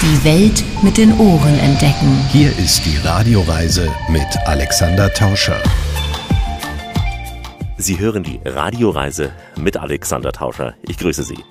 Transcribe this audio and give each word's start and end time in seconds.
Die 0.00 0.24
Welt 0.24 0.62
mit 0.84 0.96
den 0.96 1.12
Ohren 1.18 1.58
entdecken. 1.58 2.24
Hier 2.30 2.56
ist 2.56 2.86
die 2.86 2.96
Radioreise 2.98 3.92
mit 4.08 4.28
Alexander 4.46 5.12
Tauscher. 5.12 5.60
Sie 7.78 7.98
hören 7.98 8.22
die 8.22 8.38
Radioreise 8.44 9.32
mit 9.56 9.76
Alexander 9.76 10.30
Tauscher. 10.30 10.74
Ich 10.82 10.98
grüße 10.98 11.24
Sie. 11.24 11.42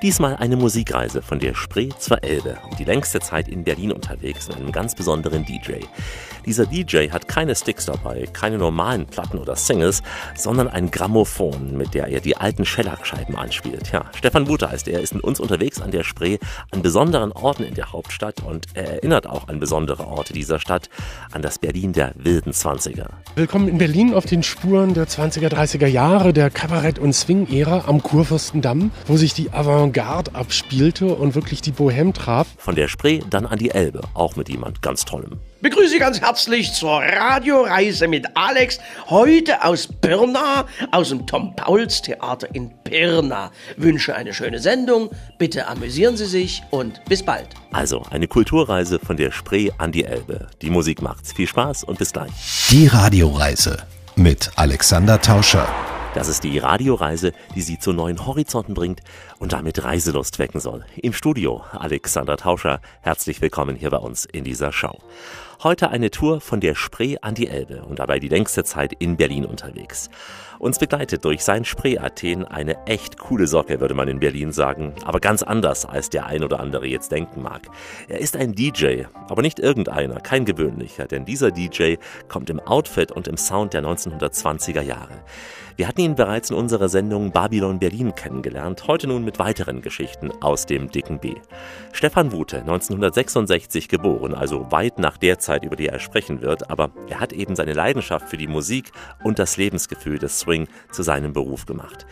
Diesmal 0.00 0.36
eine 0.36 0.56
Musikreise 0.56 1.20
von 1.20 1.38
der 1.38 1.54
Spree 1.54 1.90
zur 1.98 2.24
Elbe 2.24 2.56
und 2.70 2.78
die 2.78 2.84
längste 2.84 3.20
Zeit 3.20 3.46
in 3.46 3.62
Berlin 3.62 3.92
unterwegs 3.92 4.48
mit 4.48 4.56
einem 4.56 4.72
ganz 4.72 4.94
besonderen 4.94 5.44
DJ. 5.44 5.84
Dieser 6.44 6.66
DJ 6.66 7.10
hat 7.10 7.28
keine 7.28 7.54
Sticks 7.54 7.86
dabei, 7.86 8.26
keine 8.32 8.58
normalen 8.58 9.06
Platten 9.06 9.38
oder 9.38 9.54
Singles, 9.54 10.02
sondern 10.34 10.68
ein 10.68 10.90
Grammophon, 10.90 11.76
mit 11.76 11.94
der 11.94 12.08
er 12.08 12.20
die 12.20 12.36
alten 12.36 12.64
Schellackscheiben 12.64 13.36
anspielt. 13.36 13.92
Ja, 13.92 14.06
Stefan 14.16 14.44
Buter 14.44 14.70
heißt 14.70 14.88
er, 14.88 15.00
ist 15.00 15.14
mit 15.14 15.22
uns 15.22 15.38
unterwegs 15.38 15.80
an 15.80 15.92
der 15.92 16.02
Spree, 16.02 16.38
an 16.72 16.82
besonderen 16.82 17.30
Orten 17.30 17.62
in 17.62 17.74
der 17.74 17.92
Hauptstadt 17.92 18.42
und 18.42 18.66
er 18.74 18.94
erinnert 18.94 19.28
auch 19.28 19.46
an 19.48 19.60
besondere 19.60 20.06
Orte 20.06 20.32
dieser 20.32 20.58
Stadt, 20.58 20.88
an 21.30 21.42
das 21.42 21.58
Berlin 21.58 21.92
der 21.92 22.12
wilden 22.16 22.52
Zwanziger. 22.52 23.10
Willkommen 23.36 23.68
in 23.68 23.78
Berlin 23.78 24.12
auf 24.12 24.26
den 24.26 24.42
Spuren 24.42 24.94
der 24.94 25.06
20er, 25.06 25.48
30er 25.48 25.86
Jahre 25.86 26.32
der 26.32 26.50
Kabarett- 26.50 26.98
und 26.98 27.12
Swing-Ära 27.12 27.84
am 27.86 28.02
Kurfürstendamm, 28.02 28.90
wo 29.06 29.16
sich 29.16 29.32
die 29.32 29.52
Avantgarde 29.52 30.34
abspielte 30.34 31.06
und 31.06 31.36
wirklich 31.36 31.62
die 31.62 31.72
Bohème 31.72 32.12
traf. 32.12 32.48
Von 32.58 32.74
der 32.74 32.88
Spree 32.88 33.20
dann 33.30 33.46
an 33.46 33.58
die 33.58 33.70
Elbe, 33.70 34.00
auch 34.14 34.34
mit 34.34 34.48
jemand 34.48 34.82
ganz 34.82 35.04
Tollem. 35.04 35.38
Begrüße 35.62 35.90
Sie 35.90 35.98
ganz 36.00 36.20
herzlich 36.20 36.72
zur 36.72 37.00
Radioreise 37.00 38.08
mit 38.08 38.26
Alex. 38.34 38.80
Heute 39.08 39.62
aus 39.62 39.86
Pirna, 39.86 40.66
aus 40.90 41.10
dem 41.10 41.24
Tom 41.24 41.54
Pauls 41.54 42.02
Theater 42.02 42.52
in 42.52 42.72
Pirna. 42.82 43.52
Wünsche 43.76 44.16
eine 44.16 44.34
schöne 44.34 44.58
Sendung. 44.58 45.10
Bitte 45.38 45.68
amüsieren 45.68 46.16
Sie 46.16 46.26
sich 46.26 46.64
und 46.70 47.04
bis 47.04 47.22
bald. 47.22 47.46
Also 47.70 48.02
eine 48.10 48.26
Kulturreise 48.26 48.98
von 48.98 49.16
der 49.16 49.30
Spree 49.30 49.70
an 49.78 49.92
die 49.92 50.04
Elbe. 50.04 50.48
Die 50.62 50.70
Musik 50.70 51.00
macht's. 51.00 51.32
Viel 51.32 51.46
Spaß 51.46 51.84
und 51.84 51.96
bis 51.96 52.12
gleich. 52.12 52.32
Die 52.70 52.88
Radioreise 52.88 53.84
mit 54.16 54.50
Alexander 54.56 55.20
Tauscher. 55.20 55.68
Das 56.14 56.28
ist 56.28 56.44
die 56.44 56.58
Radioreise, 56.58 57.32
die 57.54 57.62
Sie 57.62 57.78
zu 57.78 57.94
neuen 57.94 58.26
Horizonten 58.26 58.74
bringt 58.74 59.00
und 59.38 59.54
damit 59.54 59.82
Reiselust 59.82 60.38
wecken 60.38 60.60
soll. 60.60 60.84
Im 60.96 61.14
Studio 61.14 61.62
Alexander 61.72 62.36
Tauscher. 62.36 62.80
Herzlich 63.00 63.40
willkommen 63.40 63.76
hier 63.76 63.88
bei 63.88 63.96
uns 63.96 64.26
in 64.26 64.44
dieser 64.44 64.72
Show. 64.72 64.98
Heute 65.64 65.90
eine 65.90 66.10
Tour 66.10 66.40
von 66.40 66.58
der 66.58 66.74
Spree 66.74 67.18
an 67.20 67.36
die 67.36 67.46
Elbe 67.46 67.84
und 67.84 68.00
dabei 68.00 68.18
die 68.18 68.28
längste 68.28 68.64
Zeit 68.64 68.92
in 68.98 69.16
Berlin 69.16 69.44
unterwegs. 69.44 70.10
Uns 70.58 70.80
begleitet 70.80 71.24
durch 71.24 71.44
sein 71.44 71.64
Spree-Athen 71.64 72.44
eine 72.44 72.84
echt 72.86 73.16
coole 73.16 73.46
Socke, 73.46 73.80
würde 73.80 73.94
man 73.94 74.08
in 74.08 74.18
Berlin 74.18 74.50
sagen, 74.50 74.92
aber 75.04 75.20
ganz 75.20 75.44
anders, 75.44 75.86
als 75.86 76.10
der 76.10 76.26
ein 76.26 76.42
oder 76.42 76.58
andere 76.58 76.88
jetzt 76.88 77.12
denken 77.12 77.42
mag. 77.42 77.68
Er 78.08 78.18
ist 78.18 78.36
ein 78.36 78.54
DJ, 78.54 79.04
aber 79.28 79.42
nicht 79.42 79.60
irgendeiner, 79.60 80.18
kein 80.18 80.44
gewöhnlicher, 80.44 81.06
denn 81.06 81.26
dieser 81.26 81.52
DJ 81.52 81.94
kommt 82.26 82.50
im 82.50 82.58
Outfit 82.58 83.12
und 83.12 83.28
im 83.28 83.36
Sound 83.36 83.72
der 83.72 83.84
1920er 83.84 84.82
Jahre. 84.82 85.22
Wir 85.76 85.88
hatten 85.88 86.00
ihn 86.00 86.14
bereits 86.14 86.50
in 86.50 86.56
unserer 86.56 86.88
Sendung 86.88 87.32
Babylon 87.32 87.78
Berlin 87.78 88.14
kennengelernt, 88.14 88.86
heute 88.86 89.06
nun 89.06 89.24
mit 89.24 89.38
weiteren 89.38 89.80
Geschichten 89.80 90.30
aus 90.42 90.66
dem 90.66 90.90
dicken 90.90 91.18
B. 91.18 91.34
Stefan 91.92 92.32
Wute, 92.32 92.58
1966 92.58 93.88
geboren, 93.88 94.34
also 94.34 94.70
weit 94.70 94.98
nach 94.98 95.16
der 95.16 95.38
Zeit, 95.38 95.64
über 95.64 95.76
die 95.76 95.88
er 95.88 95.98
sprechen 95.98 96.42
wird, 96.42 96.70
aber 96.70 96.90
er 97.08 97.20
hat 97.20 97.32
eben 97.32 97.56
seine 97.56 97.72
Leidenschaft 97.72 98.28
für 98.28 98.36
die 98.36 98.48
Musik 98.48 98.92
und 99.24 99.38
das 99.38 99.56
Lebensgefühl 99.56 100.18
des 100.18 100.40
Swing 100.40 100.68
zu 100.90 101.02
seinem 101.02 101.32
Beruf 101.32 101.64
gemacht. 101.64 102.06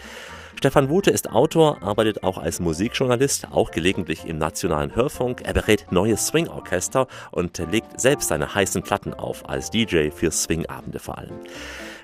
Stefan 0.56 0.90
Wute 0.90 1.10
ist 1.10 1.30
Autor, 1.30 1.82
arbeitet 1.82 2.22
auch 2.22 2.36
als 2.36 2.60
Musikjournalist, 2.60 3.48
auch 3.50 3.70
gelegentlich 3.70 4.26
im 4.26 4.36
Nationalen 4.36 4.94
Hörfunk. 4.94 5.40
Er 5.42 5.54
berät 5.54 5.86
neue 5.90 6.18
Swing-Orchester 6.18 7.06
und 7.30 7.56
legt 7.70 7.98
selbst 7.98 8.28
seine 8.28 8.54
heißen 8.54 8.82
Platten 8.82 9.14
auf, 9.14 9.48
als 9.48 9.70
DJ 9.70 10.10
für 10.10 10.30
Swing-Abende 10.30 10.98
vor 10.98 11.16
allem. 11.16 11.32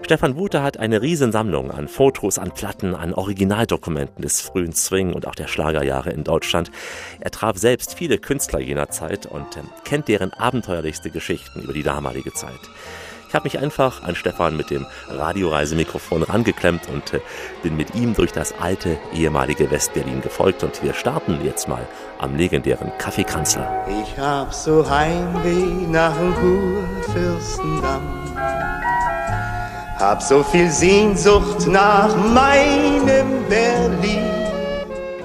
Stefan 0.03 0.37
Wute 0.37 0.63
hat 0.63 0.79
eine 0.79 1.03
Riesensammlung 1.03 1.71
an 1.71 1.89
Fotos, 1.89 2.39
an 2.39 2.53
Platten, 2.53 2.95
an 2.95 3.15
Originaldokumenten 3.15 4.23
des 4.23 4.41
frühen 4.41 4.73
Swing 4.73 5.13
und 5.13 5.27
auch 5.27 5.35
der 5.35 5.49
Schlagerjahre 5.49 6.11
in 6.11 6.23
Deutschland. 6.23 6.71
Er 7.21 7.31
traf 7.31 7.57
selbst 7.57 7.95
viele 7.95 8.19
Künstler 8.19 8.61
jener 8.61 8.91
Zeit 8.91 9.27
und 9.27 9.57
äh, 9.57 9.61
kennt 9.85 10.09
deren 10.09 10.33
abenteuerlichste 10.33 11.11
Geschichten 11.11 11.63
über 11.63 11.73
die 11.73 11.83
damalige 11.83 12.33
Zeit. 12.33 12.61
Ich 13.29 13.35
habe 13.35 13.45
mich 13.45 13.59
einfach 13.59 14.03
an 14.05 14.15
Stefan 14.15 14.57
mit 14.57 14.71
dem 14.71 14.87
Radioreisemikrofon 15.09 16.23
rangeklemmt 16.23 16.89
und 16.89 17.15
äh, 17.15 17.21
bin 17.63 17.77
mit 17.77 17.95
ihm 17.95 18.15
durch 18.15 18.33
das 18.33 18.55
alte, 18.61 18.99
ehemalige 19.13 19.71
Westberlin 19.71 20.21
gefolgt. 20.21 20.63
Und 20.63 20.83
wir 20.83 20.95
starten 20.95 21.41
jetzt 21.45 21.69
mal 21.69 21.87
am 22.19 22.37
legendären 22.37 22.93
Café 23.01 23.25
Kanzler. 23.25 23.87
Ich 24.03 24.17
hab 24.19 24.55
so 24.55 24.89
Heimweh 24.89 25.87
nach 25.91 26.17
dem 26.17 26.35
Kurfürstendamm. 26.35 28.27
Hab 29.99 30.23
so 30.23 30.43
viel 30.43 30.71
Sehnsucht 30.71 31.67
nach 31.69 32.15
meinem 32.17 33.49
Berlin. 33.49 34.25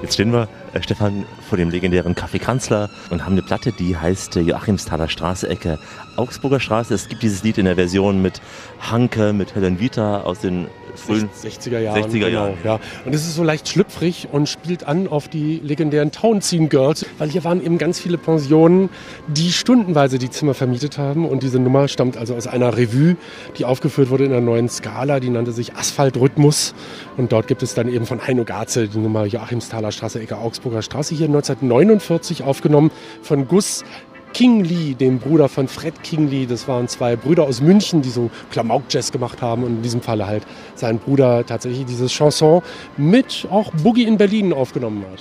Jetzt 0.00 0.14
stehen 0.14 0.32
wir, 0.32 0.48
äh, 0.72 0.82
Stefan, 0.82 1.26
vor 1.46 1.58
dem 1.58 1.68
legendären 1.68 2.14
Café 2.14 2.38
Kanzler 2.38 2.88
und 3.10 3.22
haben 3.22 3.32
eine 3.32 3.42
Platte, 3.42 3.72
die 3.72 3.98
heißt 3.98 4.36
äh, 4.36 4.40
Joachimsthaler 4.40 5.10
Straße, 5.10 5.46
Ecke 5.46 5.78
Augsburger 6.16 6.58
Straße. 6.58 6.94
Es 6.94 7.08
gibt 7.08 7.22
dieses 7.22 7.42
Lied 7.42 7.58
in 7.58 7.66
der 7.66 7.74
Version 7.74 8.22
mit 8.22 8.40
Hanke, 8.80 9.34
mit 9.34 9.54
Helen 9.54 9.78
Vita 9.78 10.22
aus 10.22 10.40
den 10.40 10.68
frühen 10.94 11.28
60er 11.30 11.78
Jahren. 11.78 12.02
60er 12.02 12.28
Jahren. 12.28 12.54
Genau, 12.62 12.74
ja. 12.76 12.80
Und 13.04 13.14
es 13.14 13.22
ist 13.22 13.34
so 13.34 13.42
leicht 13.42 13.68
schlüpfrig 13.68 14.28
und 14.32 14.48
spielt 14.48 14.84
an 14.84 15.08
auf 15.08 15.28
die 15.28 15.60
legendären 15.62 16.12
Townsend 16.12 16.70
Girls, 16.70 17.06
weil 17.18 17.30
hier 17.30 17.44
waren 17.44 17.64
eben 17.64 17.78
ganz 17.78 18.00
viele 18.00 18.18
Pensionen, 18.18 18.90
die 19.28 19.52
stundenweise 19.52 20.18
die 20.18 20.30
Zimmer 20.30 20.54
vermietet 20.54 20.98
haben. 20.98 21.26
Und 21.26 21.42
diese 21.42 21.58
Nummer 21.58 21.88
stammt 21.88 22.16
also 22.16 22.34
aus 22.34 22.46
einer 22.46 22.76
Revue, 22.76 23.16
die 23.58 23.64
aufgeführt 23.64 24.10
wurde 24.10 24.24
in 24.24 24.32
einer 24.32 24.40
neuen 24.40 24.68
Skala, 24.68 25.20
die 25.20 25.30
nannte 25.30 25.52
sich 25.52 25.74
Asphaltrhythmus. 25.74 26.74
Und 27.16 27.32
dort 27.32 27.46
gibt 27.46 27.62
es 27.62 27.74
dann 27.74 27.88
eben 27.88 28.06
von 28.06 28.26
Heino 28.26 28.44
Garze 28.44 28.88
die 28.88 28.98
Nummer 28.98 29.24
Joachimsthaler 29.26 29.92
Straße, 29.92 30.20
Ecke 30.20 30.38
Augsburger 30.38 30.82
Straße, 30.82 31.14
hier 31.14 31.26
1949 31.26 32.42
aufgenommen 32.42 32.90
von 33.22 33.48
Gus 33.48 33.84
King 34.32 34.64
Lee, 34.64 34.94
dem 34.94 35.18
Bruder 35.18 35.48
von 35.48 35.68
Fred 35.68 36.02
King 36.02 36.28
Lee. 36.28 36.46
Das 36.46 36.66
waren 36.66 36.88
zwei 36.88 37.16
Brüder 37.16 37.44
aus 37.44 37.60
München, 37.60 38.02
die 38.02 38.08
so 38.08 38.30
Klamauk-Jazz 38.50 39.12
gemacht 39.12 39.42
haben 39.42 39.62
und 39.62 39.76
in 39.76 39.82
diesem 39.82 40.00
Falle 40.00 40.26
halt 40.26 40.44
sein 40.74 40.98
Bruder 40.98 41.44
tatsächlich 41.44 41.84
dieses 41.84 42.10
Chanson 42.10 42.62
mit 42.96 43.46
auch 43.50 43.70
Boogie 43.82 44.04
in 44.04 44.16
Berlin 44.16 44.52
aufgenommen 44.52 45.04
hat. 45.10 45.20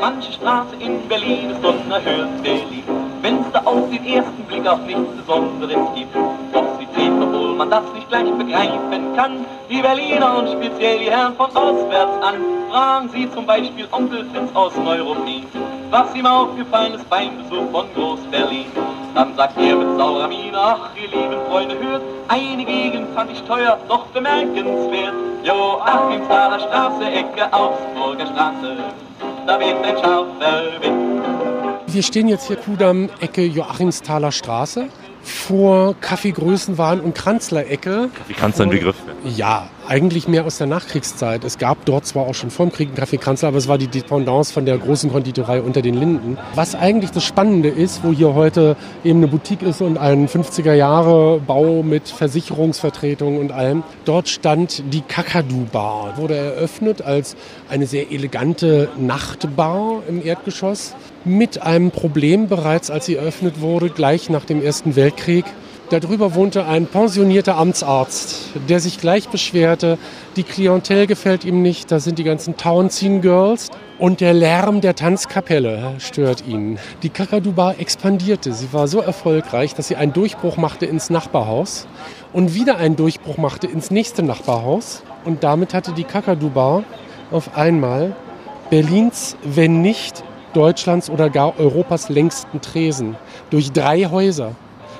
Manche 0.00 0.32
Straße 0.32 0.76
in 0.80 1.08
Berlin 1.08 1.50
ist 1.50 1.64
unerhört 1.64 2.42
Berlin, 2.42 2.84
wenn's 3.22 3.46
da 3.52 3.60
auf 3.60 3.90
den 3.90 4.04
ersten 4.06 4.42
Blick 4.44 4.66
auch 4.66 4.80
nichts 4.86 5.02
Besonderes 5.16 5.76
gibt. 5.96 6.14
Doch 6.52 6.78
sie 6.78 6.86
zählt, 6.94 7.20
obwohl 7.20 7.56
man 7.56 7.70
das 7.70 7.84
nicht 7.94 8.08
gleich 8.08 8.30
begreifen 8.30 9.16
kann, 9.16 9.44
die 9.68 9.80
Berliner 9.80 10.38
und 10.38 10.48
speziell 10.48 10.98
die 10.98 11.10
Herren 11.10 11.34
von 11.36 11.50
auswärts 11.56 12.22
an. 12.22 12.34
Fragen 12.70 13.08
Sie 13.12 13.30
zum 13.30 13.46
Beispiel 13.46 13.86
Onkel 13.92 14.24
Fritz 14.32 14.50
aus 14.54 14.72
Neuruppin, 14.76 15.44
was 15.94 16.12
ihm 16.16 16.26
aufgefallen 16.26 16.94
ist 16.94 17.08
beim 17.08 17.36
Besuch 17.38 17.70
von 17.70 17.86
Groß-Berlin. 17.94 18.66
Dann 19.14 19.36
sagt 19.36 19.56
er 19.56 19.76
mit 19.76 19.96
saurer 19.96 20.26
Miene, 20.26 20.58
ach 20.58 20.90
ihr 20.96 21.06
lieben 21.06 21.40
Freunde, 21.48 21.78
hört, 21.78 22.02
eine 22.26 22.64
Gegend 22.64 23.14
fand 23.14 23.30
ich 23.30 23.40
teuer, 23.42 23.78
doch 23.88 24.06
bemerkenswert. 24.06 25.14
Joachimsthaler 25.44 26.58
Straße, 26.58 27.04
Ecke 27.04 27.52
Augsburger 27.52 28.26
Straße, 28.26 28.76
da 29.46 29.60
weht 29.60 29.76
ein 29.84 29.96
scharfer 29.98 30.82
Wind. 30.82 31.22
Wir 31.86 32.02
stehen 32.02 32.26
jetzt 32.26 32.48
hier 32.48 32.56
Kudamm, 32.56 33.08
Ecke 33.20 33.44
Joachimsthaler 33.44 34.32
Straße 34.32 34.88
vor 35.22 35.94
Kaffeegrößenwahn 36.00 36.98
und 36.98 37.14
Kranzler-Ecke. 37.14 38.10
Wie 38.26 38.34
kannst 38.34 38.58
du 38.58 38.64
ein 38.64 38.70
Begriff? 38.70 38.96
Ja, 39.24 39.68
eigentlich 39.88 40.28
mehr 40.28 40.44
aus 40.44 40.58
der 40.58 40.66
Nachkriegszeit. 40.66 41.44
Es 41.44 41.58
gab 41.58 41.84
dort 41.84 42.06
zwar 42.06 42.26
auch 42.26 42.34
schon 42.34 42.50
vor 42.50 42.66
dem 42.66 42.72
Krieg 42.72 42.88
einen 42.88 42.96
Kaffee 42.96 43.16
Kanzler, 43.16 43.48
aber 43.48 43.58
es 43.58 43.68
war 43.68 43.78
die 43.78 43.88
Dependance 43.88 44.52
von 44.52 44.66
der 44.66 44.78
großen 44.78 45.10
Konditorei 45.10 45.60
unter 45.60 45.82
den 45.82 45.94
Linden. 45.94 46.38
Was 46.54 46.74
eigentlich 46.74 47.10
das 47.10 47.24
Spannende 47.24 47.68
ist, 47.68 48.04
wo 48.04 48.12
hier 48.12 48.34
heute 48.34 48.76
eben 49.04 49.18
eine 49.18 49.28
Boutique 49.28 49.62
ist 49.62 49.80
und 49.80 49.98
ein 49.98 50.28
50er 50.28 50.74
Jahre 50.74 51.40
Bau 51.40 51.82
mit 51.82 52.08
Versicherungsvertretung 52.08 53.38
und 53.38 53.52
allem. 53.52 53.82
Dort 54.04 54.28
stand 54.28 54.82
die 54.92 55.02
Kakadu 55.02 55.66
Bar. 55.70 56.16
Wurde 56.16 56.36
eröffnet 56.36 57.02
als 57.02 57.36
eine 57.68 57.86
sehr 57.86 58.10
elegante 58.10 58.88
Nachtbar 58.98 60.02
im 60.08 60.24
Erdgeschoss 60.24 60.94
mit 61.24 61.62
einem 61.62 61.90
Problem 61.90 62.48
bereits, 62.48 62.90
als 62.90 63.06
sie 63.06 63.16
eröffnet 63.16 63.60
wurde, 63.60 63.90
gleich 63.90 64.30
nach 64.30 64.44
dem 64.44 64.62
Ersten 64.62 64.96
Weltkrieg. 64.96 65.44
Darüber 66.00 66.34
wohnte 66.34 66.66
ein 66.66 66.86
pensionierter 66.86 67.56
Amtsarzt, 67.56 68.48
der 68.68 68.80
sich 68.80 68.98
gleich 68.98 69.28
beschwerte, 69.28 69.96
die 70.34 70.42
Klientel 70.42 71.06
gefällt 71.06 71.44
ihm 71.44 71.62
nicht, 71.62 71.92
da 71.92 72.00
sind 72.00 72.18
die 72.18 72.24
ganzen 72.24 72.56
Townsend 72.56 73.22
Girls 73.22 73.70
und 74.00 74.20
der 74.20 74.34
Lärm 74.34 74.80
der 74.80 74.96
Tanzkapelle 74.96 75.94
stört 75.98 76.48
ihn. 76.48 76.80
Die 77.04 77.10
Kakadu 77.10 77.52
Bar 77.52 77.78
expandierte. 77.78 78.52
Sie 78.52 78.72
war 78.72 78.88
so 78.88 78.98
erfolgreich, 78.98 79.76
dass 79.76 79.86
sie 79.86 79.94
einen 79.94 80.12
Durchbruch 80.12 80.56
machte 80.56 80.84
ins 80.84 81.10
Nachbarhaus 81.10 81.86
und 82.32 82.54
wieder 82.54 82.78
einen 82.78 82.96
Durchbruch 82.96 83.36
machte 83.36 83.68
ins 83.68 83.92
nächste 83.92 84.24
Nachbarhaus. 84.24 85.04
Und 85.24 85.44
damit 85.44 85.74
hatte 85.74 85.92
die 85.92 86.02
Kakadu 86.02 86.50
Bar 86.50 86.82
auf 87.30 87.56
einmal 87.56 88.16
Berlins, 88.68 89.36
wenn 89.44 89.80
nicht 89.80 90.24
Deutschlands 90.54 91.08
oder 91.08 91.30
gar 91.30 91.56
Europas 91.60 92.08
längsten 92.08 92.60
Tresen. 92.60 93.14
Durch 93.50 93.70
drei 93.70 94.06
Häuser. 94.06 94.56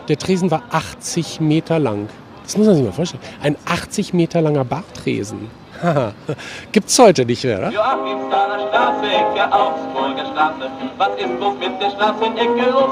Der 0.08 0.18
Tresen 0.18 0.50
war 0.50 0.62
80 0.70 1.40
Meter 1.40 1.78
lang. 1.78 2.08
Das 2.42 2.58
muss 2.58 2.66
man 2.66 2.76
sich 2.76 2.84
mal 2.84 2.92
vorstellen. 2.92 3.22
Ein 3.42 3.56
80 3.64 4.12
Meter 4.12 4.42
langer 4.42 4.64
Bartresen. 4.64 5.48
Gibt's 6.72 6.98
heute 6.98 7.24
nicht 7.24 7.42
mehr, 7.44 7.58
oder? 7.58 7.70
Joachimsthaler 7.70 8.68
Straße, 8.68 9.06
Ecke 9.06 9.52
Augsburger 9.52 10.26
Straße. 10.32 10.70
Was 10.98 11.08
ist 11.18 11.38
bloß 11.38 11.54
mit 11.58 11.82
der 11.82 11.90
Straßenecke 11.90 12.70
los? 12.70 12.90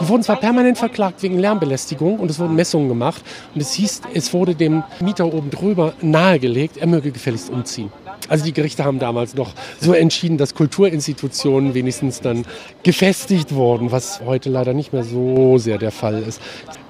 Die 0.00 0.08
wurden 0.08 0.22
zwar 0.22 0.36
permanent 0.36 0.78
verklagt 0.78 1.22
wegen 1.22 1.38
Lärmbelästigung 1.38 2.18
und 2.18 2.30
es 2.30 2.38
wurden 2.38 2.56
Messungen 2.56 2.88
gemacht 2.88 3.22
und 3.54 3.60
es 3.60 3.72
hieß, 3.74 4.02
es 4.12 4.32
wurde 4.32 4.54
dem 4.54 4.82
Mieter 5.00 5.26
oben 5.26 5.50
drüber 5.50 5.92
nahegelegt, 6.00 6.78
er 6.78 6.86
möge 6.86 7.10
gefälligst 7.12 7.50
umziehen. 7.50 7.92
Also 8.28 8.44
die 8.44 8.52
Gerichte 8.52 8.84
haben 8.84 8.98
damals 8.98 9.34
noch 9.34 9.52
so 9.80 9.92
entschieden, 9.92 10.38
dass 10.38 10.54
Kulturinstitutionen 10.54 11.74
wenigstens 11.74 12.20
dann 12.20 12.44
gefestigt 12.82 13.54
wurden, 13.54 13.92
was 13.92 14.20
heute 14.24 14.48
leider 14.50 14.72
nicht 14.72 14.92
mehr 14.92 15.04
so 15.04 15.58
sehr 15.58 15.78
der 15.78 15.90
Fall 15.90 16.22
ist. 16.22 16.40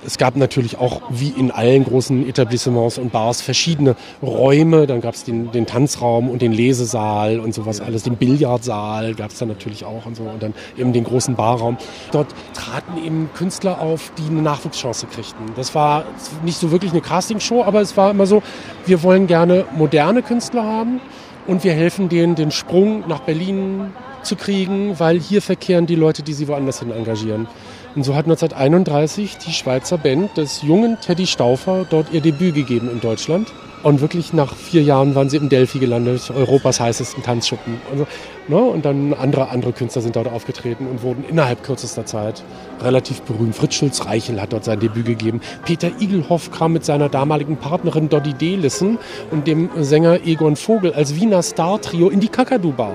Es 0.07 0.19
gab 0.19 0.37
natürlich 0.37 0.77
auch, 0.79 1.01
wie 1.09 1.31
in 1.31 1.51
allen 1.51 1.85
großen 1.85 2.29
Etablissements 2.29 2.99
und 2.99 3.11
Bars, 3.11 3.41
verschiedene 3.41 3.97
Räume. 4.23 4.87
Dann 4.87 5.01
gab 5.01 5.15
es 5.15 5.25
den, 5.25 5.51
den 5.51 5.67
Tanzraum 5.67 6.29
und 6.29 6.43
den 6.43 6.53
Lesesaal 6.53 7.41
und 7.41 7.55
sowas 7.55 7.81
alles. 7.81 8.03
Den 8.03 8.17
Billardsaal 8.17 9.15
gab 9.15 9.31
es 9.31 9.39
dann 9.39 9.49
natürlich 9.49 9.85
auch 9.85 10.05
und 10.05 10.17
so. 10.17 10.25
Und 10.25 10.43
dann 10.43 10.53
eben 10.77 10.93
den 10.93 11.05
großen 11.05 11.35
Barraum. 11.35 11.79
Dort 12.13 12.29
traten 12.53 13.03
eben 13.03 13.31
Künstler 13.35 13.81
auf, 13.81 14.13
die 14.19 14.31
eine 14.31 14.43
Nachwuchschance 14.43 15.07
kriegten. 15.07 15.47
Das 15.57 15.75
war 15.75 16.05
nicht 16.45 16.59
so 16.59 16.71
wirklich 16.71 16.93
eine 16.93 17.01
Castingshow, 17.01 17.65
aber 17.65 17.81
es 17.81 17.97
war 17.97 18.11
immer 18.11 18.27
so, 18.27 18.43
wir 18.85 19.03
wollen 19.03 19.27
gerne 19.27 19.65
moderne 19.75 20.23
Künstler 20.23 20.65
haben 20.65 21.01
und 21.47 21.65
wir 21.65 21.73
helfen 21.73 22.09
denen, 22.09 22.35
den 22.35 22.51
Sprung 22.51 23.05
nach 23.09 23.21
Berlin 23.21 23.93
zu 24.23 24.37
kriegen, 24.37 24.99
weil 24.99 25.21
hier 25.21 25.43
verkehren 25.43 25.87
die 25.87 25.97
Leute, 25.97 26.23
die 26.23 26.33
sie 26.33 26.49
woanders 26.49 26.81
hin 26.81 26.91
engagieren. 26.91 27.47
Und 27.95 28.03
so 28.03 28.15
hat 28.17 28.25
1931 28.25 29.39
die 29.39 29.53
Schweizer 29.53 29.99
Band 29.99 30.37
des 30.37 30.63
jungen 30.63 30.99
Teddy 31.01 31.27
Stauffer 31.27 31.87
dort 31.89 32.13
ihr 32.13 32.21
Debüt 32.21 32.55
gegeben 32.55 32.91
in 32.91 33.01
Deutschland. 33.01 33.53
Und 33.85 34.01
wirklich 34.01 34.33
nach 34.33 34.57
vier 34.57 34.83
Jahren 34.83 35.15
waren 35.15 35.29
sie 35.29 35.37
im 35.37 35.51
Delphi 35.51 35.79
gelandet, 35.79 36.33
Europas 36.35 36.81
heißesten 36.81 37.23
Tanzschuppen. 37.23 37.75
Also, 37.93 38.07
ne? 38.49 38.57
Und 38.57 38.87
dann 38.87 39.13
andere, 39.13 39.51
andere 39.51 39.73
Künstler 39.73 40.01
sind 40.01 40.17
dort 40.17 40.27
aufgetreten 40.27 40.87
und 40.87 41.03
wurden 41.03 41.23
innerhalb 41.29 41.63
kürzester 41.63 42.07
Zeit 42.07 42.43
relativ 42.81 43.21
berühmt. 43.23 43.55
Fritz 43.55 43.75
Schulz-Reichel 43.75 44.41
hat 44.41 44.55
dort 44.55 44.65
sein 44.65 44.81
Debüt 44.81 45.05
gegeben. 45.05 45.43
Peter 45.67 45.91
Igelhoff 46.01 46.51
kam 46.51 46.73
mit 46.73 46.87
seiner 46.87 47.11
damaligen 47.11 47.59
Partnerin 47.59 48.09
Doddy 48.09 48.33
Delissen 48.33 48.99
und 49.31 49.47
dem 49.47 49.69
Sänger 49.79 50.27
Egon 50.27 50.57
Vogel 50.57 50.95
als 50.95 51.15
Wiener 51.15 51.43
Star-Trio 51.43 52.09
in 52.09 52.21
die 52.21 52.29
Kakadu-Bar. 52.29 52.95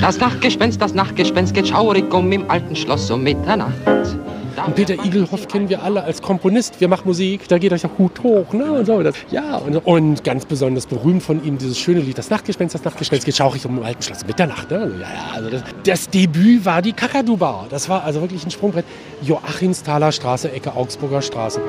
Das 0.00 0.18
Nachtgespenst, 0.18 0.80
das 0.80 0.94
Nachtgespenst 0.94 1.54
geht 1.54 1.68
schaurig 1.68 2.12
um 2.12 2.30
im 2.30 2.50
alten 2.50 2.76
Schloss 2.76 3.10
um 3.10 3.22
Mitternacht. 3.22 3.74
Und 4.66 4.74
Peter 4.74 4.94
Igelhoff 4.94 5.48
kennen 5.48 5.68
wir 5.68 5.82
alle 5.82 6.02
als 6.02 6.22
Komponist. 6.22 6.80
Wir 6.80 6.88
machen 6.88 7.02
Musik, 7.06 7.48
da 7.48 7.58
geht 7.58 7.72
euch 7.72 7.82
der 7.82 7.90
Hut 7.98 8.22
hoch. 8.22 8.52
Ne? 8.52 8.72
Und, 8.72 8.86
so. 8.86 9.02
Das, 9.02 9.14
ja, 9.30 9.56
und, 9.56 9.76
und, 9.76 10.24
ganz 10.24 10.44
besonders 10.44 10.86
berühmt 10.86 11.22
von 11.22 11.44
ihm 11.44 11.58
dieses 11.58 11.78
schöne 11.78 12.00
Lied, 12.00 12.18
das 12.18 12.30
Nachtgespenst, 12.30 12.74
das 12.74 12.84
Nachtgespenst 12.84 13.24
geht 13.24 13.36
schaurig 13.36 13.64
um 13.66 13.78
im 13.78 13.84
alten 13.84 14.02
Schloss 14.02 14.26
Mitternacht. 14.26 14.70
Ne? 14.70 14.78
Also, 14.78 14.94
ja, 14.96 15.00
ja, 15.00 15.34
also 15.34 15.50
das, 15.50 15.62
das 15.84 16.10
Debüt 16.10 16.64
war 16.64 16.82
die 16.82 16.92
Kakadu-Bar. 16.92 17.66
Das 17.70 17.88
war 17.88 18.04
also 18.04 18.20
wirklich 18.20 18.44
ein 18.44 18.50
Sprungbrett. 18.50 18.84
Joachimsthaler 19.22 20.12
Straße, 20.12 20.52
Ecke 20.52 20.74
Augsburger 20.74 21.22
Straße. 21.22 21.60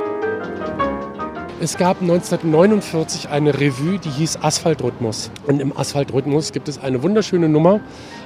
Es 1.59 1.75
gab 1.75 2.01
1949 2.01 3.29
eine 3.29 3.59
Revue, 3.59 3.97
die 3.97 4.11
hieß 4.11 4.43
Asphaltrhythmus. 4.43 5.31
Und 5.47 5.59
im 5.59 5.75
Asphaltrhythmus 5.75 6.51
gibt 6.51 6.69
es 6.69 6.77
eine 6.77 7.01
wunderschöne 7.01 7.49
Nummer. 7.49 7.79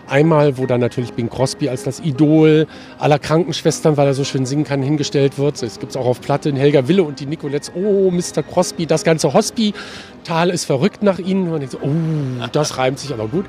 Einmal, 0.08 0.58
wo 0.58 0.66
dann 0.66 0.82
natürlich 0.82 1.14
Bing 1.14 1.30
Crosby 1.30 1.70
als 1.70 1.84
das 1.84 2.00
Idol 2.00 2.68
aller 3.00 3.20
Krankenschwestern, 3.20 3.98
weil 3.98 4.08
er 4.08 4.14
so 4.14 4.24
schön 4.24 4.46
singen 4.46 4.64
kann, 4.64 4.82
hingestellt 4.82 5.38
wird. 5.38 5.62
Es 5.62 5.80
gibt 5.80 5.92
es 5.92 5.98
auch 5.98 6.06
auf 6.06 6.22
Platte 6.22 6.50
in 6.50 6.56
Helga 6.56 6.88
Wille 6.88 7.04
und 7.04 7.20
die 7.20 7.26
Nicolettes. 7.26 7.72
Oh, 7.76 8.12
Mr. 8.12 8.44
Crosby, 8.44 8.86
das 8.86 9.04
ganze 9.04 9.34
Hospital 9.34 10.50
ist 10.50 10.66
verrückt 10.66 11.04
nach 11.04 11.20
ihnen. 11.20 11.50
Man 11.50 11.60
denkt 11.60 11.72
so, 11.72 11.80
oh, 11.82 12.48
das 12.52 12.78
reimt 12.78 13.00
sich 13.00 13.14
aber 13.14 13.28
gut. 13.28 13.46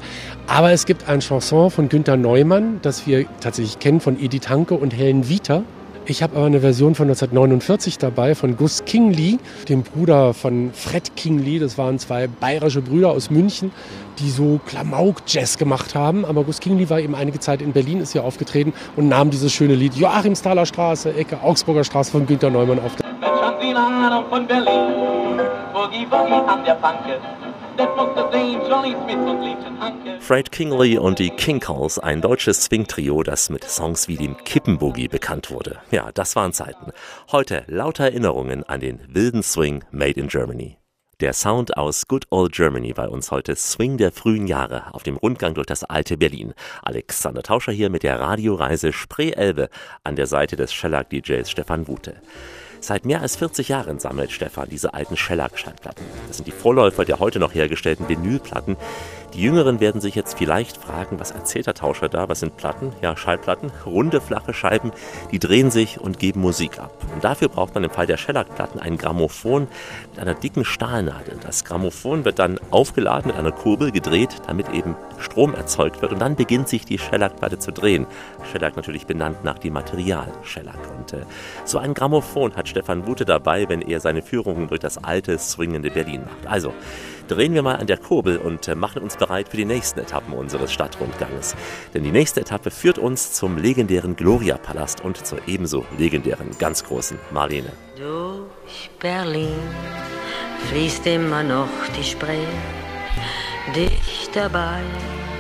Aber 0.47 0.73
es 0.73 0.87
gibt 0.87 1.09
ein 1.09 1.21
Chanson 1.21 1.71
von 1.71 1.89
Günter 1.89 2.17
Neumann, 2.17 2.79
das 2.83 3.07
wir 3.07 3.27
tatsächlich 3.41 3.79
kennen, 3.79 4.01
von 4.01 4.19
Edith 4.19 4.49
Hanke 4.49 4.75
und 4.75 4.97
Helen 4.97 5.29
Vita. 5.29 5.63
Ich 6.05 6.21
habe 6.21 6.35
aber 6.37 6.47
eine 6.47 6.61
Version 6.61 6.97
von 6.97 7.05
1949 7.05 7.97
dabei 7.97 8.35
von 8.35 8.57
Gus 8.57 8.85
Kingley, 8.85 9.39
dem 9.69 9.85
Bruder 9.85 10.35
von 10.35 10.73
Fred 10.73 11.15
Kingley. 11.15 11.61
Das 11.61 11.79
waren 11.79 12.01
zwei 12.01 12.27
bayerische 12.27 12.83
Brüder 12.83 13.11
aus 13.11 13.31
München, 13.31 13.71
die 14.19 14.29
so 14.31 14.59
Klamauk-Jazz 14.67 15.59
gemacht 15.59 15.95
haben. 15.95 16.25
Aber 16.25 16.43
Gus 16.43 16.59
Kingley 16.59 16.91
war 16.91 16.99
eben 16.99 17.15
einige 17.15 17.39
Zeit 17.39 17.63
in 17.63 17.73
Berlin, 17.73 18.01
ist 18.01 18.13
hier 18.13 18.25
aufgetreten 18.25 18.73
und 18.97 19.09
nahm 19.09 19.31
dieses 19.31 19.53
schöne 19.53 19.77
Lied 19.77 19.95
Joachimsthaler 19.95 20.67
Straße, 20.67 21.15
Ecke 21.15 21.41
Augsburger 21.41 21.85
Straße 21.85 22.11
von 22.11 22.27
Günter 22.27 22.51
Neumann 22.51 22.81
auf. 22.81 22.97
Mensch, 23.21 23.41
haben 23.41 23.57
Sie 23.61 23.69
eine 23.69 23.79
Ahnung 23.79 24.25
von 24.29 24.45
Berlin? 24.45 25.41
Boogie 25.73 26.07
Woogie 26.11 26.49
an 26.49 26.65
der 26.65 26.75
Panke. 26.75 27.21
Fred 30.21 30.53
Kingley 30.53 30.99
und 30.99 31.19
die 31.19 31.31
Kinkles, 31.31 31.99
ein 31.99 32.21
deutsches 32.21 32.65
Swing-Trio, 32.65 33.23
das 33.23 33.51
mit 33.51 33.65
Songs 33.65 34.09
wie 34.09 34.17
dem 34.17 34.37
Kippenboogie 34.37 35.09
bekannt 35.09 35.51
wurde. 35.51 35.81
Ja, 35.91 36.11
das 36.13 36.37
waren 36.37 36.53
Zeiten. 36.53 36.93
Heute 37.31 37.65
lauter 37.67 38.05
Erinnerungen 38.05 38.65
an 38.65 38.81
den 38.81 39.01
wilden 39.09 39.43
Swing 39.43 39.85
made 39.91 40.21
in 40.21 40.29
Germany. 40.29 40.79
Der 41.21 41.33
Sound 41.33 41.77
aus 41.77 42.09
Good 42.09 42.27
Old 42.31 42.53
Germany 42.53 42.93
bei 42.95 43.09
uns 43.09 43.31
heute 43.31 43.55
Swing 43.55 43.97
der 43.97 44.11
frühen 44.11 44.49
Jahre 44.49 44.93
auf 44.93 45.05
dem 45.05 45.17
Rundgang 45.17 45.55
durch 45.55 45.67
das 45.67 45.85
alte 45.85 46.17
Berlin. 46.17 46.53
Alexander 46.83 47.43
Tauscher 47.43 47.71
hier 47.71 47.91
mit 47.91 48.03
der 48.03 48.19
Radioreise 48.19 48.93
Spree-Elbe 48.93 49.69
an 50.03 50.17
der 50.17 50.27
Seite 50.27 50.57
des 50.57 50.73
Shellac-DJs 50.73 51.49
Stefan 51.49 51.87
Wute. 51.87 52.21
Seit 52.83 53.05
mehr 53.05 53.21
als 53.21 53.37
40 53.37 53.69
Jahren 53.69 54.01
sammelt 54.01 54.33
Stefan 54.33 54.69
diese 54.69 54.93
alten 54.93 55.17
Shellac-Schallplatten. 55.17 56.05
Das 56.27 56.39
sind 56.39 56.49
die 56.49 56.53
Vorläufer 56.53 57.05
der 57.05 57.21
heute 57.21 57.39
noch 57.39 57.55
hergestellten 57.55 58.09
Vinylplatten. 58.09 58.77
Die 59.35 59.41
Jüngeren 59.41 59.81
werden 59.81 60.03
sich 60.03 60.15
jetzt 60.15 60.37
vielleicht 60.37 60.77
fragen, 60.77 61.19
was 61.19 61.31
erzählt 61.31 61.67
der 61.67 61.73
Tauscher 61.73 62.11
da? 62.11 62.29
Was 62.29 62.41
sind 62.41 62.59
Platten? 62.59 62.93
Ja, 63.01 63.17
Schallplatten, 63.17 63.73
runde, 63.87 64.21
flache 64.21 64.53
Scheiben, 64.53 64.93
die 65.31 65.39
drehen 65.39 65.71
sich 65.71 65.99
und 65.99 66.19
geben 66.19 66.43
Musik 66.43 66.79
ab. 66.79 66.93
Und 67.15 67.25
dafür 67.25 67.49
braucht 67.49 67.75
man 67.75 67.83
im 67.83 67.91
Fall 67.91 68.07
der 68.07 68.19
Shellac-Platten 68.19 68.79
ein 68.79 68.99
Grammophon 68.99 69.69
mit 70.11 70.21
einer 70.21 70.35
dicken 70.35 70.67
Stahlnadel. 70.67 71.39
Das 71.43 71.65
Grammophon 71.65 72.27
wird 72.27 72.39
dann 72.39 72.61
aufgeladen 72.71 73.29
mit 73.29 73.37
einer 73.37 73.53
Kurbel, 73.53 73.91
gedreht, 73.91 74.37
damit 74.47 74.69
eben 74.69 74.97
Strom 75.19 75.55
erzeugt 75.55 76.03
wird. 76.03 76.13
Und 76.13 76.19
dann 76.19 76.37
beginnt 76.37 76.69
sich 76.69 76.85
die 76.85 76.99
Shellac-Platte 76.99 77.59
zu 77.59 77.73
drehen. 77.73 78.07
Shellac 78.51 78.77
natürlich 78.77 79.07
benannt 79.07 79.45
nach 79.45 79.59
dem 79.59 79.73
Material 79.73 80.31
Shellac. 80.43 80.79
Und 80.99 81.15
äh, 81.15 81.25
so 81.65 81.79
ein 81.79 81.95
Grammophon 81.95 82.55
hat 82.55 82.69
Stefan 82.69 83.07
Wute 83.07 83.25
dabei, 83.25 83.67
wenn 83.71 83.81
er 83.81 84.01
seine 84.01 84.21
Führungen 84.21 84.69
durch 84.69 84.81
das 84.81 85.03
alte, 85.03 85.39
swingende 85.39 85.91
Berlin 85.91 86.25
macht. 86.25 86.47
Also, 86.53 86.75
drehen 87.35 87.55
wir 87.55 87.63
mal 87.63 87.77
an 87.77 87.87
der 87.87 87.97
Kurbel 87.97 88.37
und 88.39 88.69
äh, 88.69 88.75
machen 88.75 89.03
uns 89.03 89.17
bereit 89.17 89.49
für 89.49 89.57
die 89.57 89.65
nächsten 89.65 90.01
Etappen 90.01 90.35
unseres 90.35 90.73
Stadtrundganges. 90.73 91.57
Denn 91.95 92.05
die 92.05 92.13
nächste 92.13 92.41
Etappe 92.41 92.71
führt 92.71 92.99
uns 92.99 93.33
zum 93.33 93.57
legendären 93.57 94.17
Gloria-Palast 94.17 95.03
und 95.03 95.27
zur 95.27 95.39
ebenso 95.47 95.85
legendären, 95.99 96.51
ganz 96.59 96.85
großen 96.85 97.19
Marlene. 97.31 97.73
Durch 97.97 98.91
Berlin 99.01 99.59
fließt 100.69 101.07
immer 101.07 101.43
noch 101.43 101.69
die 101.99 102.05
Spree. 102.05 102.47
Dicht 103.75 104.35
dabei 104.35 104.81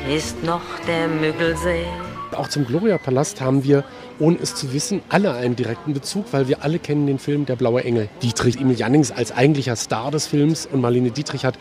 ist 0.08 0.42
noch 0.42 0.62
der 0.86 1.08
Müggelsee. 1.08 1.86
Auch 2.32 2.48
zum 2.48 2.66
Gloria-Palast 2.66 3.40
haben 3.40 3.62
wir, 3.62 3.84
ohne 4.18 4.38
es 4.40 4.54
zu 4.54 4.72
wissen, 4.72 5.02
alle 5.08 5.32
einen 5.34 5.56
direkten 5.56 5.94
Bezug, 5.94 6.26
weil 6.32 6.48
wir 6.48 6.62
alle 6.62 6.78
kennen 6.78 7.06
den 7.06 7.18
Film 7.18 7.46
Der 7.46 7.56
blaue 7.56 7.84
Engel. 7.84 8.08
Dietrich 8.22 8.60
Emil 8.60 8.78
Jannings 8.78 9.10
als 9.10 9.32
eigentlicher 9.32 9.76
Star 9.76 10.10
des 10.10 10.26
Films 10.26 10.66
und 10.66 10.80
Marlene 10.80 11.10
Dietrich 11.10 11.44
hat 11.44 11.58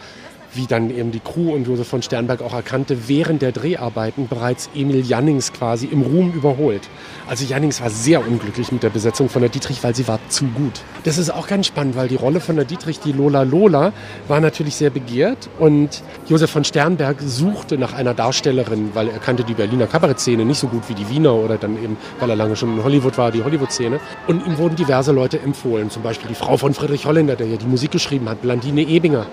wie 0.54 0.66
dann 0.68 0.90
eben 0.90 1.12
die 1.12 1.20
Crew 1.20 1.54
und 1.54 1.68
Josef 1.68 1.88
von 1.88 2.02
Sternberg 2.02 2.42
auch 2.42 2.54
erkannte, 2.54 3.08
während 3.08 3.42
der 3.42 3.52
Dreharbeiten 3.52 4.28
bereits 4.28 4.70
Emil 4.76 5.06
Jannings 5.06 5.54
quasi 5.54 5.86
im 5.86 6.02
Ruhm 6.02 6.32
überholt. 6.34 6.82
Also 7.28 7.46
Jannings 7.46 7.82
war 7.82 7.90
sehr 7.90 8.26
unglücklich 8.28 8.72
mit 8.72 8.84
der 8.84 8.90
Besetzung 8.90 9.30
von 9.30 9.42
der 9.42 9.50
Dietrich, 9.50 9.84
weil 9.84 9.96
sie 9.96 10.08
war 10.08 10.20
zu 10.30 10.46
gut. 10.46 10.82
Das 11.04 11.18
ist 11.18 11.30
auch 11.30 11.48
ganz 11.48 11.68
spannend, 11.68 11.96
weil 11.96 12.08
die 12.08 12.16
Rolle 12.16 12.40
von 12.40 12.56
der 12.56 12.66
Dietrich, 12.66 13.00
die 13.00 13.12
Lola 13.12 13.44
Lola, 13.44 13.94
war 14.28 14.40
natürlich 14.40 14.76
sehr 14.76 14.90
begehrt 14.90 15.50
und 15.60 16.04
Josef 16.28 16.52
von 16.52 16.64
Sternberg 16.64 17.18
suchte 17.22 17.78
nach 17.78 17.94
einer 17.94 18.14
Darstellerin, 18.14 18.92
weil 18.94 19.10
er 19.10 19.20
kannte 19.20 19.44
die 19.44 19.54
Berliner 19.54 19.88
Kabarettszene 19.88 20.44
nicht 20.46 20.60
so 20.60 20.68
gut 20.68 20.84
wie 20.90 20.94
die 20.94 21.10
Wiener 21.10 21.34
oder 21.34 21.58
dann 21.58 21.82
eben, 21.82 21.98
weil 22.20 22.30
er 22.30 22.36
lange 22.36 22.56
schon 22.56 22.78
in 22.78 22.84
Hollywood 22.84 23.18
war, 23.18 23.32
die 23.32 23.44
Hollywood-Szene. 23.44 24.00
Und 24.28 24.46
ihm 24.46 24.58
wurden 24.58 24.76
diverse 24.76 25.12
Leute 25.12 25.40
empfohlen, 25.40 25.90
zum 25.90 26.04
Beispiel 26.04 26.28
die 26.28 26.36
Frau 26.36 26.58
von 26.58 26.74
Friedrich 26.74 27.06
Holländer, 27.06 27.36
der 27.36 27.48
ja 27.48 27.58
die 27.58 27.66
Musik 27.66 27.92
geschrieben 27.92 28.28
hat, 28.30 28.42
Blandine 28.42 28.82
Ebinger. 28.82 29.26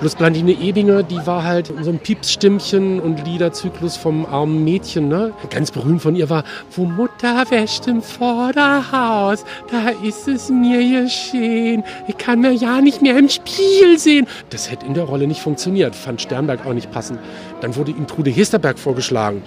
Bloß 0.00 0.16
Blandine 0.16 0.52
Ebinge, 0.64 1.04
die 1.04 1.26
war 1.26 1.44
halt 1.44 1.70
so 1.82 1.90
ein 1.90 1.98
Piepsstimmchen 1.98 2.98
und 2.98 3.26
Liederzyklus 3.26 3.98
vom 3.98 4.24
armen 4.24 4.64
Mädchen. 4.64 5.08
Ne? 5.08 5.34
Ganz 5.50 5.70
berühmt 5.70 6.00
von 6.00 6.16
ihr 6.16 6.30
war, 6.30 6.42
wo 6.70 6.86
Mutter 6.86 7.44
wäscht 7.50 7.86
im 7.86 8.00
Vorderhaus, 8.00 9.44
da 9.70 9.90
ist 10.02 10.26
es 10.26 10.48
mir 10.48 11.02
geschehen. 11.02 11.84
Ich 12.08 12.16
kann 12.16 12.40
mir 12.40 12.52
ja 12.52 12.80
nicht 12.80 13.02
mehr 13.02 13.18
im 13.18 13.28
Spiel 13.28 13.98
sehen. 13.98 14.26
Das 14.48 14.70
hätte 14.70 14.86
in 14.86 14.94
der 14.94 15.04
Rolle 15.04 15.26
nicht 15.26 15.42
funktioniert, 15.42 15.94
fand 15.94 16.22
Sternberg 16.22 16.64
auch 16.64 16.72
nicht 16.72 16.90
passend. 16.90 17.18
Dann 17.64 17.76
wurde 17.76 17.92
ihm 17.92 18.06
Trude 18.06 18.30
Hesterberg 18.30 18.78
vorgeschlagen. 18.78 19.42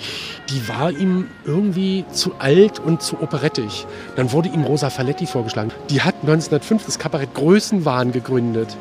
Die 0.50 0.68
war 0.68 0.90
ihm 0.90 1.28
irgendwie 1.46 2.04
zu 2.12 2.34
alt 2.40 2.80
und 2.80 3.04
zu 3.04 3.22
operettig. 3.22 3.86
Dann 4.16 4.32
wurde 4.32 4.50
ihm 4.50 4.64
Rosa 4.64 4.90
Faletti 4.90 5.28
vorgeschlagen. 5.28 5.70
Die 5.92 6.02
hat 6.02 6.16
1905 6.22 6.84
das 6.88 6.98
Kabarett 6.98 7.36
Größenwahn 7.36 8.12
gegründet. 8.14 8.76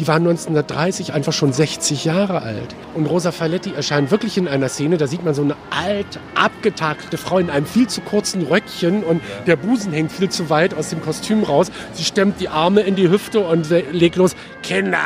Die 0.00 0.08
war 0.08 0.16
1930 0.16 1.12
einfach 1.12 1.32
schon 1.32 1.52
60 1.52 2.04
Jahre 2.04 2.42
alt. 2.42 2.74
Und 2.94 3.06
Rosa 3.06 3.30
Faletti 3.30 3.72
erscheint 3.72 4.10
wirklich 4.10 4.36
in 4.36 4.48
einer 4.48 4.68
Szene, 4.68 4.96
da 4.96 5.06
sieht 5.06 5.24
man 5.24 5.34
so 5.34 5.42
eine 5.42 5.54
alt, 5.70 6.18
abgetakelte 6.34 7.16
Frau 7.16 7.38
in 7.38 7.48
einem 7.48 7.66
viel 7.66 7.86
zu 7.86 8.00
kurzen 8.00 8.42
Röckchen 8.42 9.04
und 9.04 9.22
der 9.46 9.54
Busen 9.54 9.92
hängt 9.92 10.10
viel 10.10 10.30
zu 10.30 10.50
weit 10.50 10.74
aus 10.74 10.88
dem 10.88 11.00
Kostüm 11.00 11.44
raus. 11.44 11.70
Sie 11.92 12.02
stemmt 12.02 12.40
die 12.40 12.48
Arme 12.48 12.80
in 12.80 12.96
die 12.96 13.08
Hüfte 13.08 13.38
und 13.38 13.70
legt 13.92 14.16
los, 14.16 14.34
Kinder, 14.64 14.98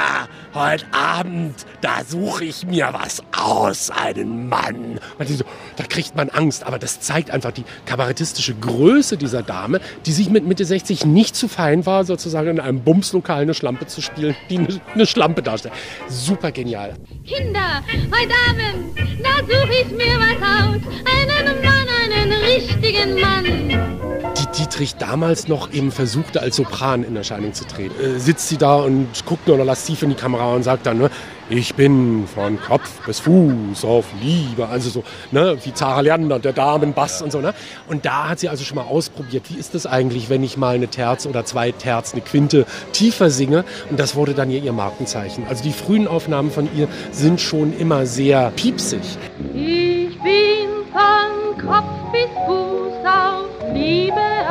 heute 0.54 0.86
Abend, 0.92 1.66
da 1.80 2.04
suche 2.06 2.44
ich 2.44 2.66
mir 2.66 2.90
was 2.92 3.22
aus, 3.36 3.90
einen 3.90 4.48
Mann. 4.48 5.00
So, 5.26 5.44
da 5.76 5.84
kriegt 5.84 6.16
man 6.16 6.30
Angst, 6.30 6.64
aber 6.64 6.78
das 6.78 7.00
zeigt 7.00 7.30
einfach 7.30 7.52
die 7.52 7.64
kabarettistische 7.86 8.54
Größe 8.54 9.16
dieser 9.16 9.42
Dame, 9.42 9.80
die 10.06 10.12
sich 10.12 10.30
mit 10.30 10.46
Mitte 10.46 10.64
60 10.64 11.04
nicht 11.06 11.34
zu 11.34 11.48
fein 11.48 11.86
war, 11.86 12.04
sozusagen 12.04 12.50
in 12.50 12.60
einem 12.60 12.80
Bumslokal 12.82 13.42
eine 13.42 13.54
Schlampe 13.54 13.86
zu 13.86 14.00
spielen, 14.00 14.36
die 14.48 14.58
eine, 14.58 14.80
eine 14.94 15.06
Schlampe 15.06 15.42
darstellt. 15.42 15.74
Super 16.08 16.52
genial. 16.52 16.94
Kinder, 17.26 17.82
heute 17.92 18.34
Abend, 18.48 18.98
da 19.22 19.44
suche 19.44 19.74
ich 19.82 19.90
mir 19.90 20.18
was 20.18 20.36
aus, 20.42 20.80
einen 21.04 21.62
Mann, 21.62 21.88
einen 22.12 22.32
richtigen 22.32 23.20
Mann 23.20 24.04
die 24.34 24.62
Dietrich 24.62 24.96
damals 24.96 25.48
noch 25.48 25.72
eben 25.72 25.90
versuchte, 25.90 26.40
als 26.40 26.56
Sopran 26.56 27.04
in 27.04 27.16
Erscheinung 27.16 27.54
zu 27.54 27.66
treten. 27.66 27.94
Äh, 28.00 28.18
sitzt 28.18 28.48
sie 28.48 28.56
da 28.56 28.76
und 28.76 29.08
guckt 29.26 29.46
nur 29.46 29.56
noch 29.56 29.64
lasziv 29.64 30.02
in 30.02 30.10
die 30.10 30.16
Kamera 30.16 30.43
und 30.52 30.62
sagt 30.62 30.86
dann, 30.86 30.98
ne, 30.98 31.10
ich 31.50 31.74
bin 31.74 32.26
von 32.26 32.58
Kopf 32.58 33.04
bis 33.06 33.20
Fuß 33.20 33.84
auf 33.84 34.06
Liebe. 34.22 34.66
Also 34.66 34.90
so, 34.90 35.04
ne, 35.30 35.56
wie 35.62 35.74
Zara 35.74 36.00
Leander, 36.00 36.38
der 36.38 36.52
Damenbass 36.52 37.22
und 37.22 37.32
so, 37.32 37.40
ne. 37.40 37.54
Und 37.86 38.04
da 38.06 38.28
hat 38.30 38.38
sie 38.38 38.48
also 38.48 38.64
schon 38.64 38.76
mal 38.76 38.84
ausprobiert, 38.84 39.44
wie 39.50 39.58
ist 39.58 39.74
das 39.74 39.86
eigentlich, 39.86 40.30
wenn 40.30 40.42
ich 40.42 40.56
mal 40.56 40.74
eine 40.74 40.88
Terz 40.88 41.26
oder 41.26 41.44
zwei 41.44 41.72
Terz, 41.72 42.12
eine 42.12 42.22
Quinte 42.22 42.66
tiefer 42.92 43.30
singe. 43.30 43.64
Und 43.90 44.00
das 44.00 44.14
wurde 44.14 44.34
dann 44.34 44.50
ihr, 44.50 44.62
ihr 44.62 44.72
Markenzeichen. 44.72 45.46
Also 45.48 45.62
die 45.62 45.72
frühen 45.72 46.08
Aufnahmen 46.08 46.50
von 46.50 46.68
ihr 46.76 46.88
sind 47.12 47.40
schon 47.40 47.76
immer 47.78 48.06
sehr 48.06 48.50
piepsig. 48.56 49.02
Ich 49.54 50.18
bin 50.22 50.70
von 50.92 51.66
Kopf 51.66 52.12
bis 52.12 52.30
Fuß 52.46 53.04
auf 53.04 53.72
Liebe. 53.74 54.43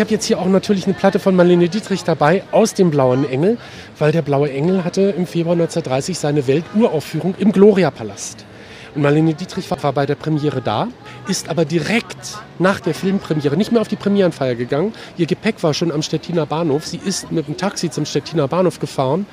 Ich 0.00 0.02
habe 0.02 0.12
jetzt 0.12 0.24
hier 0.24 0.38
auch 0.38 0.46
natürlich 0.46 0.86
eine 0.86 0.94
Platte 0.94 1.18
von 1.18 1.36
Marlene 1.36 1.68
Dietrich 1.68 2.04
dabei 2.04 2.42
aus 2.52 2.72
dem 2.72 2.90
Blauen 2.90 3.28
Engel, 3.28 3.58
weil 3.98 4.12
der 4.12 4.22
Blaue 4.22 4.50
Engel 4.50 4.82
hatte 4.82 5.02
im 5.14 5.26
Februar 5.26 5.52
1930 5.52 6.18
seine 6.18 6.46
Welturaufführung 6.46 7.34
im 7.38 7.52
Gloria-Palast. 7.52 8.46
Und 8.94 9.02
Marlene 9.02 9.34
Dietrich 9.34 9.70
war 9.70 9.92
bei 9.92 10.06
der 10.06 10.14
Premiere 10.14 10.62
da, 10.62 10.88
ist 11.28 11.50
aber 11.50 11.66
direkt 11.66 12.38
nach 12.58 12.80
der 12.80 12.94
Filmpremiere 12.94 13.58
nicht 13.58 13.72
mehr 13.72 13.82
auf 13.82 13.88
die 13.88 13.96
Premierenfeier 13.96 14.54
gegangen. 14.54 14.94
Ihr 15.18 15.26
Gepäck 15.26 15.62
war 15.62 15.74
schon 15.74 15.92
am 15.92 16.00
Stettiner 16.00 16.46
Bahnhof. 16.46 16.86
Sie 16.86 17.00
ist 17.04 17.30
mit 17.30 17.46
dem 17.46 17.58
Taxi 17.58 17.90
zum 17.90 18.06
Stettiner 18.06 18.48
Bahnhof 18.48 18.80
gefahren, 18.80 19.26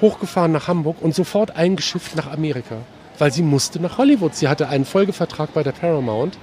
hochgefahren 0.00 0.50
nach 0.50 0.66
Hamburg 0.66 0.96
und 1.02 1.14
sofort 1.14 1.54
eingeschifft 1.54 2.16
nach 2.16 2.32
Amerika, 2.32 2.78
weil 3.20 3.32
sie 3.32 3.42
musste 3.42 3.80
nach 3.80 3.96
Hollywood. 3.96 4.34
Sie 4.34 4.48
hatte 4.48 4.70
einen 4.70 4.86
Folgevertrag 4.86 5.54
bei 5.54 5.62
der 5.62 5.70
Paramount 5.70 6.36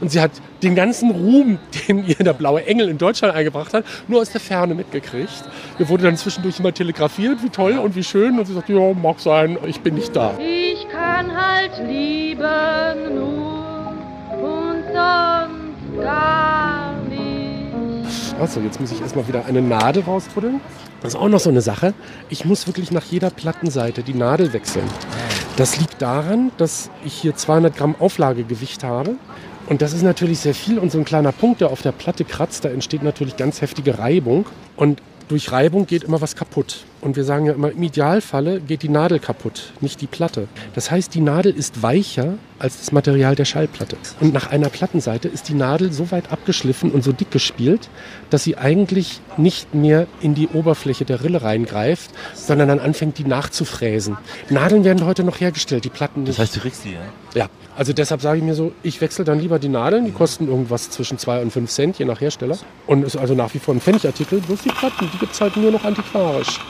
und 0.00 0.10
sie 0.10 0.20
hat 0.20 0.32
den 0.62 0.74
ganzen 0.74 1.10
Ruhm, 1.10 1.58
den 1.88 2.06
ihr 2.06 2.16
der 2.16 2.32
blaue 2.32 2.64
Engel 2.66 2.88
in 2.88 2.98
Deutschland 2.98 3.34
eingebracht 3.34 3.74
hat, 3.74 3.84
nur 4.08 4.20
aus 4.20 4.30
der 4.30 4.40
Ferne 4.40 4.74
mitgekriegt. 4.74 5.44
Mir 5.78 5.88
wurde 5.88 6.04
dann 6.04 6.16
zwischendurch 6.16 6.58
immer 6.58 6.72
telegrafiert, 6.72 7.42
wie 7.42 7.50
toll 7.50 7.78
und 7.78 7.94
wie 7.96 8.04
schön. 8.04 8.38
Und 8.38 8.46
sie 8.46 8.54
sagt, 8.54 8.68
ja, 8.68 8.92
mag 8.94 9.20
sein, 9.20 9.58
ich 9.66 9.80
bin 9.80 9.94
nicht 9.94 10.14
da. 10.14 10.34
Ich 10.38 10.86
kann 10.88 11.30
halt 11.34 11.72
lieben 11.86 13.14
nur 13.14 13.92
und 14.40 14.84
sonst 14.92 16.02
gar 16.02 16.94
nicht. 17.08 18.40
Achso, 18.40 18.60
jetzt 18.60 18.80
muss 18.80 18.92
ich 18.92 19.00
erstmal 19.00 19.28
wieder 19.28 19.44
eine 19.46 19.60
Nadel 19.60 20.02
rausbuddeln. 20.02 20.60
Das 21.02 21.14
ist 21.14 21.20
auch 21.20 21.28
noch 21.28 21.40
so 21.40 21.50
eine 21.50 21.62
Sache. 21.62 21.94
Ich 22.28 22.44
muss 22.44 22.66
wirklich 22.66 22.90
nach 22.90 23.04
jeder 23.04 23.30
Plattenseite 23.30 24.02
die 24.02 24.14
Nadel 24.14 24.52
wechseln. 24.52 24.84
Das 25.56 25.78
liegt 25.78 26.00
daran, 26.00 26.52
dass 26.56 26.90
ich 27.04 27.14
hier 27.14 27.34
200 27.34 27.76
Gramm 27.76 27.94
Auflagegewicht 27.98 28.84
habe. 28.84 29.16
Und 29.70 29.82
das 29.82 29.92
ist 29.92 30.02
natürlich 30.02 30.40
sehr 30.40 30.52
viel 30.52 30.80
und 30.80 30.90
so 30.90 30.98
ein 30.98 31.04
kleiner 31.04 31.30
Punkt, 31.30 31.60
der 31.60 31.70
auf 31.70 31.80
der 31.80 31.92
Platte 31.92 32.24
kratzt, 32.24 32.64
da 32.64 32.70
entsteht 32.70 33.04
natürlich 33.04 33.36
ganz 33.36 33.60
heftige 33.60 34.00
Reibung. 34.00 34.46
Und 34.74 35.00
durch 35.28 35.52
Reibung 35.52 35.86
geht 35.86 36.02
immer 36.02 36.20
was 36.20 36.34
kaputt. 36.34 36.82
Und 37.00 37.16
wir 37.16 37.24
sagen 37.24 37.46
ja 37.46 37.54
immer, 37.54 37.72
im 37.72 37.82
Idealfalle 37.82 38.60
geht 38.60 38.82
die 38.82 38.90
Nadel 38.90 39.20
kaputt, 39.20 39.72
nicht 39.80 40.00
die 40.02 40.06
Platte. 40.06 40.48
Das 40.74 40.90
heißt, 40.90 41.14
die 41.14 41.20
Nadel 41.20 41.52
ist 41.52 41.82
weicher 41.82 42.34
als 42.58 42.78
das 42.78 42.92
Material 42.92 43.34
der 43.34 43.46
Schallplatte. 43.46 43.96
Und 44.20 44.34
nach 44.34 44.50
einer 44.50 44.68
Plattenseite 44.68 45.28
ist 45.28 45.48
die 45.48 45.54
Nadel 45.54 45.92
so 45.92 46.10
weit 46.10 46.30
abgeschliffen 46.30 46.90
und 46.90 47.02
so 47.02 47.12
dick 47.12 47.30
gespielt, 47.30 47.88
dass 48.28 48.44
sie 48.44 48.58
eigentlich 48.58 49.20
nicht 49.38 49.74
mehr 49.74 50.06
in 50.20 50.34
die 50.34 50.48
Oberfläche 50.48 51.06
der 51.06 51.24
Rille 51.24 51.42
reingreift, 51.42 52.10
sondern 52.34 52.68
dann 52.68 52.80
anfängt, 52.80 53.16
die 53.16 53.24
nachzufräsen. 53.24 54.18
Nadeln 54.50 54.84
werden 54.84 55.06
heute 55.06 55.24
noch 55.24 55.40
hergestellt, 55.40 55.84
die 55.84 55.88
Platten 55.88 56.24
nicht. 56.24 56.38
Das 56.38 56.38
heißt, 56.38 56.56
du 56.56 56.60
kriegst 56.60 56.84
die, 56.84 56.92
ja? 56.92 57.00
Ja, 57.34 57.48
also 57.76 57.94
deshalb 57.94 58.20
sage 58.20 58.38
ich 58.38 58.44
mir 58.44 58.54
so, 58.54 58.72
ich 58.82 59.00
wechsle 59.00 59.24
dann 59.24 59.40
lieber 59.40 59.58
die 59.58 59.68
Nadeln, 59.68 60.04
die 60.04 60.12
kosten 60.12 60.48
irgendwas 60.48 60.90
zwischen 60.90 61.16
2 61.16 61.40
und 61.40 61.50
5 61.50 61.70
Cent, 61.70 61.98
je 61.98 62.04
nach 62.04 62.20
Hersteller. 62.20 62.58
Und 62.86 63.04
ist 63.04 63.16
also 63.16 63.34
nach 63.34 63.54
wie 63.54 63.58
vor 63.58 63.74
ein 63.74 63.80
Pfennigartikel. 63.80 64.40
Bloß 64.40 64.62
die 64.62 64.68
Platten, 64.68 65.08
die 65.12 65.18
gibt 65.18 65.32
es 65.32 65.40
halt 65.40 65.56
nur 65.56 65.70
noch 65.70 65.84
antiquarisch. 65.84 66.60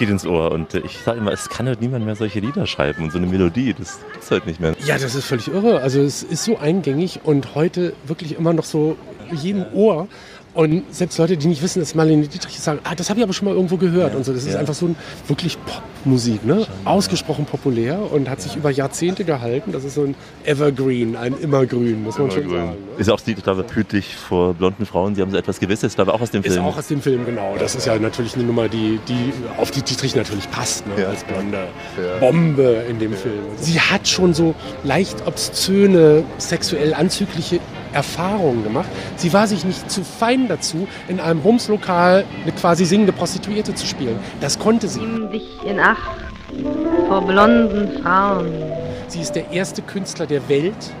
Geht 0.00 0.08
ins 0.08 0.26
Ohr. 0.26 0.50
Und 0.50 0.74
ich 0.74 0.98
sage 0.98 1.18
immer, 1.18 1.30
es 1.30 1.48
kann 1.48 1.66
halt 1.66 1.80
niemand 1.80 2.04
mehr 2.04 2.16
solche 2.16 2.40
Lieder 2.40 2.66
schreiben 2.66 3.04
und 3.04 3.12
so 3.12 3.18
eine 3.18 3.26
Melodie, 3.26 3.74
das 3.78 4.00
gibt's 4.12 4.30
halt 4.30 4.46
nicht 4.46 4.58
mehr. 4.58 4.74
Ja, 4.84 4.98
das 4.98 5.14
ist 5.14 5.26
völlig 5.26 5.48
irre. 5.48 5.80
Also 5.80 6.00
es 6.00 6.22
ist 6.22 6.44
so 6.44 6.56
eingängig 6.56 7.20
und 7.22 7.54
heute 7.54 7.92
wirklich 8.06 8.36
immer 8.36 8.52
noch 8.52 8.64
so 8.64 8.96
jedem 9.30 9.66
Ohr. 9.74 10.08
Und 10.52 10.82
selbst 10.92 11.16
Leute, 11.18 11.36
die 11.36 11.46
nicht 11.46 11.62
wissen, 11.62 11.78
dass 11.78 11.94
Marlene 11.94 12.26
Dietrich 12.26 12.56
ist, 12.56 12.64
sagen, 12.64 12.80
ah, 12.82 12.94
das 12.94 13.08
habe 13.08 13.20
ich 13.20 13.24
aber 13.24 13.32
schon 13.32 13.46
mal 13.46 13.54
irgendwo 13.54 13.76
gehört. 13.76 14.12
Ja, 14.12 14.18
und 14.18 14.24
so. 14.24 14.32
Das 14.32 14.44
ja. 14.44 14.50
ist 14.50 14.56
einfach 14.56 14.74
so 14.74 14.86
ein 14.86 14.96
wirklich 15.28 15.56
Popmusik, 15.64 16.44
ne? 16.44 16.66
Ausgesprochen 16.84 17.44
populär 17.44 18.00
und 18.12 18.28
hat 18.28 18.40
sich 18.40 18.56
über 18.56 18.70
Jahrzehnte 18.70 19.24
gehalten. 19.24 19.70
Das 19.70 19.84
ist 19.84 19.94
so 19.94 20.02
ein 20.02 20.14
Evergreen, 20.44 21.16
ein 21.16 21.38
Immergrün, 21.38 22.02
muss 22.02 22.18
man 22.18 22.30
schon 22.30 22.50
sagen. 22.50 22.70
Ne? 22.70 22.76
Ist 22.98 23.10
auch, 23.10 23.20
ich 23.24 23.42
glaube, 23.42 23.64
dich 23.92 24.16
vor 24.16 24.54
blonden 24.54 24.86
Frauen. 24.86 25.14
Sie 25.14 25.22
haben 25.22 25.30
so 25.30 25.36
etwas 25.36 25.60
Gewisses, 25.60 25.94
glaube 25.94 26.12
auch 26.14 26.20
aus 26.20 26.30
dem 26.30 26.42
Film. 26.42 26.54
Ist 26.54 26.60
auch 26.60 26.76
aus 26.76 26.88
dem 26.88 27.00
Film, 27.00 27.24
genau. 27.24 27.54
Das 27.58 27.74
ist 27.76 27.86
ja 27.86 27.98
natürlich 27.98 28.34
eine 28.34 28.44
Nummer, 28.44 28.68
die, 28.68 28.98
die 29.06 29.32
auf 29.56 29.70
die 29.70 29.82
Dietrich 29.82 30.16
natürlich 30.16 30.50
passt, 30.50 30.84
ne? 30.86 31.06
als 31.06 31.22
blonde 31.24 31.68
Bombe 32.18 32.84
in 32.88 32.98
dem 32.98 33.12
Film. 33.12 33.40
Sie 33.56 33.80
hat 33.80 34.08
schon 34.08 34.34
so 34.34 34.54
leicht 34.82 35.26
obszöne, 35.26 36.24
sexuell 36.38 36.94
anzügliche 36.94 37.60
Erfahrungen 37.92 38.64
gemacht. 38.64 38.88
Sie 39.16 39.32
war 39.32 39.46
sich 39.46 39.64
nicht 39.64 39.90
zu 39.90 40.02
fein 40.04 40.48
dazu, 40.48 40.88
in 41.08 41.20
einem 41.20 41.40
Bumslokal 41.40 42.24
eine 42.42 42.52
quasi 42.52 42.84
singende 42.84 43.12
Prostituierte 43.12 43.74
zu 43.74 43.86
spielen. 43.86 44.18
Das 44.40 44.58
konnte 44.58 44.88
sie. 44.88 45.00
Nimm 45.00 45.30
dich 45.30 45.48
in 45.64 45.80
Acht 45.80 45.98
vor 47.08 47.26
blonden 47.26 48.02
Frauen. 48.02 48.52
Sie 49.08 49.20
ist 49.20 49.32
der 49.32 49.50
erste 49.50 49.82
Künstler 49.82 50.26
der 50.26 50.48
Welt, 50.48 50.92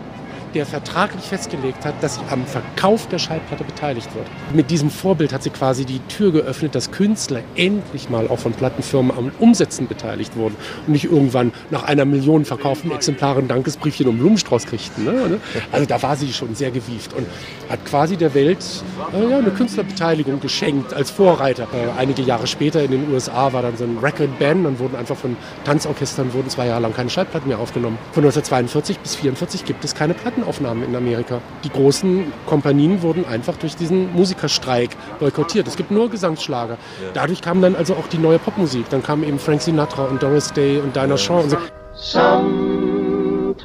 der 0.54 0.66
vertraglich 0.66 1.24
festgelegt 1.24 1.84
hat, 1.84 1.94
dass 2.02 2.16
sie 2.16 2.20
am 2.30 2.44
Verkauf 2.44 3.06
der 3.08 3.18
Schallplatte 3.18 3.64
beteiligt 3.64 4.14
wird. 4.14 4.26
Mit 4.52 4.70
diesem 4.70 4.90
Vorbild 4.90 5.32
hat 5.32 5.42
sie 5.42 5.50
quasi 5.50 5.84
die 5.84 6.00
Tür 6.08 6.32
geöffnet, 6.32 6.74
dass 6.74 6.90
Künstler 6.90 7.42
endlich 7.56 8.10
mal 8.10 8.28
auch 8.28 8.38
von 8.38 8.52
Plattenfirmen 8.52 9.16
am 9.16 9.32
Umsetzen 9.38 9.86
beteiligt 9.86 10.36
wurden 10.36 10.56
und 10.86 10.92
nicht 10.92 11.04
irgendwann 11.04 11.52
nach 11.70 11.84
einer 11.84 12.04
Million 12.04 12.44
verkauften 12.44 12.90
Exemplaren 12.90 13.48
Dankesbriefchen 13.48 14.08
und 14.08 14.18
Blumenstrauß 14.18 14.66
kriegten. 14.66 15.04
Ne? 15.04 15.12
ne? 15.12 15.40
Also 15.72 15.86
da 15.86 16.02
war 16.02 16.16
sie 16.16 16.32
schon 16.32 16.54
sehr 16.54 16.70
gewieft 16.70 17.12
und 17.14 17.26
hat 17.68 17.84
quasi 17.84 18.16
der 18.16 18.34
Welt 18.34 18.64
äh, 19.12 19.30
ja, 19.30 19.38
eine 19.38 19.50
Künstlerbeteiligung 19.50 20.40
geschenkt 20.40 20.92
als 20.94 21.10
Vorreiter. 21.10 21.64
Äh, 21.72 21.98
einige 21.98 22.22
Jahre 22.22 22.46
später 22.46 22.82
in 22.82 22.90
den 22.90 23.12
USA 23.12 23.52
war 23.52 23.62
dann 23.62 23.76
so 23.76 23.84
ein 23.84 23.98
Record 24.02 24.38
Band, 24.38 24.66
dann 24.66 24.78
wurden 24.78 24.96
einfach 24.96 25.16
von 25.16 25.36
Tanzorchestern 25.64 26.32
wurden 26.32 26.50
zwei 26.50 26.66
Jahre 26.66 26.82
lang 26.82 26.94
keine 26.94 27.10
Schallplatten 27.10 27.48
mehr 27.48 27.58
aufgenommen. 27.58 27.98
Von 28.12 28.24
1942 28.24 28.98
bis 28.98 29.20
1944 29.20 29.64
gibt 29.64 29.84
es 29.84 29.94
keine 29.94 30.14
Platten 30.14 30.39
Plattenaufnahmen 30.40 30.84
in 30.84 30.96
Amerika. 30.96 31.40
Die 31.64 31.70
großen 31.70 32.32
Kompanien 32.46 33.02
wurden 33.02 33.26
einfach 33.26 33.56
durch 33.56 33.76
diesen 33.76 34.12
Musikerstreik 34.12 34.90
boykottiert. 35.18 35.66
Es 35.68 35.76
gibt 35.76 35.90
nur 35.90 36.10
Gesangsschlager. 36.10 36.78
Dadurch 37.14 37.42
kam 37.42 37.60
dann 37.62 37.76
also 37.76 37.94
auch 37.94 38.06
die 38.08 38.18
neue 38.18 38.38
Popmusik. 38.38 38.88
Dann 38.90 39.02
kamen 39.02 39.24
eben 39.24 39.38
Frank 39.38 39.62
Sinatra 39.62 40.04
und 40.04 40.22
Doris 40.22 40.52
Day 40.52 40.78
und 40.78 40.96
Dinah 40.96 41.16
Shaw 41.16 41.42
und 41.42 41.50
so. 41.50 41.56
Sometimes 41.94 43.62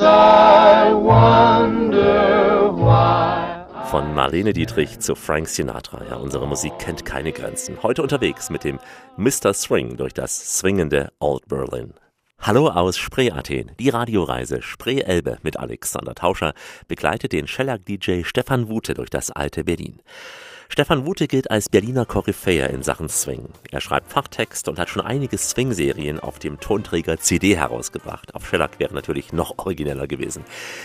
I 0.00 0.92
wonder 0.94 2.72
why. 2.74 3.86
Von 3.90 4.14
Marlene 4.14 4.52
Dietrich 4.52 5.00
zu 5.00 5.14
Frank 5.14 5.48
Sinatra. 5.48 6.02
Ja, 6.10 6.16
unsere 6.16 6.46
Musik 6.46 6.78
kennt 6.78 7.04
keine 7.06 7.32
Grenzen. 7.32 7.78
Heute 7.82 8.02
unterwegs 8.02 8.50
mit 8.50 8.64
dem 8.64 8.78
Mr. 9.16 9.54
Swing 9.54 9.96
durch 9.96 10.12
das 10.14 10.58
swingende 10.58 11.10
Old 11.20 11.48
Berlin. 11.48 11.94
Hallo 12.40 12.68
aus 12.68 12.96
Spree-Athen. 12.96 13.72
Die 13.80 13.88
Radioreise 13.88 14.62
Spree-Elbe 14.62 15.38
mit 15.42 15.58
Alexander 15.58 16.14
Tauscher 16.14 16.54
begleitet 16.86 17.32
den 17.32 17.48
Shellac-DJ 17.48 18.22
Stefan 18.22 18.68
Wute 18.68 18.94
durch 18.94 19.10
das 19.10 19.32
alte 19.32 19.64
Berlin. 19.64 20.00
Stefan 20.70 21.06
Wute 21.06 21.26
gilt 21.26 21.50
als 21.50 21.68
Berliner 21.68 22.06
Koryphäe 22.06 22.66
in 22.68 22.84
Sachen 22.84 23.08
Swing. 23.08 23.48
Er 23.72 23.80
schreibt 23.80 24.12
Fachtext 24.12 24.68
und 24.68 24.78
hat 24.78 24.88
schon 24.88 25.02
einige 25.02 25.36
Swing-Serien 25.36 26.20
auf 26.20 26.38
dem 26.38 26.60
Tonträger 26.60 27.18
CD 27.18 27.56
herausgebracht. 27.56 28.32
Auf 28.36 28.46
Shellac 28.46 28.78
wäre 28.78 28.94
natürlich 28.94 29.32
noch 29.32 29.58
origineller 29.58 30.06
gewesen. 30.06 30.44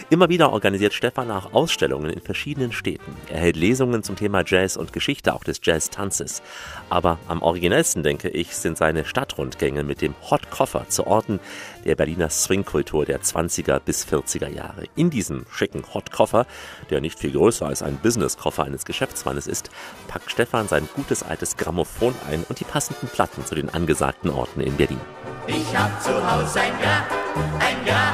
Immer 0.10 0.30
wieder 0.30 0.52
organisiert 0.52 0.94
Stefan 0.94 1.30
auch 1.30 1.54
Ausstellungen 1.54 2.10
in 2.10 2.22
verschiedenen 2.22 2.72
Städten. 2.72 3.16
Er 3.30 3.40
hält 3.40 3.56
Lesungen 3.56 4.02
zum 4.02 4.16
Thema 4.16 4.44
Jazz 4.44 4.78
und 4.78 4.94
Geschichte, 4.94 5.36
auch 5.36 5.44
des 5.44 5.60
Jazz-Tanzes. 5.62 6.42
Aber 6.90 7.20
am 7.28 7.44
originellsten, 7.44 8.02
denke 8.02 8.30
ich, 8.30 8.56
sind 8.56 8.80
seine 8.80 9.06
Stadtrundgänge 9.06 9.84
mit 9.84 10.02
dem 10.02 10.16
Hot 10.32 10.50
Koffer 10.50 10.90
zu 10.90 11.06
Orten 11.06 11.40
der 11.86 11.96
Berliner 11.96 12.30
Swing-Kultur 12.30 13.06
der 13.06 13.22
20er 13.22 13.80
bis 13.80 14.08
40er 14.08 14.50
Jahre. 14.50 14.86
In 14.96 15.12
diesem 15.12 15.46
schicken 15.52 15.84
Hot 15.94 16.12
Koffer, 16.12 16.48
der 16.90 17.00
nicht 17.00 17.20
viel 17.20 17.34
größer 17.34 17.68
als 17.68 17.84
ein 17.84 17.98
Business-Koffer 17.98 18.64
eines 18.64 18.86
Geschäftsmannes 18.86 19.46
ist, 19.46 19.70
packt 20.08 20.32
Stefan 20.32 20.68
sein 20.68 20.88
gutes 20.96 21.24
altes 21.24 21.58
Grammophon 21.58 22.16
ein 22.30 22.44
und 22.50 22.60
die 22.60 22.66
passenden 22.66 23.08
Platten 23.08 23.46
zu 23.46 23.56
den 23.56 23.70
angesagten 23.70 24.30
Orten 24.30 24.62
in 24.62 24.76
Berlin. 24.78 25.00
Ich 25.48 25.78
hab 25.78 26.02
zu 26.02 26.12
Hause 26.12 26.62
ein 26.62 26.74
Gra, 26.80 27.04
ein 27.60 27.86
Gra, 27.86 28.14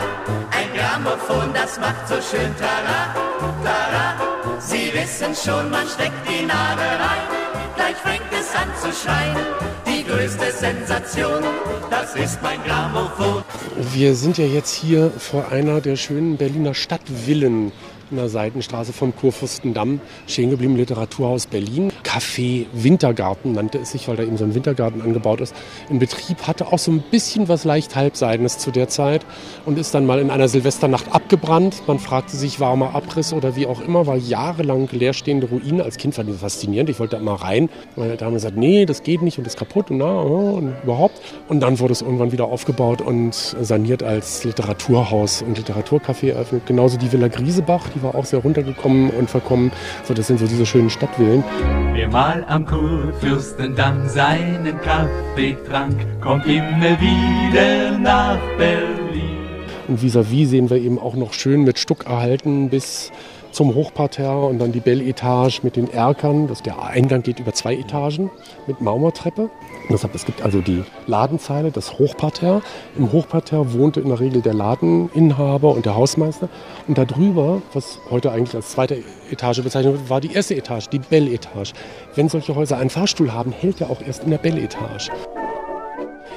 ein 0.51 0.73
Grammophon, 0.73 1.53
das 1.53 1.79
macht 1.79 2.07
so 2.07 2.15
schön 2.15 2.55
Tara, 2.57 3.13
Tara. 3.63 4.59
Sie 4.59 4.91
wissen 4.93 5.35
schon, 5.35 5.69
man 5.69 5.87
steckt 5.87 6.27
die 6.27 6.45
Nadel 6.45 6.87
rein, 6.87 7.27
gleich 7.75 7.95
fängt 7.97 8.31
es 8.31 8.55
an 8.55 8.69
zu 8.81 8.91
schreien. 8.91 9.37
Die 9.85 10.03
größte 10.03 10.51
Sensation, 10.51 11.43
das 11.89 12.15
ist 12.15 12.41
mein 12.41 12.63
Grammophon. 12.63 13.43
Wir 13.93 14.15
sind 14.15 14.37
ja 14.37 14.45
jetzt 14.45 14.73
hier 14.73 15.11
vor 15.11 15.51
einer 15.51 15.81
der 15.81 15.95
schönen 15.95 16.37
Berliner 16.37 16.73
Stadtvillen 16.73 17.71
in 18.11 18.17
der 18.17 18.29
Seitenstraße 18.29 18.93
vom 18.93 19.15
Kurfürstendamm 19.15 20.01
stehen 20.27 20.49
geblieben, 20.49 20.75
Literaturhaus 20.75 21.47
Berlin. 21.47 21.91
Café 22.03 22.65
Wintergarten 22.73 23.51
nannte 23.51 23.79
es 23.79 23.91
sich, 23.91 24.07
weil 24.07 24.15
da 24.15 24.23
eben 24.23 24.37
so 24.37 24.45
ein 24.45 24.55
Wintergarten 24.55 25.01
angebaut 25.01 25.41
ist. 25.41 25.55
In 25.89 25.99
Betrieb 25.99 26.47
hatte 26.47 26.67
auch 26.67 26.79
so 26.79 26.91
ein 26.91 27.03
bisschen 27.11 27.47
was 27.47 27.63
leicht 27.63 27.95
Halbseidenes 27.95 28.57
zu 28.57 28.71
der 28.71 28.87
Zeit 28.87 29.25
und 29.65 29.77
ist 29.77 29.93
dann 29.93 30.05
mal 30.05 30.19
in 30.19 30.29
einer 30.29 30.47
Silvesternacht 30.47 31.13
abgebrannt. 31.13 31.83
Man 31.87 31.99
fragte 31.99 32.35
sich, 32.35 32.59
warmer 32.59 32.95
Abriss 32.95 33.33
oder 33.33 33.55
wie 33.55 33.65
auch 33.65 33.81
immer, 33.81 34.07
war 34.07 34.17
jahrelang 34.17 34.89
leerstehende 34.91 35.47
Ruine. 35.47 35.83
Als 35.83 35.97
Kind 35.97 36.15
fand 36.15 36.29
ich 36.29 36.35
das 36.35 36.41
faszinierend. 36.41 36.89
Ich 36.89 36.99
wollte 36.99 37.17
da 37.17 37.21
mal 37.21 37.35
rein. 37.35 37.69
Meine 37.95 38.17
Dame 38.17 38.33
gesagt, 38.33 38.57
nee, 38.57 38.85
das 38.85 39.03
geht 39.03 39.21
nicht 39.21 39.37
und 39.37 39.47
ist 39.47 39.57
kaputt 39.57 39.91
und 39.91 39.97
na 39.97 40.19
und 40.19 40.75
überhaupt. 40.83 41.21
Und 41.47 41.59
dann 41.59 41.79
wurde 41.79 41.93
es 41.93 42.01
irgendwann 42.01 42.31
wieder 42.31 42.45
aufgebaut 42.45 43.01
und 43.01 43.33
saniert 43.33 44.03
als 44.03 44.43
Literaturhaus 44.43 45.41
und 45.41 45.57
Literaturcafé 45.57 46.31
eröffnet. 46.31 46.65
Genauso 46.65 46.97
die 46.97 47.11
Villa 47.11 47.27
Griesebach, 47.27 47.89
die 47.89 47.98
war 48.03 48.15
auch 48.15 48.25
sehr 48.25 48.39
runtergekommen 48.39 49.09
und 49.11 49.29
verkommen. 49.29 49.71
So, 50.03 50.13
das 50.13 50.27
sind 50.27 50.39
so 50.39 50.47
diese 50.47 50.65
schönen 50.65 50.89
Stadtvillen. 50.89 51.43
Wer 51.93 52.09
mal 52.09 52.45
am 52.47 52.65
Kurfürstendamm 52.65 54.07
seinen 54.07 54.79
Kaffee 54.81 55.57
trank, 55.67 55.95
kommt 56.21 56.45
immer 56.45 56.99
wieder 56.99 57.97
nach 57.97 58.39
Berlin. 58.57 59.37
Und 59.87 60.01
vis-à-vis 60.01 60.49
sehen 60.49 60.69
wir 60.69 60.77
eben 60.77 60.99
auch 60.99 61.15
noch 61.15 61.33
schön 61.33 61.63
mit 61.63 61.79
Stuck 61.79 62.05
erhalten 62.05 62.69
bis 62.69 63.11
zum 63.59 63.75
Hochparterre 63.75 64.45
und 64.45 64.59
dann 64.59 64.71
die 64.71 64.79
Belle 64.79 65.03
Etage 65.03 65.63
mit 65.63 65.75
den 65.75 65.91
Erkern. 65.91 66.47
Das, 66.47 66.63
der 66.63 66.81
Eingang 66.81 67.23
geht 67.23 67.41
über 67.41 67.51
zwei 67.51 67.75
Etagen 67.75 68.31
mit 68.67 68.79
Marmortreppe. 68.79 69.49
Deshalb, 69.89 70.15
es 70.15 70.23
gibt 70.23 70.41
also 70.41 70.61
die 70.61 70.85
Ladenzeile, 71.07 71.69
das 71.69 71.99
Hochparterre. 71.99 72.61
Im 72.97 73.11
Hochparterre 73.11 73.73
wohnte 73.73 73.99
in 73.99 74.07
der 74.07 74.21
Regel 74.21 74.41
der 74.41 74.53
Ladeninhaber 74.53 75.75
und 75.75 75.85
der 75.85 75.97
Hausmeister. 75.97 76.47
Und 76.87 76.97
darüber, 76.97 77.61
was 77.73 77.99
heute 78.09 78.31
eigentlich 78.31 78.55
als 78.55 78.69
zweite 78.69 79.03
Etage 79.29 79.61
bezeichnet 79.61 79.95
wird, 79.95 80.09
war 80.09 80.21
die 80.21 80.31
erste 80.31 80.55
Etage, 80.55 80.87
die 80.87 80.99
Belle 80.99 81.29
Etage. 81.29 81.73
Wenn 82.15 82.29
solche 82.29 82.55
Häuser 82.55 82.77
einen 82.77 82.89
Fahrstuhl 82.89 83.33
haben, 83.33 83.51
hält 83.51 83.81
er 83.81 83.89
auch 83.89 84.01
erst 84.01 84.23
in 84.23 84.29
der 84.29 84.37
Belle 84.37 84.61
Etage. 84.61 85.09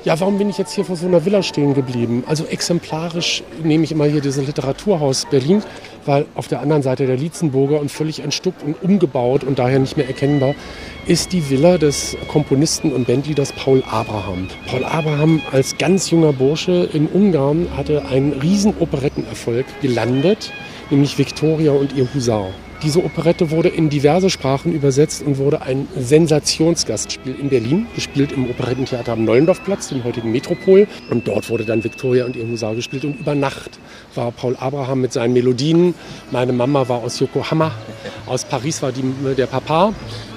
Ja, 0.04 0.18
warum 0.18 0.36
bin 0.36 0.50
ich 0.50 0.58
jetzt 0.58 0.72
hier 0.74 0.84
vor 0.84 0.96
so 0.96 1.06
einer 1.06 1.24
Villa 1.24 1.44
stehen 1.44 1.74
geblieben? 1.74 2.24
Also 2.26 2.44
exemplarisch 2.44 3.44
nehme 3.62 3.84
ich 3.84 3.92
immer 3.92 4.06
hier 4.06 4.20
dieses 4.20 4.44
Literaturhaus 4.44 5.26
Berlin, 5.30 5.62
weil 6.06 6.26
auf 6.34 6.48
der 6.48 6.60
anderen 6.60 6.82
Seite 6.82 7.06
der 7.06 7.16
Lietzenburger 7.16 7.78
und 7.78 7.88
völlig 7.88 8.18
entstuckt 8.18 8.64
und 8.64 8.82
umgebaut 8.82 9.44
und 9.44 9.60
daher 9.60 9.78
nicht 9.78 9.96
mehr 9.96 10.08
erkennbar 10.08 10.56
ist 11.06 11.32
die 11.32 11.48
Villa 11.48 11.78
des 11.78 12.16
Komponisten 12.26 12.92
und 12.92 13.06
Bandleaders 13.06 13.52
Paul 13.52 13.84
Abraham. 13.88 14.48
Paul 14.66 14.84
Abraham 14.84 15.40
als 15.52 15.78
ganz 15.78 16.10
junger 16.10 16.32
Bursche 16.32 16.88
in 16.92 17.06
Ungarn 17.06 17.68
hatte 17.76 18.04
einen 18.06 18.32
riesen 18.32 18.74
Operettenerfolg 18.80 19.66
gelandet, 19.82 20.52
nämlich 20.90 21.16
Victoria 21.16 21.70
und 21.70 21.94
ihr 21.94 22.08
Husar. 22.12 22.48
Diese 22.82 23.04
Operette 23.04 23.52
wurde 23.52 23.68
in 23.68 23.90
diverse 23.90 24.28
Sprachen 24.28 24.72
übersetzt 24.72 25.22
und 25.24 25.38
wurde 25.38 25.62
ein 25.62 25.86
Sensationsgastspiel 25.96 27.36
in 27.38 27.48
Berlin, 27.48 27.86
gespielt 27.94 28.32
im 28.32 28.50
Operettentheater 28.50 29.12
am 29.12 29.24
Neulendorfplatz, 29.24 29.90
dem 29.90 30.02
heutigen 30.02 30.32
Metropol. 30.32 30.88
Und 31.08 31.28
dort 31.28 31.48
wurde 31.48 31.64
dann 31.64 31.84
Victoria 31.84 32.24
und 32.24 32.34
ihr 32.34 32.44
Husar 32.44 32.74
gespielt. 32.74 33.04
Und 33.04 33.20
über 33.20 33.36
Nacht 33.36 33.78
war 34.16 34.32
Paul 34.32 34.56
Abraham 34.56 35.00
mit 35.00 35.12
seinen 35.12 35.32
Melodien. 35.32 35.94
Meine 36.32 36.52
Mama 36.52 36.88
war 36.88 37.04
aus 37.04 37.20
Yokohama, 37.20 37.70
aus 38.26 38.44
Paris 38.44 38.82
war 38.82 38.90
die, 38.90 39.04
der 39.36 39.46
Papa. 39.46 39.92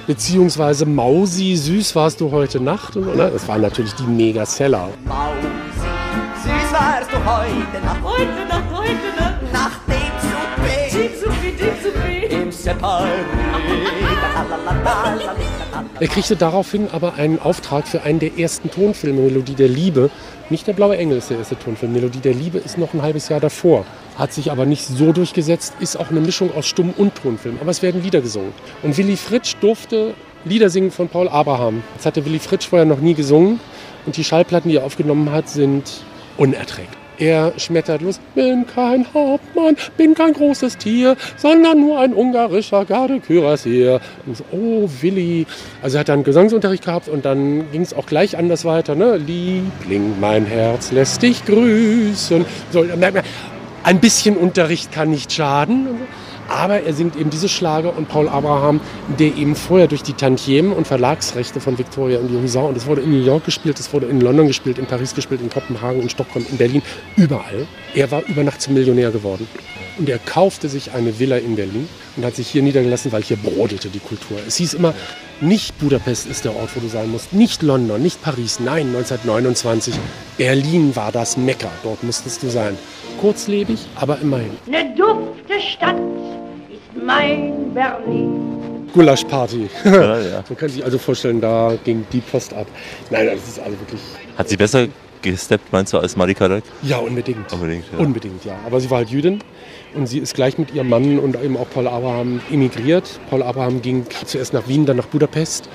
Beziehungsweise 0.06 0.86
Mausi, 0.86 1.56
süß 1.56 1.96
warst 1.96 2.20
du 2.20 2.30
heute 2.30 2.60
Nacht. 2.60 2.94
Ne? 2.94 3.28
Das 3.32 3.48
waren 3.48 3.62
natürlich 3.62 3.94
die 3.94 4.06
Mega-Seller. 4.06 4.90
Mausi, 5.04 5.48
süß 6.44 6.72
warst 6.72 7.10
du 7.10 7.16
heute 7.16 7.84
Nacht. 7.84 8.04
Heute 8.04 8.48
Nacht, 8.48 8.64
heute 8.72 8.92
Nacht. 8.92 9.15
Er 16.00 16.08
kriegte 16.08 16.34
daraufhin 16.34 16.88
aber 16.90 17.14
einen 17.14 17.38
Auftrag 17.38 17.86
für 17.86 18.02
einen 18.02 18.18
der 18.18 18.38
ersten 18.38 18.70
Tonfilme, 18.70 19.20
Melodie 19.20 19.54
der 19.54 19.68
Liebe. 19.68 20.10
Nicht 20.50 20.66
der 20.66 20.72
Blaue 20.72 20.96
Engel 20.96 21.18
ist 21.18 21.30
der 21.30 21.38
erste 21.38 21.56
Tonfilm. 21.56 21.92
Melodie 21.92 22.18
der 22.18 22.34
Liebe 22.34 22.58
ist 22.58 22.76
noch 22.76 22.92
ein 22.92 23.02
halbes 23.02 23.28
Jahr 23.28 23.38
davor. 23.38 23.84
Hat 24.18 24.32
sich 24.32 24.50
aber 24.50 24.66
nicht 24.66 24.84
so 24.84 25.12
durchgesetzt, 25.12 25.74
ist 25.78 25.96
auch 25.96 26.10
eine 26.10 26.20
Mischung 26.20 26.52
aus 26.56 26.66
Stumm- 26.66 26.94
und 26.96 27.14
Tonfilm. 27.14 27.58
Aber 27.60 27.70
es 27.70 27.82
werden 27.82 28.02
Lieder 28.02 28.20
gesungen. 28.20 28.52
Und 28.82 28.96
Willy 28.98 29.16
Fritsch 29.16 29.54
durfte 29.60 30.14
Lieder 30.44 30.68
singen 30.68 30.90
von 30.90 31.08
Paul 31.08 31.28
Abraham. 31.28 31.84
Das 31.96 32.06
hatte 32.06 32.24
Willy 32.24 32.40
Fritsch 32.40 32.66
vorher 32.66 32.86
noch 32.86 33.00
nie 33.00 33.14
gesungen. 33.14 33.60
Und 34.06 34.16
die 34.16 34.24
Schallplatten, 34.24 34.70
die 34.70 34.76
er 34.76 34.84
aufgenommen 34.84 35.30
hat, 35.30 35.48
sind 35.48 35.84
unerträglich. 36.36 37.05
Er 37.18 37.52
schmettert 37.56 38.02
los, 38.02 38.20
bin 38.34 38.66
kein 38.66 39.06
Hauptmann, 39.14 39.76
bin 39.96 40.14
kein 40.14 40.34
großes 40.34 40.76
Tier, 40.76 41.16
sondern 41.36 41.80
nur 41.80 41.98
ein 41.98 42.12
ungarischer 42.12 42.84
Gardekürassier. 42.84 44.00
Und 44.26 44.36
so, 44.36 44.44
oh, 44.52 44.88
Willi. 45.00 45.46
Also 45.82 45.96
er 45.96 46.00
hat 46.00 46.08
dann 46.08 46.24
Gesangsunterricht 46.24 46.84
gehabt 46.84 47.08
und 47.08 47.24
dann 47.24 47.70
ging 47.72 47.82
es 47.82 47.94
auch 47.94 48.06
gleich 48.06 48.36
anders 48.36 48.64
weiter. 48.64 48.94
Ne? 48.94 49.16
Liebling, 49.16 50.20
mein 50.20 50.44
Herz 50.46 50.92
lässt 50.92 51.22
dich 51.22 51.44
grüßen. 51.46 52.44
So, 52.70 52.84
da 52.84 52.96
merkt 52.96 53.16
man, 53.16 53.24
ein 53.82 54.00
bisschen 54.00 54.36
Unterricht 54.36 54.92
kann 54.92 55.10
nicht 55.10 55.32
schaden. 55.32 55.86
Aber 56.48 56.82
er 56.82 56.92
singt 56.94 57.16
eben 57.16 57.30
diese 57.30 57.48
Schlager 57.48 57.96
und 57.96 58.08
Paul 58.08 58.28
Abraham, 58.28 58.80
der 59.18 59.36
eben 59.36 59.56
vorher 59.56 59.88
durch 59.88 60.02
die 60.02 60.12
Tantiemen 60.12 60.72
und 60.72 60.86
Verlagsrechte 60.86 61.60
von 61.60 61.78
Victoria 61.78 62.18
und 62.18 62.30
Husar, 62.30 62.66
und 62.66 62.76
es 62.76 62.86
wurde 62.86 63.02
in 63.02 63.10
New 63.10 63.24
York 63.24 63.44
gespielt, 63.44 63.78
es 63.80 63.92
wurde 63.92 64.06
in 64.06 64.20
London 64.20 64.46
gespielt, 64.46 64.78
in 64.78 64.86
Paris 64.86 65.14
gespielt, 65.14 65.40
in 65.40 65.50
Kopenhagen, 65.50 66.02
in 66.02 66.08
Stockholm, 66.08 66.46
in 66.50 66.56
Berlin, 66.56 66.82
überall. 67.16 67.66
Er 67.94 68.10
war 68.10 68.22
über 68.26 68.44
Nacht 68.44 68.60
zum 68.60 68.74
Millionär 68.74 69.10
geworden. 69.10 69.48
Und 69.98 70.08
er 70.08 70.18
kaufte 70.18 70.68
sich 70.68 70.92
eine 70.92 71.18
Villa 71.18 71.38
in 71.38 71.56
Berlin 71.56 71.88
und 72.16 72.24
hat 72.24 72.36
sich 72.36 72.48
hier 72.48 72.62
niedergelassen, 72.62 73.12
weil 73.12 73.22
hier 73.22 73.38
brodelte 73.38 73.88
die 73.88 73.98
Kultur. 73.98 74.38
Es 74.46 74.56
hieß 74.56 74.74
immer, 74.74 74.94
nicht 75.40 75.78
Budapest 75.78 76.26
ist 76.26 76.44
der 76.44 76.54
Ort, 76.54 76.70
wo 76.74 76.80
du 76.80 76.88
sein 76.88 77.10
musst, 77.10 77.32
nicht 77.32 77.62
London, 77.62 78.02
nicht 78.02 78.22
Paris, 78.22 78.60
nein, 78.60 78.88
1929. 78.88 79.94
Berlin 80.36 80.94
war 80.96 81.12
das 81.12 81.36
Mekka, 81.36 81.70
dort 81.82 82.02
musstest 82.02 82.42
du 82.42 82.48
sein. 82.48 82.76
Kurzlebig, 83.20 83.80
aber 83.96 84.18
immerhin. 84.20 84.50
Eine 84.66 84.94
dufte 84.94 85.60
Stadt 85.60 85.96
mein 87.04 87.72
Berlin. 87.74 88.88
Gulaschparty. 88.92 89.68
Ja, 89.84 90.18
ja. 90.20 90.44
Man 90.48 90.56
kann 90.56 90.68
sich 90.68 90.84
also 90.84 90.98
vorstellen, 90.98 91.40
da 91.40 91.74
ging 91.84 92.06
die 92.12 92.20
Post 92.20 92.54
ab. 92.54 92.66
Nein, 93.10 93.26
das 93.26 93.46
ist 93.46 93.58
also 93.58 93.78
wirklich. 93.78 94.00
Hat 94.38 94.48
sie 94.48 94.56
besser 94.56 94.86
gesteppt, 95.22 95.72
meinst 95.72 95.92
du, 95.92 95.98
als 95.98 96.16
Marika 96.16 96.46
Röck? 96.46 96.64
Ja, 96.82 96.98
unbedingt. 96.98 97.52
Unbedingt, 97.52 97.84
ja. 97.92 97.98
Unbedingt, 97.98 98.44
ja. 98.44 98.56
Aber 98.64 98.80
sie 98.80 98.90
war 98.90 98.98
halt 98.98 99.10
Jüdin 99.10 99.40
und 99.94 100.06
sie 100.06 100.18
ist 100.18 100.34
gleich 100.34 100.56
mit 100.58 100.74
ihrem 100.74 100.88
Mann 100.88 101.18
und 101.18 101.42
eben 101.42 101.56
auch 101.56 101.68
Paul 101.68 101.88
Abraham 101.88 102.40
emigriert. 102.50 103.18
Paul 103.28 103.42
Abraham 103.42 103.82
ging 103.82 104.06
zuerst 104.24 104.52
nach 104.52 104.68
Wien, 104.68 104.86
dann 104.86 104.96
nach 104.96 105.06
Budapest. 105.06 105.68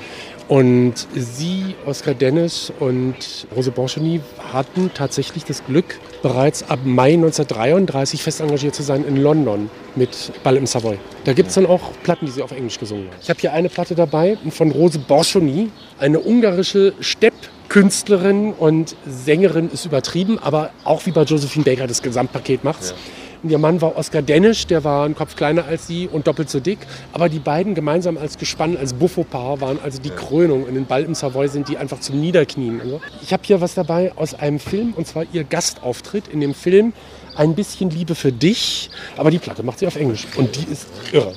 Und 0.51 1.07
sie, 1.15 1.75
Oskar 1.85 2.13
Dennis 2.13 2.73
und 2.81 3.15
Rose 3.55 3.71
Borchony 3.71 4.19
hatten 4.51 4.91
tatsächlich 4.93 5.45
das 5.45 5.63
Glück, 5.63 5.97
bereits 6.21 6.63
ab 6.63 6.79
Mai 6.83 7.13
1933 7.13 8.21
fest 8.21 8.41
engagiert 8.41 8.75
zu 8.75 8.83
sein 8.83 9.05
in 9.05 9.15
London 9.15 9.69
mit 9.95 10.33
Ball 10.43 10.57
im 10.57 10.65
Savoy. 10.65 10.97
Da 11.23 11.31
gibt 11.31 11.47
es 11.47 11.55
dann 11.55 11.65
auch 11.65 11.93
Platten, 12.03 12.25
die 12.25 12.33
sie 12.33 12.41
auf 12.41 12.51
Englisch 12.51 12.77
gesungen 12.77 13.05
haben. 13.05 13.15
Ich 13.21 13.29
habe 13.29 13.39
hier 13.39 13.53
eine 13.53 13.69
Platte 13.69 13.95
dabei 13.95 14.37
von 14.49 14.71
Rose 14.71 14.99
Borchony, 14.99 15.69
eine 15.99 16.19
ungarische 16.19 16.95
Steppkünstlerin 16.99 18.51
und 18.51 18.97
Sängerin 19.07 19.69
ist 19.71 19.85
übertrieben, 19.85 20.37
aber 20.37 20.71
auch 20.83 21.05
wie 21.05 21.11
bei 21.11 21.23
Josephine 21.23 21.63
Baker 21.63 21.87
das 21.87 22.01
Gesamtpaket 22.01 22.65
macht's. 22.65 22.89
Ja. 22.89 23.20
Und 23.43 23.49
ihr 23.49 23.57
Mann 23.57 23.81
war 23.81 23.97
Oskar 23.97 24.21
Denisch, 24.21 24.67
der 24.67 24.83
war 24.83 25.03
einen 25.03 25.15
Kopf 25.15 25.35
kleiner 25.35 25.65
als 25.65 25.87
sie 25.87 26.07
und 26.07 26.27
doppelt 26.27 26.49
so 26.49 26.59
dick. 26.59 26.79
Aber 27.11 27.27
die 27.27 27.39
beiden 27.39 27.73
gemeinsam 27.73 28.17
als 28.17 28.37
Gespann, 28.37 28.77
als 28.77 28.93
Buffo-Paar 28.93 29.61
waren 29.61 29.79
also 29.83 29.99
die 29.99 30.11
Krönung. 30.11 30.63
Und 30.65 30.75
in 30.75 30.85
Ball 30.85 31.03
im 31.03 31.15
Savoy 31.15 31.47
sind 31.47 31.67
die 31.67 31.77
einfach 31.77 31.99
zum 31.99 32.19
Niederknien. 32.19 32.79
Also 32.81 33.01
ich 33.23 33.33
habe 33.33 33.41
hier 33.43 33.59
was 33.59 33.73
dabei 33.73 34.11
aus 34.15 34.35
einem 34.35 34.59
Film, 34.59 34.93
und 34.95 35.07
zwar 35.07 35.25
ihr 35.33 35.43
Gastauftritt 35.43 36.27
in 36.27 36.39
dem 36.39 36.53
Film 36.53 36.93
Ein 37.35 37.55
bisschen 37.55 37.89
Liebe 37.89 38.13
für 38.13 38.31
dich. 38.31 38.89
Aber 39.17 39.31
die 39.31 39.39
Platte 39.39 39.63
macht 39.63 39.79
sie 39.79 39.87
auf 39.87 39.95
Englisch 39.95 40.27
und 40.37 40.55
die 40.55 40.71
ist 40.71 40.87
irre. 41.11 41.33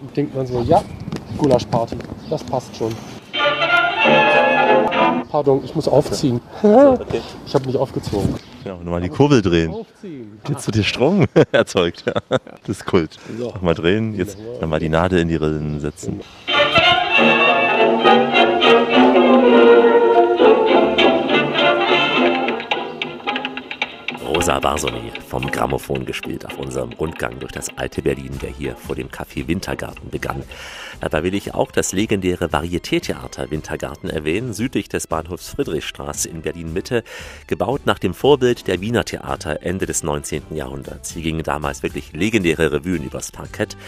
Und 0.00 0.16
denkt 0.16 0.34
man 0.34 0.46
so, 0.46 0.62
ja, 0.62 0.82
Gulaschparty, 1.38 1.96
das 2.30 2.42
passt 2.42 2.74
schon. 2.74 2.92
Pardon, 5.30 5.60
ich 5.64 5.74
muss 5.74 5.86
aufziehen. 5.86 6.40
Ich 7.46 7.54
habe 7.54 7.66
nicht 7.66 7.76
aufgezogen. 7.76 8.34
Genau, 8.66 8.78
nochmal 8.78 9.00
die 9.00 9.08
Kurbel 9.08 9.42
drehen. 9.42 9.72
Jetzt 10.48 10.66
wird 10.66 10.74
hier 10.74 10.82
Strom 10.82 11.26
erzeugt. 11.52 12.02
Ja. 12.04 12.14
Das 12.28 12.68
ist 12.68 12.84
Kult. 12.84 13.16
So. 13.38 13.50
Nochmal 13.52 13.74
drehen, 13.76 14.16
jetzt 14.16 14.36
nochmal 14.60 14.80
die 14.80 14.88
Nadel 14.88 15.20
in 15.20 15.28
die 15.28 15.36
Rillen 15.36 15.78
setzen. 15.78 16.20
Rosa 24.36 24.60
Barsony 24.60 25.12
vom 25.26 25.50
Grammophon 25.50 26.04
gespielt 26.04 26.44
auf 26.44 26.58
unserem 26.58 26.92
Rundgang 26.92 27.40
durch 27.40 27.52
das 27.52 27.70
alte 27.78 28.02
Berlin, 28.02 28.38
der 28.42 28.50
hier 28.50 28.76
vor 28.76 28.94
dem 28.94 29.08
Café 29.08 29.48
Wintergarten 29.48 30.10
begann. 30.10 30.42
Dabei 31.00 31.22
will 31.22 31.34
ich 31.34 31.54
auch 31.54 31.72
das 31.72 31.92
legendäre 31.92 32.48
Varieté-Theater 32.48 33.50
Wintergarten 33.50 34.10
erwähnen, 34.10 34.52
südlich 34.52 34.90
des 34.90 35.06
Bahnhofs 35.06 35.48
Friedrichstraße 35.48 36.28
in 36.28 36.42
Berlin-Mitte, 36.42 37.02
gebaut 37.46 37.86
nach 37.86 37.98
dem 37.98 38.12
Vorbild 38.12 38.66
der 38.66 38.82
Wiener 38.82 39.06
Theater 39.06 39.62
Ende 39.62 39.86
des 39.86 40.02
19. 40.02 40.42
Jahrhunderts. 40.54 41.12
Hier 41.14 41.22
gingen 41.22 41.42
damals 41.42 41.82
wirklich 41.82 42.12
legendäre 42.12 42.72
Revuen 42.72 43.04
übers 43.04 43.32
Parkett. 43.32 43.78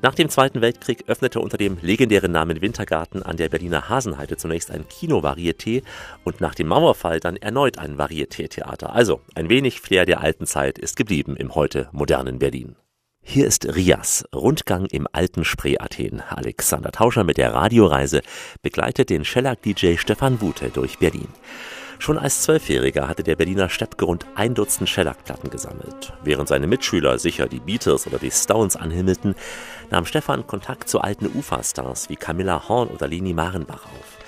Nach 0.00 0.14
dem 0.14 0.28
Zweiten 0.28 0.60
Weltkrieg 0.60 1.04
öffnete 1.08 1.40
unter 1.40 1.56
dem 1.56 1.78
legendären 1.82 2.30
Namen 2.30 2.60
Wintergarten 2.60 3.24
an 3.24 3.36
der 3.36 3.48
Berliner 3.48 3.88
Hasenheide 3.88 4.36
zunächst 4.36 4.70
ein 4.70 4.86
Kino-Varieté 4.86 5.82
und 6.22 6.40
nach 6.40 6.54
dem 6.54 6.68
Mauerfall 6.68 7.18
dann 7.18 7.36
erneut 7.36 7.78
ein 7.78 7.98
Varieté-Theater. 7.98 8.92
Also 8.94 9.20
ein 9.34 9.48
wenig 9.48 9.80
Flair 9.80 10.06
der 10.06 10.20
alten 10.20 10.46
Zeit 10.46 10.78
ist 10.78 10.94
geblieben 10.94 11.36
im 11.36 11.56
heute 11.56 11.88
modernen 11.90 12.38
Berlin. 12.38 12.76
Hier 13.22 13.48
ist 13.48 13.74
Rias, 13.74 14.24
Rundgang 14.32 14.86
im 14.86 15.08
alten 15.10 15.44
Spree-Athen. 15.44 16.22
Alexander 16.28 16.92
Tauscher 16.92 17.24
mit 17.24 17.36
der 17.36 17.52
Radioreise 17.52 18.22
begleitet 18.62 19.10
den 19.10 19.24
Shellac-DJ 19.24 19.96
Stefan 19.96 20.40
Wute 20.40 20.70
durch 20.70 20.98
Berlin. 20.98 21.28
Schon 22.00 22.16
als 22.16 22.42
Zwölfjähriger 22.42 23.08
hatte 23.08 23.24
der 23.24 23.34
Berliner 23.34 23.68
Steppke 23.68 24.04
rund 24.04 24.24
ein 24.36 24.54
Dutzend 24.54 24.88
Shellac-Platten 24.88 25.50
gesammelt. 25.50 26.12
Während 26.22 26.46
seine 26.48 26.68
Mitschüler 26.68 27.18
sicher 27.18 27.48
die 27.48 27.58
Beatles 27.58 28.06
oder 28.06 28.18
die 28.18 28.30
Stones 28.30 28.76
anhimmelten, 28.76 29.34
nahm 29.90 30.04
Stefan 30.04 30.46
Kontakt 30.46 30.88
zu 30.88 31.00
alten 31.00 31.26
Ufa-Stars 31.26 32.08
wie 32.08 32.16
Camilla 32.16 32.68
Horn 32.68 32.88
oder 32.88 33.08
Leni 33.08 33.34
Marenbach 33.34 33.84
auf. 33.84 34.18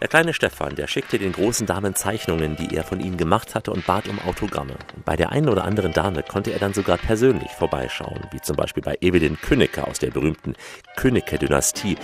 Der 0.00 0.08
kleine 0.08 0.34
Stefan, 0.34 0.76
der 0.76 0.88
schickte 0.88 1.18
den 1.18 1.32
großen 1.32 1.66
Damen 1.66 1.94
Zeichnungen, 1.94 2.56
die 2.56 2.76
er 2.76 2.84
von 2.84 3.00
ihnen 3.00 3.16
gemacht 3.16 3.54
hatte 3.54 3.72
und 3.72 3.86
bat 3.86 4.08
um 4.08 4.18
Autogramme. 4.20 4.74
Und 4.94 5.04
bei 5.06 5.16
der 5.16 5.32
einen 5.32 5.48
oder 5.48 5.64
anderen 5.64 5.92
Dame 5.92 6.22
konnte 6.22 6.52
er 6.52 6.58
dann 6.58 6.74
sogar 6.74 6.98
persönlich 6.98 7.50
vorbeischauen, 7.52 8.20
wie 8.30 8.40
zum 8.42 8.56
Beispiel 8.56 8.82
bei 8.82 8.98
Evelyn 9.00 9.38
Könnecke 9.40 9.86
aus 9.86 9.98
der 9.98 10.10
berühmten 10.10 10.54
Könnecke-Dynastie. 10.96 11.96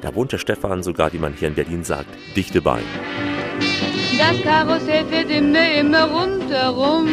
Da 0.00 0.14
wohnte 0.14 0.38
Stefan 0.38 0.82
sogar, 0.82 1.12
wie 1.12 1.18
man 1.18 1.34
hier 1.34 1.48
in 1.48 1.54
Berlin 1.54 1.84
sagt, 1.84 2.08
dichte 2.34 2.62
bei. 2.62 2.80
Das 4.16 4.40
Karussell 4.42 5.04
fährt 5.06 5.30
immer, 5.30 5.74
immer 5.74 6.04
rundherum 6.04 7.08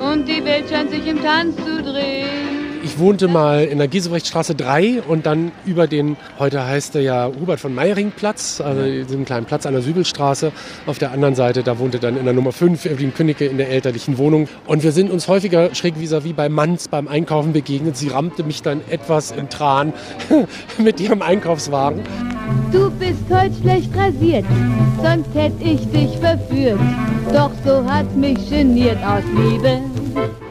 und 0.00 0.26
die 0.26 0.42
Welt 0.42 0.70
scheint 0.70 0.90
sich 0.90 1.06
im 1.06 1.22
Tanz 1.22 1.56
zu 1.56 1.82
drehen. 1.82 2.49
Ich 2.82 2.98
wohnte 2.98 3.28
mal 3.28 3.64
in 3.64 3.76
der 3.76 3.88
Giesebrechtstraße 3.88 4.54
3 4.54 5.02
und 5.02 5.26
dann 5.26 5.52
über 5.66 5.86
den, 5.86 6.16
heute 6.38 6.66
heißt 6.66 6.94
er 6.94 7.02
ja 7.02 7.30
Hubert 7.38 7.60
von 7.60 7.74
Meiring 7.74 8.10
Platz, 8.10 8.60
also 8.60 8.82
diesem 8.82 9.26
kleinen 9.26 9.44
Platz 9.44 9.66
an 9.66 9.74
der 9.74 9.82
Sübelstraße. 9.82 10.50
Auf 10.86 10.98
der 10.98 11.12
anderen 11.12 11.34
Seite, 11.34 11.62
da 11.62 11.78
wohnte 11.78 11.98
dann 11.98 12.16
in 12.16 12.24
der 12.24 12.32
Nummer 12.32 12.52
5 12.52 12.86
Evelyn 12.86 13.12
Künnecke 13.12 13.44
in 13.44 13.58
der 13.58 13.68
elterlichen 13.68 14.16
Wohnung. 14.16 14.48
Und 14.66 14.82
wir 14.82 14.92
sind 14.92 15.10
uns 15.10 15.28
häufiger 15.28 15.74
schräg 15.74 15.96
vis-à-vis 15.96 16.32
bei 16.34 16.48
Manns 16.48 16.88
beim 16.88 17.06
Einkaufen 17.06 17.52
begegnet. 17.52 17.98
Sie 17.98 18.08
rammte 18.08 18.44
mich 18.44 18.62
dann 18.62 18.80
etwas 18.88 19.30
im 19.32 19.50
Tran 19.50 19.92
mit 20.78 21.00
ihrem 21.00 21.20
Einkaufswagen. 21.20 22.00
Du 22.72 22.90
bist 22.92 23.24
heute 23.28 23.54
schlecht 23.60 23.94
rasiert, 23.94 24.46
sonst 25.02 25.34
hätte 25.34 25.62
ich 25.62 25.86
dich 25.90 26.16
verführt. 26.18 26.80
Doch 27.32 27.50
so 27.64 27.84
hat 27.84 28.16
mich 28.16 28.48
geniert 28.48 28.98
aus 29.04 29.22
Liebe. 29.36 29.80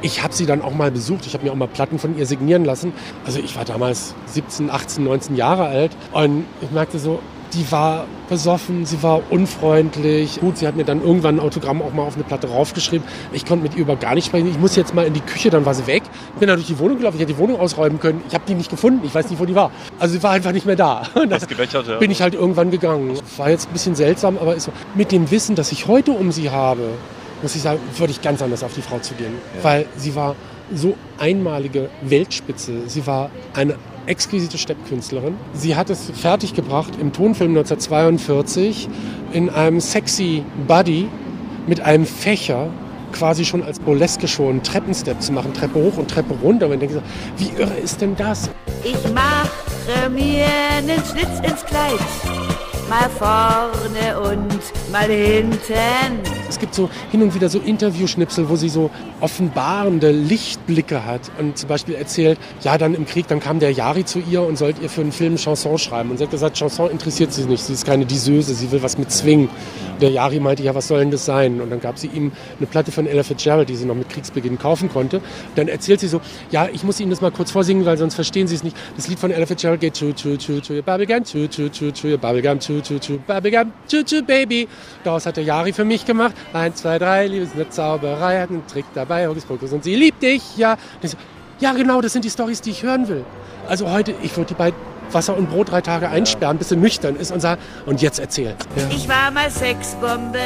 Ich 0.02 0.24
habe 0.24 0.34
sie 0.34 0.46
dann 0.46 0.62
auch 0.62 0.74
mal 0.74 0.92
besucht. 0.92 1.26
Ich 1.26 1.34
habe 1.34 1.44
mir 1.44 1.52
auch 1.52 1.58
mal 1.58 1.68
Platten 1.68 2.00
von 2.00 2.18
ihr 2.18 2.26
signieren 2.26 2.64
lassen. 2.64 2.94
Also 3.26 3.40
ich 3.40 3.56
war 3.56 3.66
damals 3.66 4.16
17, 4.28 4.70
18, 4.70 5.04
19 5.04 5.36
Jahre 5.36 5.66
alt 5.66 5.92
und 6.14 6.46
ich 6.62 6.72
merkte 6.72 7.00
so, 7.00 7.20
die 7.54 7.72
war 7.72 8.06
besoffen, 8.30 8.86
sie 8.86 9.02
war 9.02 9.22
unfreundlich. 9.32 10.40
Gut, 10.40 10.58
sie 10.58 10.68
hat 10.68 10.76
mir 10.76 10.84
dann 10.84 11.02
irgendwann 11.02 11.38
ein 11.38 11.40
Autogramm 11.40 11.82
auch 11.82 11.94
mal 11.94 12.04
auf 12.04 12.16
eine 12.16 12.24
Platte 12.24 12.48
raufgeschrieben. 12.48 13.06
Ich 13.34 13.46
konnte 13.46 13.64
mit 13.64 13.76
ihr 13.76 13.82
über 13.82 13.96
gar 13.96 14.14
nicht 14.16 14.28
sprechen. 14.28 14.48
Ich 14.50 14.60
muss 14.60 14.76
jetzt 14.76 14.94
mal 14.94 15.06
in 15.06 15.14
die 15.14 15.22
Küche, 15.22 15.50
dann 15.50 15.66
war 15.66 15.74
sie 15.74 15.88
weg. 15.88 16.04
Ich 16.34 16.40
bin 16.40 16.48
dann 16.48 16.58
durch 16.58 16.68
die 16.68 16.80
Wohnung 16.80 16.98
gelaufen, 16.98 17.16
ich 17.18 17.22
hätte 17.22 17.34
die 17.34 17.40
Wohnung 17.40 17.60
ausräumen 17.60 18.00
können. 18.00 18.22
Ich 18.28 18.36
habe 18.36 18.44
die 18.48 18.54
nicht 18.54 18.70
gefunden, 18.70 19.02
ich 19.04 19.14
weiß 19.14 19.30
nicht, 19.30 19.40
wo 19.40 19.46
die 19.46 19.56
war. 19.56 19.72
Also 19.98 20.14
sie 20.14 20.24
war 20.24 20.32
einfach 20.32 20.52
nicht 20.52 20.66
mehr 20.66 20.76
da. 20.76 21.04
Und 21.16 21.32
dann 21.32 21.42
Ausgelöchert, 21.42 21.88
ja. 21.88 21.98
bin 21.98 22.12
ich 22.12 22.22
halt 22.22 22.36
irgendwann 22.36 22.72
gegangen. 22.72 23.18
War 23.38 23.50
jetzt 23.50 23.70
ein 23.70 23.74
bisschen 23.74 23.96
seltsam, 23.96 24.38
aber 24.38 24.56
ist 24.56 24.66
so. 24.66 24.72
mit 24.96 25.12
dem 25.12 25.32
Wissen, 25.32 25.56
das 25.56 25.72
ich 25.72 25.88
heute 25.88 26.12
um 26.12 26.32
sie 26.32 26.52
habe, 26.52 26.84
muss 27.42 27.56
ich 27.56 27.62
sagen, 27.62 27.80
würde 27.98 28.12
ich 28.12 28.22
ganz 28.22 28.42
anders 28.42 28.64
auf 28.64 28.74
die 28.74 28.82
Frau 28.82 29.00
zugehen. 29.00 29.34
Weil 29.62 29.86
sie 29.98 30.16
war 30.16 30.36
so 30.74 30.96
einmalige 31.18 31.90
Weltspitze. 32.02 32.88
Sie 32.88 33.06
war 33.08 33.30
eine 33.54 33.76
exquisite 34.06 34.58
Steppkünstlerin. 34.58 35.36
Sie 35.54 35.76
hat 35.76 35.90
es 35.90 36.12
fertiggebracht 36.12 36.94
im 37.00 37.14
Tonfilm 37.14 37.52
1942 37.52 38.90
in 39.34 39.50
einem 39.50 39.80
sexy 39.80 40.44
Buddy 40.68 41.08
mit 41.68 41.82
einem 41.82 42.06
Fächer 42.06 42.70
quasi 43.12 43.46
schon 43.46 43.64
als 43.64 43.80
Burleske 43.80 44.28
schon 44.28 44.50
einen 44.50 44.64
Treppenstep 44.64 45.22
zu 45.22 45.32
machen, 45.32 45.54
Treppe 45.54 45.80
hoch 45.80 45.98
und 45.98 46.10
Treppe 46.10 46.34
runter. 46.42 46.66
Und 46.66 46.74
man 46.74 46.80
denkt 46.80 46.96
so, 46.96 47.02
wie 47.38 47.60
irre 47.60 47.78
ist 47.78 48.02
denn 48.02 48.16
das? 48.16 48.50
Ich 48.84 48.98
mache 49.14 50.10
mir 50.10 50.46
einen 50.78 51.04
Schlitz 51.06 51.40
ins 51.44 51.66
Kleid, 51.66 52.00
mal 52.90 53.10
vorne 53.10 54.20
und 54.20 54.92
mal 54.92 55.08
hinten. 55.08 55.60
Es 56.50 56.58
gibt 56.58 56.74
so 56.74 56.90
hin 57.12 57.22
und 57.22 57.36
wieder 57.36 57.48
so 57.48 57.60
Interviewschnipsel, 57.60 58.50
wo 58.50 58.56
sie 58.56 58.70
so 58.70 58.90
offenbarende 59.22 60.12
Lichtblicke 60.12 61.06
hat 61.06 61.22
und 61.38 61.58
zum 61.58 61.70
Beispiel 61.70 61.94
erzählt, 61.96 62.40
ja, 62.62 62.78
dann 62.78 62.96
im 62.96 63.06
Krieg, 63.06 63.28
dann 63.28 63.40
kam 63.40 63.60
der 63.60 63.72
Yari 63.72 64.06
zu 64.06 64.20
ihr 64.20 64.42
und 64.42 64.58
sollte 64.58 64.82
ihr 64.82 64.90
für 64.90 65.02
einen 65.02 65.12
Film 65.12 65.36
Chanson 65.36 65.78
schreiben. 65.78 66.10
Und 66.10 66.18
sie 66.18 66.24
hat 66.24 66.32
gesagt, 66.32 66.58
Chanson 66.58 66.90
interessiert 66.90 67.32
sie 67.32 67.44
nicht, 67.46 67.64
sie 67.64 67.74
ist 67.74 67.86
keine 67.86 68.06
Diseuse, 68.06 68.56
sie 68.56 68.72
will 68.72 68.82
was 68.82 68.98
mit 68.98 69.12
Zwingen. 69.12 69.50
Der 70.02 70.10
Yari 70.10 70.40
meinte, 70.40 70.64
ja, 70.64 70.74
was 70.74 70.88
soll 70.88 71.00
denn 71.00 71.12
das 71.12 71.26
sein? 71.26 71.62
Und 71.62 71.70
dann 71.70 71.82
gab 71.82 72.00
sie 72.00 72.08
ihm 72.08 72.32
eine 72.58 72.68
Platte 72.68 72.92
von 72.92 73.06
Ella 73.06 73.24
Fitzgerald, 73.24 73.70
die 73.70 73.76
sie 73.76 73.86
noch 73.86 73.96
mit 73.96 74.10
Kriegsbeginn 74.10 74.58
kaufen 74.58 74.90
konnte. 74.90 75.22
Dann 75.56 75.68
erzählt 75.68 76.00
sie 76.00 76.08
so, 76.08 76.22
ja, 76.52 76.68
ich 76.72 76.84
muss 76.84 77.00
Ihnen 77.00 77.10
das 77.10 77.22
mal 77.22 77.32
kurz 77.32 77.52
vorsingen, 77.52 77.86
weil 77.86 77.98
sonst 77.98 78.16
verstehen 78.16 78.48
Sie 78.48 78.56
es 78.56 78.64
nicht. 78.64 78.76
Das 78.96 79.08
Lied 79.08 79.20
von 79.20 79.32
Ella 79.32 79.46
Fitzgerald 79.46 79.82
geht 79.82 80.00
to, 80.00 80.14
to, 80.14 80.38
to, 80.38 80.62
to 80.62 80.74
your 80.74 80.82
bubblegum, 80.82 81.24
to, 81.26 81.48
to, 81.48 81.70
to, 81.70 81.92
to 81.92 82.08
your 82.08 82.18
bubblegum, 82.18 82.60
to, 82.60 82.79
to, 82.82 83.00
to, 83.00 83.20
bubblegum, 83.28 83.72
to, 83.90 84.04
to, 84.04 84.24
baby. 84.24 84.68
Daraus 85.04 85.26
hat 85.26 85.38
der 85.38 85.44
Yari 85.44 85.74
für 85.74 85.86
mich 85.86 86.06
gemacht. 86.06 86.34
Eins, 86.54 86.78
zwei, 86.78 87.00
drei, 87.00 87.28
Liebe 87.28 87.48
eine 87.54 87.70
Zauberei, 87.70 88.42
hat 88.42 88.50
einen 88.50 88.66
Trick 88.68 88.86
dabei, 88.94 89.28
Hokuspokus 89.28 89.72
und 89.74 89.84
sie 89.84 89.96
liebt 89.96 90.22
dich, 90.22 90.58
ja. 90.58 90.78
So, 91.02 91.18
ja, 91.60 91.74
genau, 91.74 92.02
das 92.02 92.14
sind 92.14 92.26
die 92.26 92.30
Stories, 92.30 92.62
die 92.62 92.72
ich 92.72 92.84
hören 92.84 93.08
will. 93.08 93.26
Also 93.68 93.92
heute, 93.92 94.14
ich 94.22 94.36
würde 94.36 94.50
die 94.50 94.54
bei 94.54 94.74
Wasser 95.12 95.36
und 95.38 95.50
Brot 95.50 95.72
drei 95.72 95.82
Tage 95.82 96.10
einsperren, 96.10 96.58
bis 96.58 96.70
sie 96.70 96.76
nüchtern 96.76 97.16
ist 97.16 97.32
und 97.32 97.40
sagen, 97.40 97.62
und 97.86 98.02
jetzt 98.02 98.20
erzähl. 98.20 98.56
Ja. 98.76 98.84
Ich 98.90 99.08
war 99.10 99.32
mal 99.32 99.50
Sexbombe, 99.50 100.40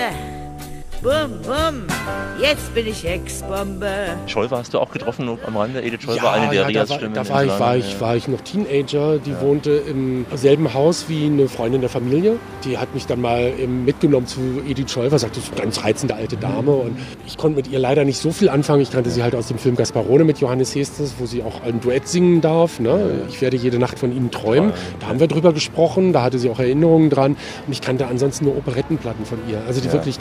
Bum, 1.03 1.11
bum. 1.43 1.83
Jetzt 2.41 2.73
bin 2.73 2.87
ich 2.87 3.03
Hexbombe. 3.03 3.87
Schollwer 4.27 4.57
hast 4.59 4.73
du 4.73 4.79
auch 4.79 4.89
getroffen 4.89 5.27
am 5.45 5.57
Rande? 5.57 5.81
Edith 5.83 6.03
Schollwer, 6.03 6.23
Ja, 6.23 6.31
eine 6.31 6.49
der 6.49 6.53
ja, 6.53 6.61
da, 6.61 6.89
war, 6.89 6.99
Rias-Stimmen. 7.01 7.13
da 7.13 7.21
in 7.21 7.29
war, 7.29 7.43
ich, 7.43 7.59
war, 7.59 7.75
ich, 7.77 8.01
war 8.01 8.15
ich 8.15 8.27
noch 8.29 8.39
Teenager. 8.41 9.17
Die 9.19 9.37
wohnte 9.41 9.71
im 9.71 10.25
selben 10.33 10.73
Haus 10.73 11.05
wie 11.09 11.25
eine 11.25 11.49
Freundin 11.49 11.81
der 11.81 11.89
Familie. 11.89 12.37
Die 12.63 12.77
hat 12.77 12.93
mich 12.93 13.05
dann 13.05 13.19
mal 13.19 13.51
mitgenommen 13.51 14.27
zu 14.27 14.39
Edith 14.67 14.91
Schollwer, 14.91 15.19
sagte, 15.19 15.39
das 15.39 15.49
ist 15.49 15.53
eine 15.53 15.61
ganz 15.63 15.83
reizende 15.83 16.15
alte 16.15 16.37
Dame. 16.37 16.71
Und 16.71 16.97
ich 17.27 17.37
konnte 17.37 17.57
mit 17.57 17.67
ihr 17.67 17.79
leider 17.79 18.05
nicht 18.05 18.17
so 18.19 18.31
viel 18.31 18.47
anfangen. 18.47 18.81
Ich 18.81 18.91
kannte 18.91 19.09
sie 19.09 19.23
halt 19.23 19.35
aus 19.35 19.47
dem 19.49 19.57
Film 19.57 19.75
Gasparone 19.75 20.23
mit 20.23 20.37
Johannes 20.39 20.73
Hestes, 20.73 21.15
wo 21.19 21.25
sie 21.25 21.43
auch 21.43 21.63
ein 21.63 21.81
Duett 21.81 22.07
singen 22.07 22.39
darf. 22.39 22.79
Ne? 22.79 23.25
Ich 23.27 23.41
werde 23.41 23.57
jede 23.57 23.77
Nacht 23.77 23.99
von 23.99 24.15
ihnen 24.15 24.31
träumen. 24.31 24.71
Da 25.01 25.07
haben 25.07 25.19
wir 25.19 25.27
drüber 25.27 25.51
gesprochen. 25.51 26.13
Da 26.13 26.21
hatte 26.23 26.39
sie 26.39 26.49
auch 26.49 26.59
Erinnerungen 26.59 27.09
dran. 27.09 27.35
Und 27.67 27.73
ich 27.73 27.81
kannte 27.81 28.07
ansonsten 28.07 28.45
nur 28.45 28.55
Operettenplatten 28.57 29.25
von 29.25 29.39
ihr. 29.49 29.61
Also 29.67 29.81
die 29.81 29.87
Ja. 29.87 29.93
wirklich 29.93 30.17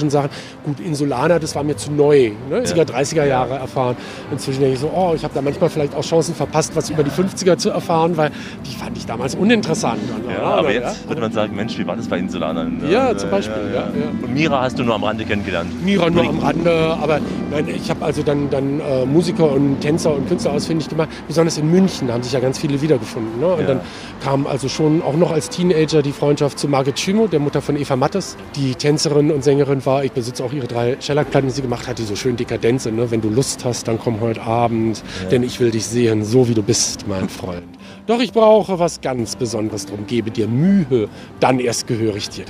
kleinkünstlerischen 0.00 0.10
Sachen. 0.10 0.30
Gut, 0.64 0.80
Insulana, 0.80 1.38
das 1.38 1.54
war 1.54 1.62
mir 1.62 1.76
zu 1.76 1.92
neu. 1.92 2.30
Ne? 2.48 2.60
70er, 2.62 2.84
30er 2.84 3.24
Jahre 3.26 3.54
erfahren. 3.54 3.96
Inzwischen 4.30 4.60
denke 4.60 4.74
ich 4.74 4.80
so, 4.80 4.90
oh, 4.94 5.12
ich 5.14 5.24
habe 5.24 5.34
da 5.34 5.42
manchmal 5.42 5.70
vielleicht 5.70 5.94
auch 5.94 6.02
Chancen 6.04 6.34
verpasst, 6.34 6.74
was 6.74 6.90
über 6.90 7.02
die 7.02 7.10
50er 7.10 7.56
zu 7.56 7.70
erfahren, 7.70 8.16
weil 8.16 8.30
die 8.66 8.74
fand 8.76 8.96
ich 8.96 9.06
damals 9.06 9.34
uninteressant. 9.34 10.00
Und, 10.16 10.30
Ja, 10.32 10.42
aber 10.42 10.72
jetzt 10.72 11.08
würde 11.08 11.20
man 11.20 11.32
sagen, 11.32 11.54
Mensch, 11.56 11.78
wie 11.78 11.86
war 11.86 11.96
das 11.96 12.08
bei 12.08 12.18
Insulanern? 12.18 12.82
Ja, 12.90 13.16
zum 13.16 13.30
Beispiel, 13.30 13.56
ja, 13.74 13.80
ja. 13.80 13.86
Und 14.22 14.34
Mira 14.34 14.62
hast 14.62 14.78
du 14.78 14.82
nur 14.84 14.94
am 14.94 15.04
Rande 15.04 15.24
kennengelernt? 15.24 15.70
Mira 15.84 16.08
nur 16.10 16.28
am 16.28 16.38
Rande, 16.38 16.70
aber 17.00 17.20
nein, 17.50 17.68
ich 17.68 17.90
habe 17.90 18.04
also 18.04 18.22
dann, 18.22 18.50
dann 18.50 18.80
äh, 18.80 19.04
Musiker 19.04 19.50
und 19.50 19.80
Tänzer 19.80 20.14
und 20.14 20.28
Künstler 20.28 20.52
ausfindig 20.52 20.88
gemacht. 20.88 21.08
Besonders 21.26 21.58
in 21.58 21.70
München 21.70 22.12
haben 22.12 22.22
sich 22.22 22.32
ja 22.32 22.40
ganz 22.40 22.58
viele 22.58 22.80
wiedergefunden. 22.80 23.40
Ne? 23.40 23.46
Und 23.46 23.60
Ja. 23.60 23.66
dann 23.66 23.80
kam 24.22 24.46
also 24.46 24.68
schon 24.68 25.02
auch 25.02 25.14
noch 25.14 25.30
als 25.32 25.48
Teenager 25.48 26.02
die 26.02 26.12
Freundschaft 26.12 26.58
zu 26.58 26.68
Margit 26.68 26.98
Schimo, 26.98 27.26
der 27.26 27.40
Mutter 27.40 27.60
von 27.62 27.76
Eva 27.76 27.96
Mattes, 27.96 28.36
die 28.56 28.74
Tänzerin 28.74 29.30
und 29.30 29.42
Sängerin 29.44 29.84
war. 29.86 29.89
Ich 30.04 30.12
besitze 30.12 30.44
auch 30.44 30.52
ihre 30.52 30.66
drei 30.66 30.96
Shellac-Platten, 31.00 31.48
die 31.48 31.54
sie 31.54 31.62
gemacht 31.62 31.86
hat, 31.88 31.98
die 31.98 32.04
so 32.04 32.14
schön 32.16 32.36
dekadent 32.36 32.80
sind. 32.82 32.96
Ne? 32.96 33.10
Wenn 33.10 33.20
du 33.20 33.28
Lust 33.28 33.64
hast, 33.64 33.88
dann 33.88 33.98
komm 33.98 34.20
heute 34.20 34.40
Abend, 34.42 35.02
Ja. 35.24 35.28
denn 35.30 35.42
ich 35.42 35.58
will 35.60 35.70
dich 35.70 35.84
sehen, 35.86 36.24
so 36.24 36.48
wie 36.48 36.54
du 36.54 36.62
bist, 36.62 37.06
mein 37.08 37.28
Freund. 37.28 37.64
Doch 38.10 38.18
ich 38.18 38.32
brauche 38.32 38.80
was 38.80 39.00
ganz 39.00 39.36
Besonderes 39.36 39.86
drum, 39.86 40.04
gebe 40.04 40.32
dir 40.32 40.48
Mühe, 40.48 41.08
dann 41.38 41.60
erst 41.60 41.86
gehöre 41.86 42.16
ich 42.16 42.28
dir. 42.28 42.44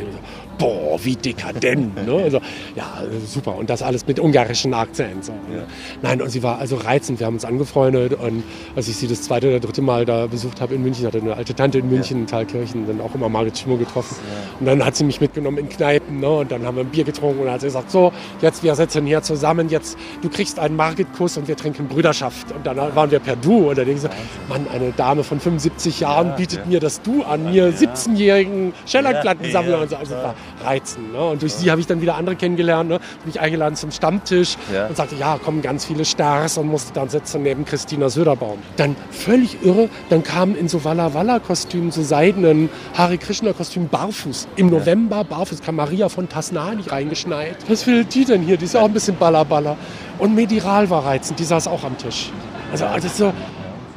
Boah, 0.56 0.98
wie 1.02 1.16
dekadent. 1.16 2.06
Ne? 2.06 2.14
Also, 2.14 2.40
ja, 2.76 3.02
super. 3.26 3.56
Und 3.56 3.70
das 3.70 3.82
alles 3.82 4.06
mit 4.06 4.20
ungarischen 4.20 4.74
Akzent. 4.74 5.24
So. 5.24 5.32
ne? 5.32 5.66
Nein, 6.02 6.20
und 6.20 6.28
sie 6.28 6.42
war 6.42 6.58
also 6.58 6.76
reizend. 6.76 7.18
Wir 7.18 7.26
haben 7.26 7.34
uns 7.34 7.46
angefreundet. 7.46 8.12
Und 8.12 8.42
als 8.76 8.88
ich 8.88 8.96
sie 8.96 9.08
das 9.08 9.22
zweite 9.22 9.48
oder 9.48 9.58
dritte 9.58 9.80
Mal 9.80 10.04
da 10.04 10.26
besucht 10.26 10.60
habe 10.60 10.74
in 10.74 10.82
München, 10.82 11.06
hatte 11.06 11.18
eine 11.18 11.34
alte 11.34 11.54
Tante 11.54 11.78
in 11.78 11.88
München, 11.88 12.20
in 12.20 12.26
Thalkirchen, 12.26 12.86
dann 12.86 13.00
auch 13.00 13.14
immer 13.14 13.30
Margit 13.30 13.56
Schimmer 13.56 13.78
getroffen. 13.78 14.16
Und 14.60 14.66
dann 14.66 14.84
hat 14.84 14.96
sie 14.96 15.04
mich 15.04 15.18
mitgenommen 15.18 15.56
in 15.56 15.68
Kneipen. 15.70 16.20
Ne? 16.20 16.28
Und 16.28 16.52
dann 16.52 16.66
haben 16.66 16.76
wir 16.76 16.84
ein 16.84 16.90
Bier 16.90 17.04
getrunken 17.04 17.40
und 17.40 17.46
dann 17.46 17.54
hat 17.54 17.62
sie 17.62 17.68
gesagt, 17.68 17.90
so, 17.90 18.12
jetzt 18.42 18.62
wir 18.62 18.74
sitzen 18.74 19.06
hier 19.06 19.22
zusammen, 19.22 19.70
jetzt 19.70 19.96
du 20.20 20.28
kriegst 20.28 20.58
einen 20.58 20.76
Margit-Kuss 20.76 21.38
und 21.38 21.48
wir 21.48 21.56
trinken 21.56 21.88
Brüderschaft. 21.88 22.52
Und 22.52 22.66
dann 22.66 22.76
waren 22.76 23.10
wir 23.10 23.20
per 23.20 23.36
Du. 23.36 23.70
Und 23.70 23.78
dann 23.78 23.86
denke 23.86 23.92
ich 23.92 24.02
so, 24.02 24.08
Mann, 24.50 24.66
eine 24.74 24.92
Dame 24.92 25.24
von 25.24 25.40
75 25.50 26.00
Jahren 26.00 26.36
bietet 26.36 26.66
mir 26.66 26.78
das 26.78 27.02
Du 27.02 27.24
an, 27.24 27.50
mir 27.50 27.72
17-jährigen 27.72 28.72
Schellackplattensammler 28.86 29.76
Ja, 29.76 29.82
und 29.82 29.90
so. 29.90 29.96
Also 29.96 30.14
das 30.14 30.22
war 30.24 30.34
reizend. 30.64 31.12
Ne? 31.12 31.20
Und 31.20 31.42
durch 31.42 31.54
sie 31.54 31.70
habe 31.70 31.80
ich 31.80 31.86
dann 31.86 32.00
wieder 32.00 32.14
andere 32.14 32.36
kennengelernt. 32.36 32.88
Ne? 32.88 32.98
Bin 32.98 33.30
ich 33.30 33.40
eingeladen 33.40 33.74
zum 33.74 33.90
Stammtisch 33.90 34.56
Ja. 34.72 34.86
und 34.86 34.96
sagte, 34.96 35.16
ja, 35.16 35.38
kommen 35.38 35.60
ganz 35.62 35.84
viele 35.84 36.04
Stars 36.04 36.56
und 36.58 36.68
musste 36.68 36.92
dann 36.92 37.08
sitzen 37.08 37.42
neben 37.42 37.64
Christina 37.64 38.08
Söderbaum. 38.08 38.58
Dann 38.76 38.94
völlig 39.10 39.64
irre, 39.64 39.88
dann 40.08 40.22
kamen 40.22 40.54
in 40.54 40.68
so 40.68 40.84
Walla 40.84 41.14
Walla 41.14 41.40
Kostümen, 41.40 41.90
so 41.90 42.02
seidenen 42.02 42.68
Hare 42.96 43.18
Krishna 43.18 43.52
Kostümen 43.52 43.88
barfuß. 43.88 44.46
Im 44.56 44.70
November 44.70 45.24
barfuß 45.24 45.62
kam 45.62 45.76
Maria 45.76 46.08
von 46.08 46.28
Tasnani 46.28 46.84
reingeschneit. 46.86 47.56
Was 47.68 47.86
will 47.86 48.04
die 48.04 48.24
denn 48.24 48.42
hier? 48.42 48.56
Die 48.56 48.66
ist 48.66 48.76
auch 48.76 48.84
ein 48.84 48.92
bisschen 48.92 49.16
Baller 49.16 49.44
Baller. 49.44 49.76
Und 50.18 50.34
Mediral 50.34 50.88
war 50.90 51.04
reizend, 51.04 51.38
die 51.40 51.44
saß 51.44 51.66
auch 51.66 51.82
am 51.82 51.96
Tisch. 51.98 52.30
Also, 52.70 52.84
also 52.86 53.08
so, 53.08 53.32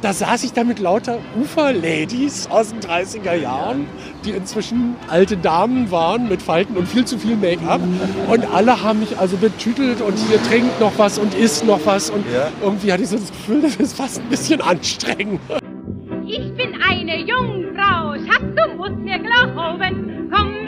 da 0.04 0.12
saß 0.12 0.44
ich 0.44 0.52
da 0.52 0.64
mit 0.64 0.80
lauter 0.80 1.18
Ufer-Ladies 1.40 2.48
aus 2.50 2.68
den 2.68 2.80
30er 2.80 3.36
Jahren, 3.36 3.86
die 4.26 4.32
inzwischen 4.32 4.96
alte 5.08 5.38
Damen 5.38 5.90
waren 5.90 6.28
mit 6.28 6.42
Falten 6.42 6.76
und 6.76 6.86
viel 6.86 7.06
zu 7.06 7.18
viel 7.18 7.36
Make-up. 7.36 7.80
Und 8.28 8.44
alle 8.52 8.82
haben 8.82 9.00
mich 9.00 9.18
also 9.18 9.38
betütelt 9.38 10.02
und 10.02 10.18
hier 10.18 10.42
trinkt 10.42 10.78
noch 10.78 10.92
was 10.98 11.18
und 11.18 11.32
isst 11.32 11.64
noch 11.64 11.80
was. 11.86 12.10
Und 12.10 12.26
irgendwie 12.62 12.92
hatte 12.92 13.02
ich 13.02 13.08
so 13.08 13.16
das 13.16 13.30
Gefühl, 13.30 13.62
das 13.62 13.76
ist 13.76 13.96
fast 13.96 14.20
ein 14.20 14.28
bisschen 14.28 14.60
anstrengend. 14.60 15.40
Ich 16.26 16.54
bin 16.54 16.74
eine 16.86 17.20
Jungfrau, 17.20 18.14
Schatz, 18.26 18.44
du 18.56 18.76
musst 18.76 18.98
mir 18.98 19.18
glauben. 19.18 20.28
Komm 20.30 20.63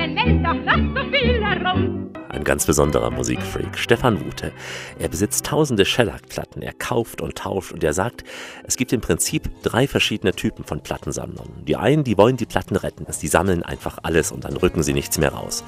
weiten 0.00 0.16
Welt 0.16 0.44
doch 0.44 0.54
noch 0.54 1.02
so 1.02 1.10
viel 1.10 1.44
herum. 1.44 2.10
Ein 2.28 2.44
ganz 2.44 2.64
besonderer 2.64 3.10
Musikfreak, 3.10 3.76
Stefan 3.76 4.24
Wute. 4.24 4.52
Er 5.00 5.08
besitzt 5.08 5.46
tausende 5.46 5.84
Shellac-Platten, 5.84 6.62
er 6.62 6.72
kauft 6.72 7.20
und 7.20 7.36
tauscht 7.36 7.72
und 7.72 7.82
er 7.82 7.92
sagt, 7.92 8.22
es 8.62 8.76
gibt 8.76 8.92
im 8.92 9.00
Prinzip 9.00 9.50
drei 9.62 9.88
verschiedene 9.88 10.32
Typen 10.32 10.64
von 10.64 10.80
Plattensammlern. 10.80 11.48
Die 11.66 11.74
einen, 11.74 12.04
die 12.04 12.16
wollen 12.16 12.36
die 12.36 12.46
Platten 12.46 12.76
retten, 12.76 13.04
die 13.20 13.26
sammeln 13.26 13.64
einfach 13.64 13.98
alles 14.04 14.30
und 14.30 14.44
dann 14.44 14.56
rücken 14.56 14.84
sie 14.84 14.92
nichts 14.92 15.18
mehr 15.18 15.32
raus. 15.32 15.64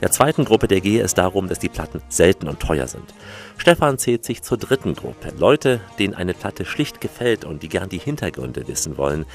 Der 0.00 0.10
zweiten 0.10 0.44
Gruppe, 0.44 0.66
der 0.66 0.80
gehe 0.80 1.02
es 1.02 1.14
darum, 1.14 1.46
dass 1.46 1.58
die 1.58 1.68
Platten 1.68 2.02
selten 2.08 2.48
und 2.48 2.58
teuer 2.58 2.88
sind. 2.88 3.14
Stefan 3.58 3.98
zählt 3.98 4.24
sich 4.24 4.42
zur 4.42 4.56
dritten 4.56 4.94
Gruppe. 4.94 5.32
Leute, 5.38 5.80
denen 5.98 6.14
eine 6.14 6.32
Platte 6.34 6.64
schlicht 6.64 7.00
gefällt 7.00 7.44
und 7.44 7.62
die 7.62 7.68
gern 7.68 7.90
die 7.90 7.98
Hintergründe 7.98 8.66
wissen 8.66 8.96
wollen. 8.96 9.26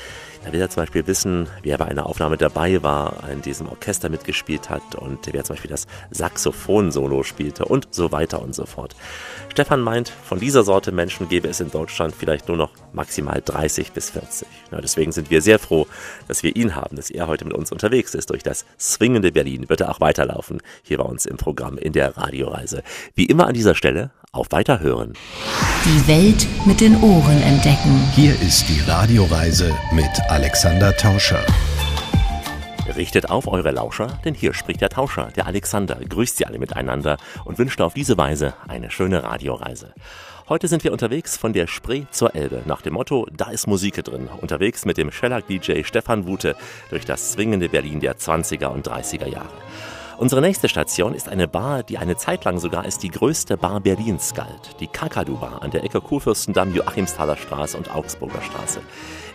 Da 0.46 0.54
will 0.54 0.62
er 0.62 0.70
zum 0.70 0.84
Beispiel 0.84 1.08
wissen, 1.08 1.50
wie 1.64 1.72
er 1.72 1.80
bei 1.80 1.86
einer 1.86 2.06
Aufnahme 2.06 2.38
dabei 2.38 2.84
war, 2.84 3.28
in 3.32 3.42
diesem 3.42 3.68
Orchester 3.68 4.10
mitgespielt 4.10 4.70
hat 4.70 4.94
und 4.94 5.18
wer 5.32 5.44
zum 5.44 5.56
Beispiel 5.56 5.72
das 5.72 5.88
Saxophon-Solo 6.12 7.24
spielte 7.24 7.66
und 7.66 7.88
so 7.90 8.12
weiter 8.12 8.44
und 8.44 8.54
so 8.54 8.68
fort. 8.68 8.96
Stefan 9.52 9.82
meint, 9.82 10.10
von 10.10 10.40
dieser 10.40 10.62
Sorte 10.62 10.92
Menschen 10.92 11.30
gäbe 11.30 11.48
es 11.48 11.62
in 11.62 11.72
Deutschland 11.72 12.14
vielleicht 12.16 12.48
nur 12.48 12.58
noch 12.58 12.70
maximal 12.94 13.42
30 13.44 13.92
bis 13.94 14.12
40. 14.12 14.48
Ja, 14.72 14.82
deswegen 14.82 15.12
sind 15.12 15.32
wir 15.32 15.42
sehr 15.42 15.58
froh, 15.58 15.88
dass 16.28 16.44
wir 16.44 16.56
ihn 16.56 16.76
haben, 16.76 16.96
dass 16.96 17.10
er 17.10 17.26
heute 17.26 17.46
mit 17.46 17.56
uns 17.56 17.72
unterwegs 17.72 18.14
ist. 18.14 18.30
Durch 18.30 18.44
das 18.44 18.66
swingende 18.80 19.32
Berlin 19.32 19.68
wird 19.68 19.82
er 19.82 19.90
auch 19.90 20.00
weiterlaufen, 20.00 20.62
hier 20.84 21.00
bei 21.00 21.06
uns 21.06 21.26
im 21.26 21.38
Programm 21.38 21.80
in 21.80 21.94
der 21.94 22.18
Radioreise. 22.18 22.84
Wie 23.16 23.26
immer 23.26 23.48
an 23.48 23.56
dieser 23.56 23.74
Stelle, 23.74 24.12
auf 24.36 24.48
Weiterhören. 24.52 25.14
Die 25.86 26.08
Welt 26.08 26.48
mit 26.66 26.82
den 26.82 27.02
Ohren 27.02 27.42
entdecken. 27.42 28.02
Hier 28.14 28.34
ist 28.42 28.68
die 28.70 28.82
Radioreise 28.90 29.72
mit 29.92 30.10
Alexander 30.30 30.96
Tauscher. 30.96 31.44
Richtet 32.96 33.30
auf 33.30 33.48
eure 33.48 33.72
Lauscher, 33.72 34.20
denn 34.24 34.36
hier 34.36 34.54
spricht 34.54 34.82
der 34.82 34.90
Tauscher, 34.90 35.30
der 35.36 35.48
Alexander, 35.48 35.96
grüßt 36.08 36.38
sie 36.38 36.46
alle 36.46 36.60
miteinander 36.60 37.18
und 37.44 37.58
wünscht 37.58 37.82
auf 37.82 37.94
diese 37.94 38.18
Weise 38.18 38.54
eine 38.68 38.92
schöne 38.92 39.24
Radioreise. 39.24 39.94
Heute 40.48 40.68
sind 40.68 40.84
wir 40.84 40.92
unterwegs 40.92 41.38
von 41.38 41.54
der 41.54 41.66
Spree 41.66 42.04
zur 42.12 42.36
Elbe 42.36 42.62
nach 42.66 42.82
dem 42.84 42.94
Motto, 42.94 43.28
da 43.36 43.50
ist 43.50 43.66
Musik 43.66 44.04
drin. 44.04 44.30
Unterwegs 44.42 44.86
mit 44.86 44.98
dem 44.98 45.12
Shellac-DJ 45.12 45.84
Stefan 45.84 46.28
Wute 46.28 46.56
durch 46.92 47.04
das 47.04 47.32
zwingende 47.32 47.68
Berlin 47.68 48.00
der 48.00 48.18
20er 48.18 48.68
und 48.68 48.88
30er 48.88 49.28
Jahre. 49.28 49.50
Unsere 50.18 50.40
nächste 50.42 50.70
Station 50.70 51.14
ist 51.14 51.28
eine 51.28 51.48
Bar, 51.48 51.84
die 51.84 51.98
eine 51.98 52.16
Zeit 52.16 52.46
lang 52.46 52.58
sogar 52.58 52.84
als 52.84 52.98
die 52.98 53.10
größte 53.10 53.58
Bar 53.58 53.82
Berlins 53.82 54.34
galt. 54.34 54.80
Die 54.80 54.88
Kakadu 54.88 55.38
Bar 55.38 55.62
an 55.62 55.72
der 55.72 55.84
Ecke 55.84 56.00
Kurfürstendamm, 56.00 56.74
Joachimsthaler 56.74 57.36
Straße 57.36 57.78
und 57.78 57.94
Augsburger 57.94 58.42
Straße. 58.42 58.80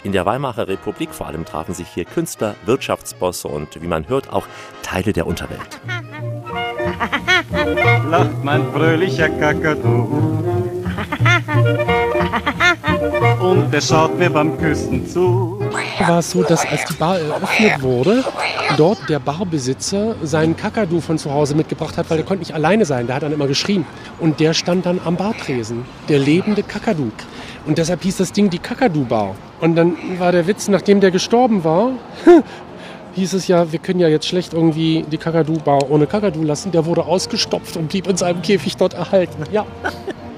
In 0.05 0.13
der 0.13 0.25
Weimarer 0.25 0.69
Republik 0.69 1.11
vor 1.11 1.27
allem 1.27 1.45
trafen 1.45 1.75
sich 1.75 1.89
hier 1.89 2.07
Künstler, 2.07 2.55
Wirtschaftsbosse 2.65 3.49
und, 3.49 3.83
wie 3.83 3.87
man 3.87 4.09
hört, 4.09 4.33
auch 4.33 4.47
Teile 4.83 5.13
der 5.13 5.27
Unterwelt. 5.27 5.81
lacht 8.09 8.43
mein 8.43 8.73
fröhlicher 8.73 9.29
Kakadu. 9.29 10.09
Und 13.41 13.73
er 13.73 13.81
schaut 13.81 14.19
mir 14.19 14.29
beim 14.29 14.59
Küssen 14.59 15.07
zu. 15.07 15.59
war 16.07 16.19
es 16.19 16.33
so, 16.33 16.43
dass 16.43 16.67
als 16.67 16.85
die 16.85 16.95
Bar 16.95 17.19
eröffnet 17.19 17.81
wurde, 17.81 18.25
dort 18.77 19.09
der 19.09 19.19
Barbesitzer 19.19 20.17
seinen 20.23 20.55
Kakadu 20.55 21.01
von 21.01 21.17
zu 21.17 21.33
Hause 21.33 21.55
mitgebracht 21.55 21.97
hat, 21.97 22.11
weil 22.11 22.19
der 22.19 22.27
konnte 22.27 22.41
nicht 22.41 22.55
alleine 22.55 22.85
sein. 22.85 23.07
Der 23.07 23.17
hat 23.17 23.23
dann 23.23 23.33
immer 23.33 23.47
geschrien. 23.47 23.87
Und 24.19 24.39
der 24.39 24.53
stand 24.53 24.85
dann 24.85 25.01
am 25.03 25.17
Bartresen, 25.17 25.87
der 26.11 26.19
lebende 26.19 26.63
Kakadu. 26.63 27.11
Und 27.67 27.79
deshalb 27.79 28.03
hieß 28.03 28.19
das 28.19 28.33
Ding 28.33 28.51
die 28.51 28.59
Kakadu-Bar. 28.59 29.35
Und 29.63 29.77
dann 29.77 29.97
war 30.19 30.33
der 30.33 30.47
Witz, 30.47 30.69
nachdem 30.69 31.01
der 31.01 31.11
gestorben 31.11 31.65
war, 31.65 31.93
hieß 33.15 33.33
es 33.33 33.49
ja, 33.49 33.73
wir 33.73 33.79
können 33.79 34.01
ja 34.01 34.09
jetzt 34.09 34.27
schlecht 34.27 34.53
irgendwie 34.53 35.07
die 35.11 35.19
Kakadu-Bar 35.19 35.91
ohne 35.91 36.07
Kakadu 36.07 36.43
lassen. 36.43 36.71
Der 36.71 36.85
wurde 36.85 37.07
ausgestopft 37.07 37.79
und 37.79 37.89
blieb 37.89 38.07
in 38.07 38.19
seinem 38.19 38.43
Käfig 38.43 38.77
dort 38.77 38.93
erhalten. 38.93 39.45
Ja. 39.53 39.65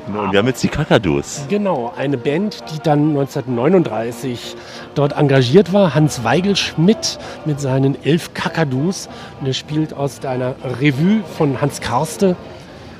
Und 0.07 0.33
wir 0.33 0.39
haben 0.39 0.47
jetzt 0.47 0.63
die 0.63 0.69
Kakadus. 0.69 1.47
Genau, 1.49 1.93
eine 1.97 2.19
Band, 2.19 2.65
die 2.73 2.79
dann 2.83 3.11
1939 3.11 4.57
dort 4.95 5.13
engagiert 5.13 5.73
war. 5.73 5.95
Hans 5.95 6.25
Weigel-Schmidt 6.25 7.19
mit 7.45 7.61
seinen 7.61 7.97
elf 8.05 8.35
Kakadus. 8.35 9.09
Und 9.41 9.47
er 9.47 9.55
spielt 9.55 9.95
aus 9.95 10.25
einer 10.25 10.55
Revue 10.81 11.23
von 11.37 11.61
Hans 11.61 11.81
Karste. 11.81 12.37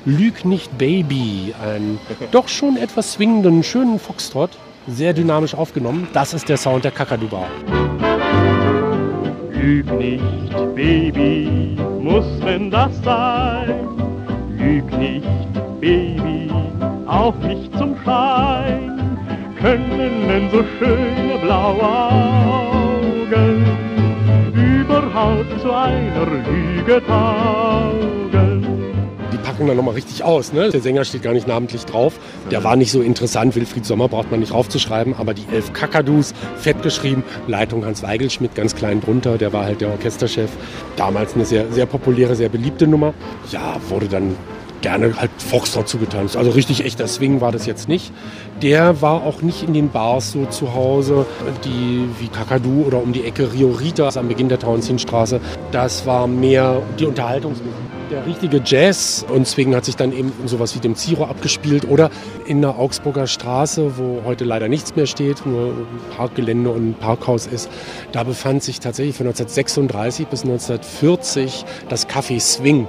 Lüg 0.05 0.45
nicht 0.45 0.77
Baby. 0.77 1.53
Ein 1.63 1.99
doch 2.31 2.47
schon 2.47 2.77
etwas 2.77 3.13
swingenden, 3.13 3.63
schönen 3.63 3.99
Foxtrot. 3.99 4.51
Sehr 4.87 5.13
dynamisch 5.13 5.55
aufgenommen. 5.55 6.07
Das 6.13 6.33
ist 6.33 6.49
der 6.49 6.57
Sound 6.57 6.83
der 6.83 6.91
Kakadu 6.91 7.27
Bar. 7.27 7.47
Lüg 9.63 9.89
nicht, 9.93 10.75
Baby, 10.75 11.77
muss 12.01 12.25
denn 12.45 12.69
das 12.69 12.91
sein? 13.01 13.87
Lüg 14.57 14.83
nicht, 14.97 15.25
Baby, 15.79 16.21
auch 17.13 17.35
nicht 17.35 17.71
zum 17.77 17.95
Schein, 18.03 19.17
können 19.59 20.27
denn 20.27 20.49
so 20.51 20.63
schöne 20.79 21.37
blaue 21.41 21.83
Augen 21.83 23.65
überhaupt 24.53 25.61
zu 25.61 25.71
einer 25.71 26.25
Lüge 26.25 27.01
taugen? 27.05 28.67
Die 29.31 29.37
packen 29.37 29.67
dann 29.67 29.77
nochmal 29.77 29.93
richtig 29.93 30.23
aus. 30.23 30.53
Ne? 30.53 30.69
Der 30.69 30.81
Sänger 30.81 31.05
steht 31.05 31.21
gar 31.21 31.33
nicht 31.33 31.47
namentlich 31.47 31.85
drauf. 31.85 32.19
Der 32.49 32.63
war 32.63 32.75
nicht 32.75 32.91
so 32.91 33.01
interessant. 33.01 33.55
Wilfried 33.55 33.85
Sommer 33.85 34.07
braucht 34.07 34.31
man 34.31 34.39
nicht 34.39 34.53
raufzuschreiben. 34.53 35.13
Aber 35.17 35.33
die 35.33 35.45
elf 35.51 35.71
Kakadus, 35.73 36.33
fett 36.55 36.81
geschrieben. 36.81 37.23
Leitung 37.47 37.85
Hans 37.85 38.03
Weigelschmidt, 38.03 38.55
ganz 38.55 38.75
klein 38.75 39.01
drunter. 39.01 39.37
Der 39.37 39.53
war 39.53 39.65
halt 39.65 39.81
der 39.81 39.89
Orchesterchef. 39.89 40.49
Damals 40.95 41.35
eine 41.35 41.45
sehr, 41.45 41.71
sehr 41.71 41.85
populäre, 41.85 42.35
sehr 42.35 42.49
beliebte 42.49 42.87
Nummer. 42.87 43.13
Ja, 43.51 43.77
wurde 43.89 44.07
dann 44.07 44.35
gerne 44.83 45.17
halt 45.17 45.31
Foxtrot 45.39 45.87
zugetanzt. 45.87 46.37
Also 46.37 46.51
richtig 46.51 46.85
echter 46.85 47.07
Swing 47.07 47.41
war 47.41 47.51
das 47.51 47.65
jetzt 47.65 47.89
nicht. 47.89 48.11
Der 48.61 49.01
war 49.01 49.23
auch 49.23 49.41
nicht 49.41 49.63
in 49.63 49.73
den 49.73 49.89
Bars 49.89 50.33
so 50.33 50.45
zu 50.45 50.75
Hause, 50.75 51.25
die 51.65 52.07
wie 52.19 52.27
Kakadu 52.27 52.83
oder 52.85 53.01
um 53.01 53.13
die 53.13 53.23
Ecke 53.23 53.51
Rio 53.51 53.71
Rita 53.71 54.09
am 54.15 54.27
Beginn 54.27 54.49
der 54.49 54.59
Tauentzienstraße. 54.59 55.39
Das 55.71 56.05
war 56.05 56.27
mehr 56.27 56.81
die 56.99 57.05
Unterhaltungsmusik. 57.05 57.73
Der 58.11 58.25
richtige 58.27 58.61
Jazz 58.63 59.25
und 59.27 59.47
Swing 59.47 59.73
hat 59.73 59.85
sich 59.85 59.95
dann 59.95 60.11
eben 60.11 60.31
in 60.41 60.47
sowas 60.47 60.75
wie 60.75 60.79
dem 60.79 60.95
Ziro 60.95 61.23
abgespielt 61.23 61.89
oder 61.89 62.11
in 62.45 62.61
der 62.61 62.77
Augsburger 62.77 63.25
Straße, 63.25 63.97
wo 63.97 64.21
heute 64.25 64.43
leider 64.43 64.67
nichts 64.67 64.95
mehr 64.95 65.07
steht, 65.07 65.45
nur 65.45 65.73
Parkgelände 66.15 66.69
und 66.69 66.89
ein 66.89 66.93
Parkhaus 66.93 67.47
ist. 67.47 67.69
Da 68.11 68.23
befand 68.23 68.61
sich 68.61 68.81
tatsächlich 68.81 69.15
von 69.15 69.25
1936 69.25 70.27
bis 70.27 70.43
1940 70.43 71.65
das 71.89 72.07
Café 72.07 72.39
Swing. 72.39 72.87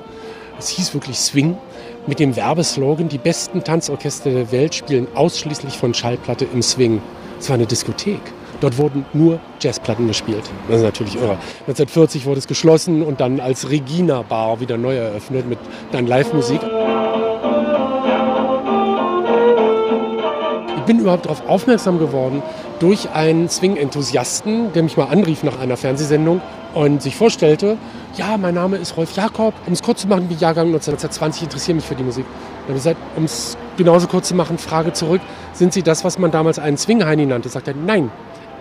Es 0.58 0.68
hieß 0.68 0.92
wirklich 0.92 1.18
Swing 1.18 1.56
mit 2.06 2.18
dem 2.18 2.36
Werbeslogan, 2.36 3.08
die 3.08 3.18
besten 3.18 3.64
Tanzorchester 3.64 4.30
der 4.30 4.52
Welt 4.52 4.74
spielen 4.74 5.06
ausschließlich 5.14 5.78
von 5.78 5.94
Schallplatte 5.94 6.46
im 6.52 6.62
Swing. 6.62 7.00
Es 7.38 7.48
war 7.48 7.54
eine 7.54 7.66
Diskothek. 7.66 8.20
Dort 8.60 8.78
wurden 8.78 9.04
nur 9.12 9.40
Jazzplatten 9.60 10.06
gespielt. 10.06 10.44
Das 10.68 10.78
ist 10.78 10.84
natürlich 10.84 11.16
irre. 11.16 11.36
1940 11.66 12.24
wurde 12.24 12.38
es 12.38 12.46
geschlossen 12.46 13.02
und 13.02 13.20
dann 13.20 13.40
als 13.40 13.68
Regina 13.70 14.22
Bar 14.22 14.60
wieder 14.60 14.76
neu 14.76 14.96
eröffnet 14.96 15.48
mit 15.48 15.58
dann 15.92 16.06
Live-Musik. 16.06 16.60
Ich 20.76 20.82
bin 20.86 21.00
überhaupt 21.00 21.24
darauf 21.24 21.48
aufmerksam 21.48 21.98
geworden 21.98 22.42
durch 22.78 23.10
einen 23.10 23.48
Swing-Enthusiasten, 23.48 24.72
der 24.72 24.82
mich 24.82 24.96
mal 24.96 25.06
anrief 25.06 25.42
nach 25.42 25.58
einer 25.58 25.76
Fernsehsendung 25.76 26.40
und 26.74 27.02
sich 27.02 27.16
vorstellte, 27.16 27.76
ja, 28.16 28.36
mein 28.36 28.54
Name 28.54 28.76
ist 28.76 28.96
Rolf 28.96 29.16
Jakob, 29.16 29.54
um 29.66 29.72
es 29.72 29.82
kurz 29.82 30.02
zu 30.02 30.08
machen, 30.08 30.28
wie 30.28 30.34
Jahrgang 30.34 30.66
1920, 30.66 31.44
interessiere 31.44 31.76
mich 31.76 31.84
für 31.84 31.94
die 31.94 32.02
Musik. 32.02 32.24
Dann 32.66 32.76
gesagt, 32.76 32.98
um 33.16 33.24
es 33.24 33.56
genauso 33.76 34.06
kurz 34.06 34.28
zu 34.28 34.34
machen, 34.34 34.58
Frage 34.58 34.92
zurück, 34.92 35.20
sind 35.52 35.72
Sie 35.72 35.82
das, 35.82 36.04
was 36.04 36.18
man 36.18 36.30
damals 36.30 36.58
einen 36.58 36.76
Swing-Heini 36.76 37.26
nannte? 37.26 37.48
Sagt 37.48 37.68
er, 37.68 37.74
nein, 37.74 38.10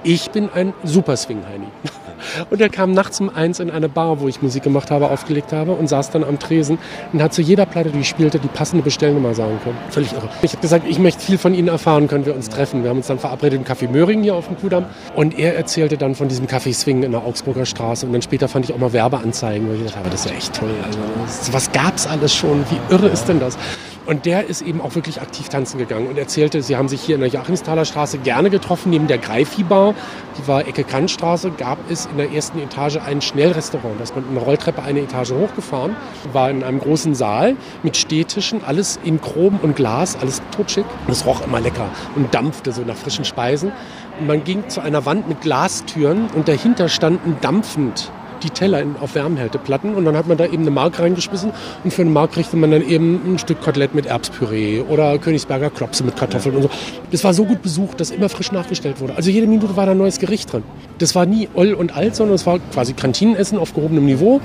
ich 0.04 0.32
bin 0.32 0.50
ein 0.54 0.74
super 0.84 1.18
Swing-Heini. 1.18 1.68
Und 2.50 2.62
er 2.62 2.70
kam 2.70 2.92
nachts 2.92 3.20
um 3.20 3.30
eins 3.30 3.60
in 3.60 3.70
eine 3.70 3.90
Bar, 3.90 4.20
wo 4.20 4.28
ich 4.28 4.42
Musik 4.42 4.64
gemacht 4.64 4.92
habe, 4.92 5.10
aufgelegt 5.10 5.54
habe 5.54 5.72
und 5.74 5.88
saß 5.88 6.12
dann 6.12 6.24
am 6.24 6.40
Tresen 6.40 6.78
und 7.12 7.22
hat 7.22 7.34
zu 7.34 7.42
jeder 7.42 7.66
Platte, 7.66 7.90
die 7.90 8.00
ich 8.00 8.10
spielte, 8.10 8.40
die 8.40 8.48
passende 8.48 8.84
Bestellnummer 8.84 9.34
sagen 9.34 9.60
können. 9.64 9.78
Völlig 9.90 10.14
irre. 10.14 10.30
Ich 10.42 10.52
habe 10.52 10.62
gesagt, 10.62 10.86
ich 10.88 11.00
möchte 11.00 11.22
viel 11.22 11.38
von 11.38 11.54
Ihnen 11.54 11.68
erfahren, 11.68 12.08
können 12.08 12.26
wir 12.26 12.36
uns 12.36 12.50
treffen. 12.50 12.84
Wir 12.84 12.90
haben 12.90 12.98
uns 12.98 13.08
dann 13.08 13.20
verabredet 13.20 13.60
im 13.60 13.66
Café 13.66 13.90
Möhring 13.90 14.24
hier 14.24 14.36
auf 14.36 14.48
dem 14.48 14.58
Kudamm 14.58 14.86
und 15.16 15.38
er 15.38 15.56
erzählte 15.56 15.98
dann 15.98 16.16
von 16.16 16.28
diesem 16.28 16.48
Café 16.48 16.74
Swing 16.74 17.04
in 17.04 17.12
der 17.12 17.24
Augsburger 17.24 17.66
Straße 17.66 18.06
und 18.06 18.14
dann 18.14 18.22
später 18.22 18.48
fand 18.48 18.66
ich 18.66 18.74
auch 18.74 18.80
mal 18.80 18.94
Werbeanzeigen, 18.94 19.70
wo 19.70 19.74
ich 19.74 19.84
dachte, 19.84 20.00
aber 20.00 20.10
das 20.10 20.26
ist 20.26 20.32
ja 20.32 20.38
echt 20.38 20.54
toll. 20.54 20.70
Also, 20.86 21.54
was 21.54 21.72
gab 21.72 21.96
es 21.96 22.08
alles 22.08 22.34
schon? 22.34 22.64
Wie 22.70 22.94
irre 22.94 23.08
ist 23.08 23.26
denn 23.26 23.40
das? 23.40 23.58
Und 24.06 24.26
der 24.26 24.48
ist 24.48 24.62
eben 24.62 24.82
auch 24.82 24.96
wirklich 24.96 25.22
aktiv 25.22 25.48
tanzen 25.48 25.78
gegangen 25.78 26.08
und 26.08 26.18
erzählte, 26.18 26.62
sie 26.62 26.76
haben 26.76 26.90
sich 26.90 27.02
hier 27.02 27.16
in 27.16 27.22
der 27.22 27.30
Joachimsthaler 27.30 27.86
Straße 27.86 28.18
gerne 28.18 28.50
getroffen, 28.50 28.90
neben 28.90 29.08
der 29.08 29.18
Greifi-Bar. 29.18 29.94
Die 30.38 30.48
war 30.48 30.68
Ecke 30.68 30.84
Kantstraße, 30.84 31.52
gab 31.52 31.78
es 31.90 32.06
in 32.08 32.18
der 32.18 32.32
ersten 32.32 32.60
Etage 32.60 32.98
ein 32.98 33.22
Schnellrestaurant. 33.22 34.00
Da 34.00 34.04
ist 34.04 34.16
man 34.16 34.28
in 34.28 34.36
der 34.36 34.44
Rolltreppe 34.44 34.84
eine 34.84 35.00
Etage 35.00 35.32
hochgefahren, 35.32 35.96
war 36.34 36.50
in 36.50 36.64
einem 36.64 36.80
großen 36.80 37.16
Saal 37.16 37.56
mit 37.82 37.96
Stehtischen, 37.96 38.64
alles 38.66 39.00
in 39.04 39.22
Chrom 39.22 39.60
und 39.62 39.78
Glas, 39.78 40.18
alles 40.20 40.42
totschig. 40.56 40.86
Und 41.08 41.14
es 41.14 41.26
roch 41.26 41.42
immer 41.46 41.62
lecker 41.62 41.90
und 42.16 42.34
dampfte 42.34 42.74
so 42.74 42.82
nach 42.82 42.98
frischen 42.98 43.24
Speisen. 43.24 43.72
Und 44.20 44.28
man 44.28 44.44
ging 44.44 44.68
zu 44.68 44.82
einer 44.82 45.06
Wand 45.06 45.30
mit 45.30 45.42
Glastüren 45.42 46.28
und 46.36 46.50
dahinter 46.50 46.90
standen 46.90 47.38
dampfend 47.42 48.12
die 48.44 48.50
Teller 48.50 48.82
in, 48.82 48.96
auf 49.00 49.16
Wärmehälteplatten 49.16 49.96
und 49.96 50.06
dann 50.06 50.16
hat 50.16 50.28
man 50.28 50.38
da 50.38 50.46
eben 50.46 50.60
eine 50.60 50.72
Mark 50.72 51.00
reingeschmissen 51.00 51.52
und 51.84 51.92
für 51.92 52.02
eine 52.02 52.12
Mark 52.12 52.34
kriegte 52.34 52.58
man 52.58 52.72
dann 52.72 52.88
eben 52.88 53.22
ein 53.26 53.40
Stück 53.40 53.62
Kotelett 53.62 53.96
mit 53.96 54.06
Erbspüree 54.06 54.82
oder 54.82 55.18
Königsberger 55.18 55.70
Klopse 55.70 56.04
mit 56.04 56.16
Kartoffeln 56.16 56.56
und 56.56 56.64
so. 56.64 56.70
Das 57.12 57.24
war 57.24 57.34
so 57.34 57.46
gut 57.46 57.62
besucht, 57.62 58.00
dass 58.00 58.12
immer 58.12 58.30
frisch 58.30 58.52
nachgestellt 58.52 59.00
wurde. 59.00 59.16
Also 59.16 59.30
jede 59.30 59.48
Minute 59.48 59.76
war 59.76 59.86
da 59.86 59.92
ein 59.92 59.98
neues 59.98 60.20
Gericht 60.20 60.52
drin. 60.52 60.64
Das 60.98 61.16
war 61.16 61.26
nie 61.26 61.50
oll 61.54 61.74
und 61.74 61.96
alt, 61.96 62.16
sondern 62.16 62.36
es 62.36 62.46
war 62.46 62.60
quasi 62.72 62.94
Kantinenessen 62.94 63.58
auf 63.58 63.74
gehobenem 63.74 64.06
Niveau, 64.06 64.42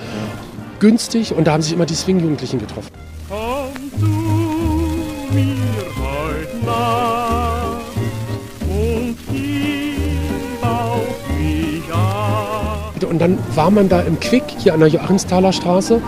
günstig 0.81 1.35
und 1.35 1.47
da 1.47 1.53
haben 1.53 1.63
sich 1.63 1.73
immer 1.73 1.87
die 1.87 1.95
Swing-Jugendlichen 1.95 2.59
getroffen. 2.59 3.08
Und 13.19 13.23
dann 13.23 13.39
war 13.57 13.73
man 13.73 13.89
da 13.89 13.99
im 14.03 14.21
Quick, 14.21 14.45
hier 14.59 14.75
an 14.75 14.79
der 14.79 14.89
Joachimsthaler 14.91 15.53
Straße, 15.53 16.01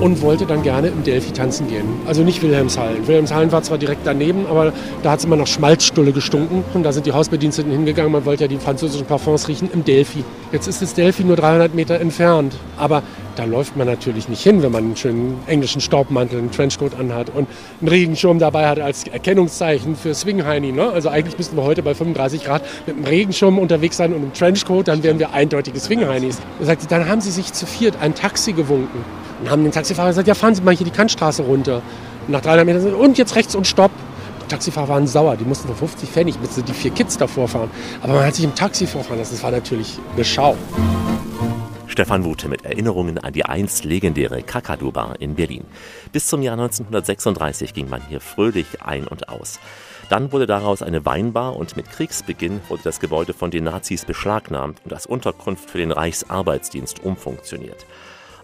und 0.00 0.22
wollte 0.22 0.44
dann 0.44 0.64
gerne 0.64 0.88
im 0.88 1.04
Delphi 1.04 1.30
tanzen 1.30 1.68
gehen. 1.68 1.84
Also 2.04 2.24
nicht 2.24 2.42
Wilhelmshallen. 2.42 3.06
Wilhelmshallen 3.06 3.52
war 3.52 3.62
zwar 3.62 3.78
direkt 3.78 4.00
daneben, 4.04 4.44
aber 4.50 4.72
da 5.04 5.12
hat 5.12 5.20
es 5.20 5.24
immer 5.24 5.36
nach 5.36 5.46
Schmalzstulle 5.46 6.10
gestunken. 6.10 6.64
Und 6.74 6.82
da 6.82 6.90
sind 6.90 7.06
die 7.06 7.12
Hausbediensteten 7.12 7.70
hingegangen. 7.70 8.10
Man 8.10 8.24
wollte 8.24 8.42
ja 8.42 8.48
die 8.48 8.56
französischen 8.56 9.06
Parfums 9.06 9.46
riechen 9.46 9.70
im 9.72 9.84
Delphi. 9.84 10.24
Jetzt 10.50 10.66
ist 10.66 10.82
das 10.82 10.94
Delphi 10.94 11.22
nur 11.22 11.36
300 11.36 11.76
Meter 11.76 12.00
entfernt. 12.00 12.56
Aber 12.76 13.04
da 13.38 13.44
läuft 13.44 13.76
man 13.76 13.86
natürlich 13.86 14.28
nicht 14.28 14.42
hin, 14.42 14.62
wenn 14.62 14.72
man 14.72 14.82
einen 14.82 14.96
schönen 14.96 15.38
englischen 15.46 15.80
Staubmantel, 15.80 16.40
einen 16.40 16.50
Trenchcoat 16.50 16.98
anhat 16.98 17.30
und 17.30 17.46
einen 17.80 17.88
Regenschirm 17.88 18.40
dabei 18.40 18.66
hat 18.66 18.80
als 18.80 19.06
Erkennungszeichen 19.06 19.94
für 19.94 20.12
Swing-Heini. 20.12 20.72
Ne? 20.72 20.90
Also 20.90 21.08
eigentlich 21.08 21.38
müssten 21.38 21.56
wir 21.56 21.62
heute 21.62 21.84
bei 21.84 21.94
35 21.94 22.42
Grad 22.42 22.62
mit 22.86 22.96
einem 22.96 23.04
Regenschirm 23.04 23.58
unterwegs 23.58 23.96
sein 23.96 24.12
und 24.12 24.22
einem 24.22 24.32
Trenchcoat, 24.32 24.88
dann 24.88 25.04
wären 25.04 25.20
wir 25.20 25.32
eindeutige 25.34 25.78
Swing-Heinis. 25.78 26.38
Dann 26.88 27.08
haben 27.08 27.20
sie 27.20 27.30
sich 27.30 27.52
zu 27.52 27.64
viert 27.64 27.94
ein 28.00 28.16
Taxi 28.16 28.52
gewunken 28.52 29.04
und 29.40 29.50
haben 29.50 29.62
den 29.62 29.70
Taxifahrer 29.70 30.08
gesagt, 30.08 30.26
ja 30.26 30.34
fahren 30.34 30.56
Sie 30.56 30.62
mal 30.62 30.74
hier 30.74 30.86
die 30.86 30.90
Kantstraße 30.90 31.42
runter. 31.42 31.80
Und 32.26 32.32
nach 32.32 32.40
300 32.40 32.66
Metern 32.66 32.94
und 32.94 33.18
jetzt 33.18 33.36
rechts 33.36 33.54
und 33.54 33.68
stopp. 33.68 33.92
Die 34.42 34.48
Taxifahrer 34.48 34.88
waren 34.88 35.06
sauer, 35.06 35.36
die 35.36 35.44
mussten 35.44 35.68
für 35.68 35.74
50 35.74 36.08
Pfennig 36.08 36.40
mit 36.40 36.50
die 36.66 36.72
vier 36.72 36.90
Kids 36.90 37.16
davor 37.18 37.46
fahren. 37.46 37.70
Aber 38.02 38.14
man 38.14 38.26
hat 38.26 38.34
sich 38.34 38.44
im 38.44 38.56
Taxi 38.56 38.88
vorfahren 38.88 39.18
lassen, 39.18 39.34
das 39.34 39.44
war 39.44 39.52
natürlich 39.52 39.98
eine 40.16 40.24
Schau. 40.24 40.56
Stefan 41.98 42.24
Wute 42.24 42.48
mit 42.48 42.64
Erinnerungen 42.64 43.18
an 43.18 43.32
die 43.32 43.44
einst 43.44 43.84
legendäre 43.84 44.44
Kakadu-Bar 44.44 45.16
in 45.18 45.34
Berlin. 45.34 45.64
Bis 46.12 46.28
zum 46.28 46.42
Jahr 46.42 46.52
1936 46.52 47.74
ging 47.74 47.90
man 47.90 48.00
hier 48.06 48.20
fröhlich 48.20 48.82
ein 48.82 49.08
und 49.08 49.28
aus. 49.28 49.58
Dann 50.08 50.30
wurde 50.30 50.46
daraus 50.46 50.80
eine 50.80 51.04
Weinbar 51.04 51.56
und 51.56 51.76
mit 51.76 51.90
Kriegsbeginn 51.90 52.60
wurde 52.68 52.84
das 52.84 53.00
Gebäude 53.00 53.34
von 53.34 53.50
den 53.50 53.64
Nazis 53.64 54.04
beschlagnahmt 54.04 54.80
und 54.84 54.92
als 54.92 55.06
Unterkunft 55.06 55.70
für 55.70 55.78
den 55.78 55.90
Reichsarbeitsdienst 55.90 57.02
umfunktioniert. 57.02 57.84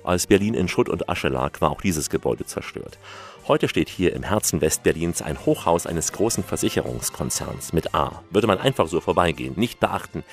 Als 0.03 0.27
Berlin 0.27 0.55
in 0.55 0.67
Schutt 0.67 0.88
und 0.88 1.09
Asche 1.09 1.29
lag, 1.29 1.61
war 1.61 1.71
auch 1.71 1.81
dieses 1.81 2.11
Gebäude 2.11 2.47
zerstört. 2.47 2.99
Heute 3.47 3.69
steht 3.69 3.88
hier 3.88 4.14
im 4.14 4.25
Herzen 4.25 4.62
Westberlins 4.62 5.23
ein 5.23 5.38
Hochhaus 5.47 5.87
eines 5.87 6.11
großen 6.11 6.43
Versicherungskonzerns 6.43 7.73
mit 7.73 7.95
A. 7.95 8.21
Würde 8.31 8.49
man 8.49 8.59
einfach 8.59 8.88
so 8.88 9.01
vorbeigehen, 9.01 9.55
nicht 9.57 9.79
beachten, 9.79 10.25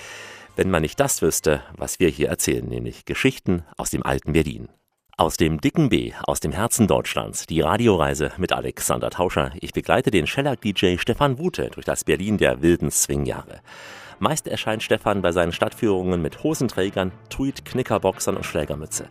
wenn 0.56 0.70
man 0.70 0.82
nicht 0.82 1.00
das 1.00 1.22
wüsste, 1.22 1.62
was 1.76 2.00
wir 2.00 2.10
hier 2.10 2.30
erzählen, 2.30 2.68
nämlich 2.68 3.06
Geschichten 3.06 3.64
aus 3.78 3.90
dem 3.90 4.06
alten 4.06 4.34
Berlin. 4.34 4.70
Aus 5.18 5.38
dem 5.38 5.62
dicken 5.62 5.90
B, 5.90 6.14
aus 6.24 6.40
dem 6.40 6.52
Herzen 6.52 6.88
Deutschlands, 6.88 7.46
die 7.46 7.62
Radioreise 7.62 8.32
mit 8.38 8.54
Alexander 8.54 9.10
Tauscher. 9.10 9.52
Ich 9.60 9.74
begleite 9.74 10.10
den 10.10 10.26
Shellac-DJ 10.26 10.98
Stefan 10.98 11.38
Wute 11.38 11.70
durch 11.70 11.86
das 11.86 12.04
Berlin 12.04 12.38
der 12.38 12.62
wilden 12.62 12.90
Swingjahre. 12.90 13.62
Meist 14.20 14.48
erscheint 14.48 14.84
Stefan 14.84 15.22
bei 15.22 15.32
seinen 15.32 15.52
Stadtführungen 15.52 16.22
mit 16.22 16.44
Hosenträgern, 16.44 17.12
Tweed, 17.30 17.66
Knickerboxern 17.66 18.38
und 18.38 18.46
Schlägermütze. 18.46 19.08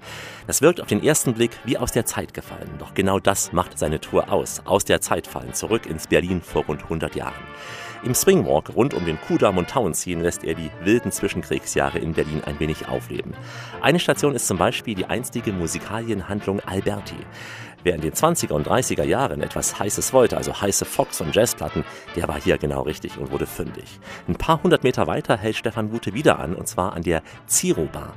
Das 0.46 0.62
wirkt 0.62 0.80
auf 0.80 0.86
den 0.86 1.02
ersten 1.02 1.34
Blick 1.34 1.50
wie 1.64 1.78
aus 1.78 1.90
der 1.90 2.06
Zeit 2.06 2.32
gefallen. 2.32 2.70
Doch 2.78 2.94
genau 2.94 3.18
das 3.18 3.52
macht 3.52 3.78
seine 3.78 4.00
Tour 4.00 4.32
aus. 4.32 4.62
Aus 4.66 4.84
der 4.84 5.00
Zeit 5.00 5.26
fallen, 5.26 5.52
zurück 5.52 5.86
ins 5.86 6.06
Berlin 6.06 6.40
vor 6.42 6.64
rund 6.64 6.84
100 6.84 7.16
Jahren. 7.16 7.42
Im 8.02 8.14
Swingwalk 8.14 8.74
rund 8.74 8.94
um 8.94 9.04
den 9.04 9.20
Kudamm 9.20 9.58
und 9.58 9.68
Tauenziehen 9.68 10.22
lässt 10.22 10.42
er 10.42 10.54
die 10.54 10.70
wilden 10.82 11.12
Zwischenkriegsjahre 11.12 11.98
in 11.98 12.14
Berlin 12.14 12.40
ein 12.46 12.58
wenig 12.58 12.88
aufleben. 12.88 13.34
Eine 13.82 14.00
Station 14.00 14.34
ist 14.34 14.46
zum 14.46 14.56
Beispiel 14.56 14.94
die 14.94 15.04
einstige 15.04 15.52
Musikalienhandlung 15.52 16.60
Alberti. 16.60 17.16
Wer 17.82 17.94
in 17.94 18.00
den 18.00 18.12
20er 18.12 18.52
und 18.52 18.66
30er 18.66 19.04
Jahren 19.04 19.42
etwas 19.42 19.78
Heißes 19.78 20.14
wollte, 20.14 20.38
also 20.38 20.58
heiße 20.58 20.86
Fox- 20.86 21.20
und 21.20 21.34
Jazzplatten, 21.34 21.84
der 22.16 22.26
war 22.26 22.40
hier 22.40 22.56
genau 22.56 22.82
richtig 22.82 23.18
und 23.18 23.30
wurde 23.32 23.46
fündig. 23.46 24.00
Ein 24.28 24.36
paar 24.36 24.62
hundert 24.62 24.82
Meter 24.82 25.06
weiter 25.06 25.36
hält 25.36 25.56
Stefan 25.56 25.90
Gute 25.90 26.14
wieder 26.14 26.38
an, 26.38 26.54
und 26.54 26.68
zwar 26.68 26.94
an 26.94 27.02
der 27.02 27.22
Ziro 27.46 27.84
Bar. 27.84 28.14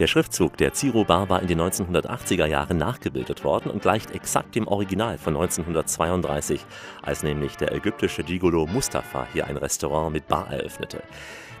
Der 0.00 0.08
Schriftzug 0.08 0.56
der 0.56 0.72
Ziro 0.72 1.04
Bar 1.04 1.28
war 1.28 1.40
in 1.40 1.46
den 1.46 1.60
1980er 1.60 2.46
Jahren 2.46 2.78
nachgebildet 2.78 3.44
worden 3.44 3.70
und 3.70 3.82
gleicht 3.82 4.10
exakt 4.10 4.56
dem 4.56 4.66
Original 4.66 5.18
von 5.18 5.36
1932, 5.36 6.60
als 7.02 7.22
nämlich 7.22 7.56
der 7.56 7.72
ägyptische 7.72 8.24
Gigolo 8.24 8.66
Mustafa 8.66 9.28
hier 9.32 9.46
ein 9.46 9.56
Restaurant 9.56 10.12
mit 10.12 10.26
Bar 10.26 10.50
eröffnete. 10.50 11.00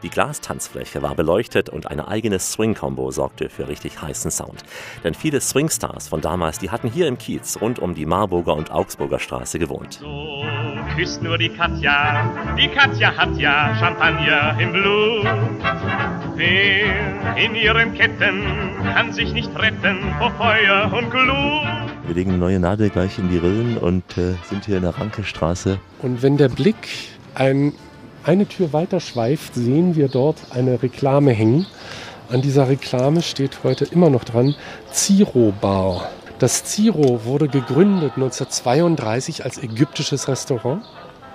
Die 0.02 0.10
Glastanzfläche 0.10 1.00
war 1.00 1.14
beleuchtet 1.14 1.70
und 1.70 1.86
eine 1.86 2.08
eigene 2.08 2.40
Swing-Combo 2.40 3.12
sorgte 3.12 3.48
für 3.48 3.68
richtig 3.68 4.02
heißen 4.02 4.32
Sound. 4.32 4.64
Denn 5.04 5.14
viele 5.14 5.40
Swingstars 5.40 6.08
von 6.08 6.20
damals, 6.20 6.58
die 6.58 6.70
hatten 6.70 6.90
hier 6.90 7.06
im 7.06 7.16
Kiez 7.16 7.58
rund 7.60 7.78
um 7.78 7.94
die 7.94 8.04
Marburger 8.04 8.54
und 8.54 8.72
Augsburger 8.72 9.20
Straße 9.20 9.60
gewohnt. 9.60 9.94
So 9.94 10.44
küsst 10.96 11.22
nur 11.22 11.38
die 11.38 11.48
Katja, 11.48 12.54
die 12.58 12.68
Katja 12.68 13.16
hat 13.16 13.36
ja 13.38 13.74
Champagner 13.76 14.58
im 14.60 14.72
Blut. 14.72 15.24
Wer 16.36 17.36
in 17.36 17.54
ihren 17.54 17.94
Ketten 17.94 18.42
kann 18.92 19.12
sich 19.12 19.32
nicht 19.32 19.56
retten 19.56 19.98
vor 20.18 20.32
Feuer 20.32 20.92
und 20.92 21.08
Glut. 21.10 22.06
Wir 22.06 22.14
legen 22.14 22.30
eine 22.30 22.38
neue 22.38 22.58
Nadel 22.58 22.90
gleich 22.90 23.18
in 23.18 23.28
die 23.28 23.38
Rillen 23.38 23.78
und 23.78 24.18
äh, 24.18 24.34
sind 24.48 24.64
hier 24.64 24.78
in 24.78 24.82
der 24.82 24.98
Rankestraße. 24.98 25.78
Und 26.02 26.22
wenn 26.22 26.36
der 26.36 26.48
Blick 26.48 26.88
ein, 27.36 27.72
eine 28.24 28.46
Tür 28.46 28.72
weiter 28.72 28.98
schweift, 28.98 29.54
sehen 29.54 29.94
wir 29.94 30.08
dort 30.08 30.38
eine 30.50 30.82
Reklame 30.82 31.30
hängen. 31.30 31.66
An 32.28 32.42
dieser 32.42 32.68
Reklame 32.68 33.22
steht 33.22 33.62
heute 33.62 33.84
immer 33.84 34.10
noch 34.10 34.24
dran 34.24 34.56
Ziro 34.90 35.52
Bar. 35.60 36.10
Das 36.40 36.64
Ziro 36.64 37.24
wurde 37.24 37.46
gegründet 37.46 38.14
1932 38.16 39.44
als 39.44 39.62
ägyptisches 39.62 40.26
Restaurant 40.26 40.82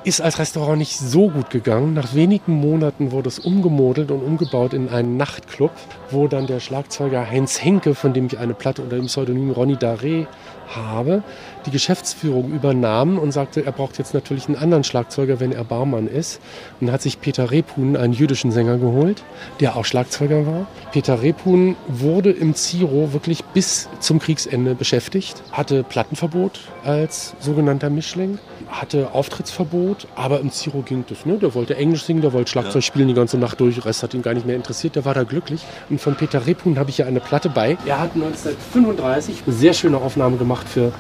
ist 0.04 0.22
als 0.22 0.40
Restaurant 0.40 0.78
nicht 0.78 0.98
so 0.98 1.30
gut 1.30 1.50
gegangen. 1.50 1.94
Nach 1.94 2.14
wenigen 2.14 2.54
Monaten 2.54 3.12
wurde 3.12 3.28
es 3.28 3.40
umgemodelt 3.40 4.12
und 4.12 4.24
umgebaut 4.24 4.74
in 4.74 4.90
einen 4.90 5.18
Nachtclub, 5.18 5.72
wo 6.10 6.28
dann 6.28 6.48
der 6.48 6.60
Schlagzeuger 6.60 7.30
Heinz 7.30 7.62
Henke, 7.64 7.96
von 7.96 8.14
dem 8.14 8.28
ich 8.28 8.38
eine 8.38 8.54
Platte 8.54 8.82
unter 8.82 8.96
dem 8.96 9.08
Pseudonym 9.08 9.52
Ronny 9.52 9.76
Daré 9.76 10.28
habe, 10.68 11.24
die 11.70 11.74
Geschäftsführung 11.74 12.52
übernahm 12.52 13.20
und 13.20 13.32
sagte, 13.32 13.64
er 13.64 13.72
braucht 13.72 14.00
jetzt 14.00 14.14
natürlich 14.16 14.48
einen 14.48 14.58
anderen 14.58 14.84
Schlagzeuger, 14.84 15.40
wenn 15.40 15.52
er 15.52 15.64
Barmann 15.64 16.08
ist. 16.08 16.42
Und 16.82 16.92
hat 16.92 17.02
sich 17.02 17.22
Peter 17.22 17.52
Repun, 17.52 17.96
einen 17.96 18.14
jüdischen 18.14 18.52
Sänger, 18.52 18.78
geholt, 18.78 19.24
der 19.60 19.76
auch 19.76 19.86
Schlagzeuger 19.86 20.46
war. 20.46 20.68
Peter 20.92 21.22
Repun 21.22 21.76
wurde 21.88 22.32
im 22.32 22.56
Ziro 22.56 23.14
wirklich 23.14 23.44
bis 23.44 23.88
zum 24.00 24.20
Kriegsende 24.20 24.74
beschäftigt, 24.74 25.44
hatte 25.52 25.84
Plattenverbot 25.84 26.62
als 26.84 27.36
sogenannter 27.40 27.90
Mischling, 27.90 28.40
hatte 28.68 29.14
Auftrittsverbot, 29.14 30.08
aber 30.16 30.40
im 30.40 30.52
Ziro 30.52 30.82
ging 30.82 31.04
das. 31.08 31.26
Ne? 31.26 31.38
Der 31.38 31.54
wollte 31.54 31.76
Englisch 31.76 32.04
singen, 32.04 32.22
der 32.22 32.34
wollte 32.34 32.52
Schlagzeug 32.52 32.84
spielen 32.84 33.08
die 33.08 33.14
ganze 33.14 33.38
Nacht 33.38 33.60
durch, 33.60 33.76
der 33.76 33.86
Rest 33.86 34.04
hat 34.04 34.14
ihn 34.14 34.22
gar 34.22 34.34
nicht 34.34 34.46
mehr 34.46 34.56
interessiert, 34.56 34.96
der 34.96 35.06
war 35.06 35.14
da 35.14 35.24
glücklich. 35.24 35.62
Und 35.90 36.00
von 36.00 36.16
Peter 36.16 36.46
Repun 36.46 36.80
habe 36.80 36.90
ich 36.90 37.00
ja 37.00 37.06
eine 37.06 37.20
Platte 37.20 37.50
bei. 37.50 37.78
Er 37.86 38.00
hat 38.00 38.16
1935 38.16 39.44
eine 39.46 39.56
sehr 39.56 39.74
schöne 39.74 39.98
Aufnahme 39.98 40.38
gemacht 40.38 40.68
für 40.68 40.92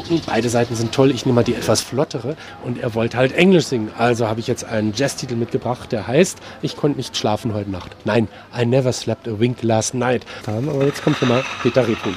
Telefunken. 0.00 0.22
Beide 0.26 0.48
Seiten 0.48 0.74
sind 0.74 0.92
toll, 0.92 1.10
ich 1.10 1.26
nehme 1.26 1.36
mal 1.36 1.44
die 1.44 1.54
etwas 1.54 1.80
flottere. 1.80 2.36
Und 2.64 2.78
er 2.78 2.94
wollte 2.94 3.16
halt 3.16 3.32
Englisch 3.32 3.66
singen. 3.66 3.90
Also 3.96 4.28
habe 4.28 4.40
ich 4.40 4.46
jetzt 4.46 4.64
einen 4.64 4.92
Jazztitel 4.94 5.36
mitgebracht, 5.36 5.92
der 5.92 6.06
heißt 6.06 6.38
Ich 6.62 6.76
konnte 6.76 6.98
nicht 6.98 7.16
schlafen 7.16 7.54
heute 7.54 7.70
Nacht. 7.70 7.90
Nein, 8.04 8.28
I 8.56 8.64
never 8.66 8.92
slept 8.92 9.28
a 9.28 9.38
wink 9.38 9.62
last 9.62 9.94
night. 9.94 10.24
Aber 10.46 10.84
jetzt 10.84 11.02
kommt 11.02 11.20
nochmal 11.20 11.44
Peter 11.62 11.86
Repun. 11.86 12.16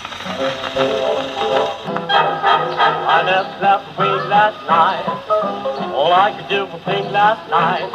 I 3.07 3.23
never 3.23 3.45
slept 3.59 3.83
a 3.97 4.01
wink 4.01 4.29
last 4.29 4.57
night. 4.67 5.90
All 6.01 6.11
I 6.11 6.31
could 6.35 6.49
do 6.49 6.65
was 6.65 6.81
think 6.83 7.11
last 7.11 7.47
night. 7.51 7.87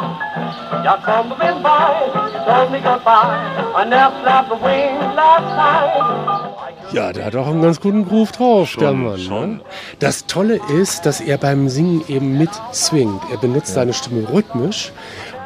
From 1.03 1.27
the 1.27 1.35
wind 1.35 1.61
by, 1.61 2.05
you 2.33 2.39
told 2.47 2.71
me 2.71 2.79
goodbye. 2.79 3.35
I 3.75 3.83
never 3.83 4.15
slept 4.21 4.49
a 4.49 4.55
wink 4.55 5.15
last 5.15 5.49
night. 5.63 6.93
Ja, 6.93 7.11
der 7.11 7.25
hat 7.25 7.35
auch 7.35 7.47
einen 7.47 7.61
ganz 7.61 7.81
guten 7.81 8.07
Groove 8.07 8.31
drauf, 8.31 8.77
der 8.79 8.93
Mann. 8.93 9.27
Ne? 9.27 9.59
Das 9.99 10.25
Tolle 10.25 10.61
ist, 10.69 11.05
dass 11.05 11.19
er 11.19 11.37
beim 11.37 11.67
Singen 11.67 12.01
eben 12.07 12.37
mit 12.37 12.49
swingt. 12.71 13.21
Er 13.29 13.37
benutzt 13.39 13.73
seine 13.73 13.91
Stimme 13.91 14.25
rhythmisch. 14.31 14.93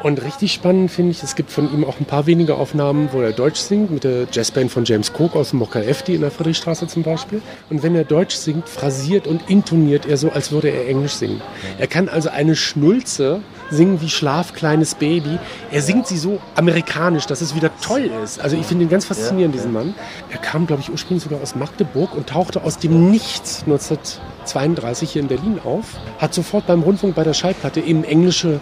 Und 0.02 0.20
richtig 0.24 0.52
spannend 0.52 0.90
finde 0.90 1.12
ich, 1.12 1.22
es 1.22 1.36
gibt 1.36 1.50
von 1.50 1.72
ihm 1.72 1.84
auch 1.84 2.00
ein 2.00 2.06
paar 2.06 2.26
wenige 2.26 2.56
Aufnahmen, 2.56 3.10
wo 3.12 3.20
er 3.20 3.32
Deutsch 3.32 3.60
singt, 3.60 3.92
mit 3.92 4.02
der 4.02 4.26
Jazzband 4.32 4.70
von 4.70 4.84
James 4.84 5.12
Cook 5.16 5.36
aus 5.36 5.50
dem 5.50 5.62
FD 5.62 6.14
in 6.16 6.22
der 6.22 6.32
Friedrichstraße 6.32 6.88
zum 6.88 7.04
Beispiel. 7.04 7.40
Und 7.70 7.84
wenn 7.84 7.94
er 7.94 8.04
Deutsch 8.04 8.34
singt, 8.34 8.68
phrasiert 8.68 9.28
und 9.28 9.48
intoniert 9.48 10.06
er 10.06 10.16
so, 10.16 10.30
als 10.30 10.50
würde 10.50 10.70
er 10.70 10.88
Englisch 10.88 11.12
singen. 11.12 11.40
Er 11.78 11.86
kann 11.86 12.08
also 12.08 12.30
eine 12.30 12.56
Schnulze 12.56 13.42
singen 13.72 14.00
wie 14.00 14.10
Schlaf, 14.10 14.52
kleines 14.52 14.94
Baby. 14.94 15.38
Er 15.70 15.82
singt 15.82 16.06
sie 16.06 16.18
so 16.18 16.40
amerikanisch, 16.54 17.26
dass 17.26 17.40
es 17.40 17.54
wieder 17.54 17.70
toll 17.80 18.10
ist. 18.22 18.40
Also 18.40 18.56
ich 18.56 18.66
finde 18.66 18.84
ihn 18.84 18.90
ganz 18.90 19.06
faszinierend, 19.06 19.54
diesen 19.54 19.72
Mann. 19.72 19.94
Er 20.30 20.38
kam, 20.38 20.66
glaube 20.66 20.82
ich, 20.82 20.90
ursprünglich 20.90 21.24
sogar 21.24 21.40
aus 21.40 21.54
Magdeburg 21.54 22.14
und 22.14 22.28
tauchte 22.28 22.62
aus 22.62 22.78
dem 22.78 23.10
Nichts 23.10 23.62
1932 23.64 25.12
hier 25.12 25.22
in 25.22 25.28
Berlin 25.28 25.58
auf. 25.64 25.84
Hat 26.18 26.34
sofort 26.34 26.66
beim 26.66 26.82
Rundfunk 26.82 27.14
bei 27.14 27.24
der 27.24 27.34
Schallplatte 27.34 27.80
eben 27.80 28.04
englische 28.04 28.60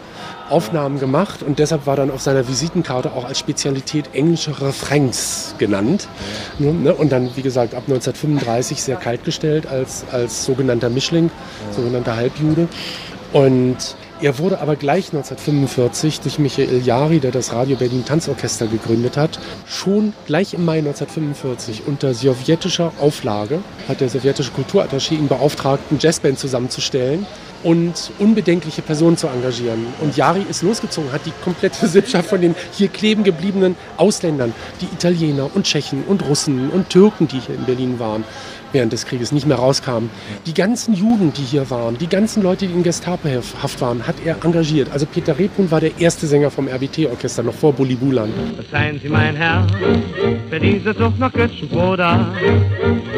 Aufnahmen 0.48 0.98
gemacht 0.98 1.42
und 1.42 1.58
deshalb 1.58 1.86
war 1.86 1.96
dann 1.96 2.10
auf 2.10 2.20
seiner 2.20 2.48
Visitenkarte 2.48 3.12
auch 3.12 3.24
als 3.24 3.38
Spezialität 3.38 4.10
englische 4.14 4.60
Refrains 4.60 5.54
genannt. 5.58 6.08
Ne? 6.58 6.92
Und 6.92 7.12
dann, 7.12 7.30
wie 7.36 7.42
gesagt, 7.42 7.74
ab 7.74 7.84
1935 7.86 8.82
sehr 8.82 8.96
kaltgestellt 8.96 9.66
als, 9.66 10.04
als 10.10 10.44
sogenannter 10.44 10.90
Mischling, 10.90 11.30
sogenannter 11.70 12.16
Halbjude. 12.16 12.68
Und 13.32 13.76
er 14.20 14.38
wurde 14.38 14.60
aber 14.60 14.76
gleich 14.76 15.06
1945 15.06 16.20
durch 16.20 16.38
Michael 16.38 16.82
Jari, 16.84 17.20
der 17.20 17.30
das 17.30 17.52
Radio 17.52 17.76
Berlin 17.76 18.04
Tanzorchester 18.04 18.66
gegründet 18.66 19.16
hat, 19.16 19.38
schon 19.66 20.12
gleich 20.26 20.52
im 20.52 20.64
Mai 20.64 20.78
1945 20.78 21.84
unter 21.86 22.12
sowjetischer 22.12 22.92
Auflage 23.00 23.60
hat 23.88 24.00
der 24.00 24.08
sowjetische 24.08 24.50
Kulturattaché 24.50 25.12
ihn 25.14 25.28
beauftragt, 25.28 25.84
eine 25.90 26.00
Jazzband 26.00 26.38
zusammenzustellen 26.38 27.24
und 27.62 28.10
unbedenkliche 28.18 28.82
Personen 28.82 29.16
zu 29.16 29.28
engagieren. 29.28 29.86
Und 30.00 30.16
Jari 30.16 30.44
ist 30.48 30.62
losgezogen, 30.62 31.12
hat 31.12 31.24
die 31.24 31.32
komplette 31.44 31.86
Sippschaft 31.88 32.28
von 32.28 32.40
den 32.40 32.54
hier 32.72 32.88
kleben 32.88 33.22
gebliebenen 33.22 33.76
Ausländern, 33.96 34.52
die 34.80 34.86
Italiener 34.86 35.50
und 35.54 35.66
Tschechen 35.66 36.04
und 36.04 36.26
Russen 36.26 36.70
und 36.70 36.90
Türken, 36.90 37.28
die 37.28 37.38
hier 37.38 37.54
in 37.54 37.64
Berlin 37.64 37.98
waren, 37.98 38.24
während 38.72 38.92
des 38.92 39.06
Krieges 39.06 39.32
nicht 39.32 39.46
mehr 39.46 39.56
rauskamen. 39.58 40.10
Die 40.46 40.54
ganzen 40.54 40.94
Juden, 40.94 41.32
die 41.32 41.42
hier 41.42 41.70
waren, 41.70 41.98
die 41.98 42.08
ganzen 42.08 42.42
Leute, 42.42 42.66
die 42.66 42.72
in 42.72 42.82
Gestapo-Haft 42.82 43.80
waren, 43.80 44.06
hat 44.06 44.16
er 44.24 44.36
engagiert. 44.44 44.90
Also 44.92 45.06
Peter 45.06 45.38
Repun 45.38 45.70
war 45.70 45.80
der 45.80 45.98
erste 45.98 46.26
Sänger 46.26 46.50
vom 46.50 46.68
RBT-Orchester, 46.68 47.42
noch 47.42 47.54
vor 47.54 47.72
Bulli 47.72 47.94
Bulan. 47.94 48.30
Seien 48.70 49.00
Sie 49.02 49.08
mein 49.08 49.36
Herr, 49.36 49.66
für 50.48 50.60
diese 50.60 50.94
Sucht 50.94 51.18
nach 51.18 51.32
Götzenbruder. 51.32 52.32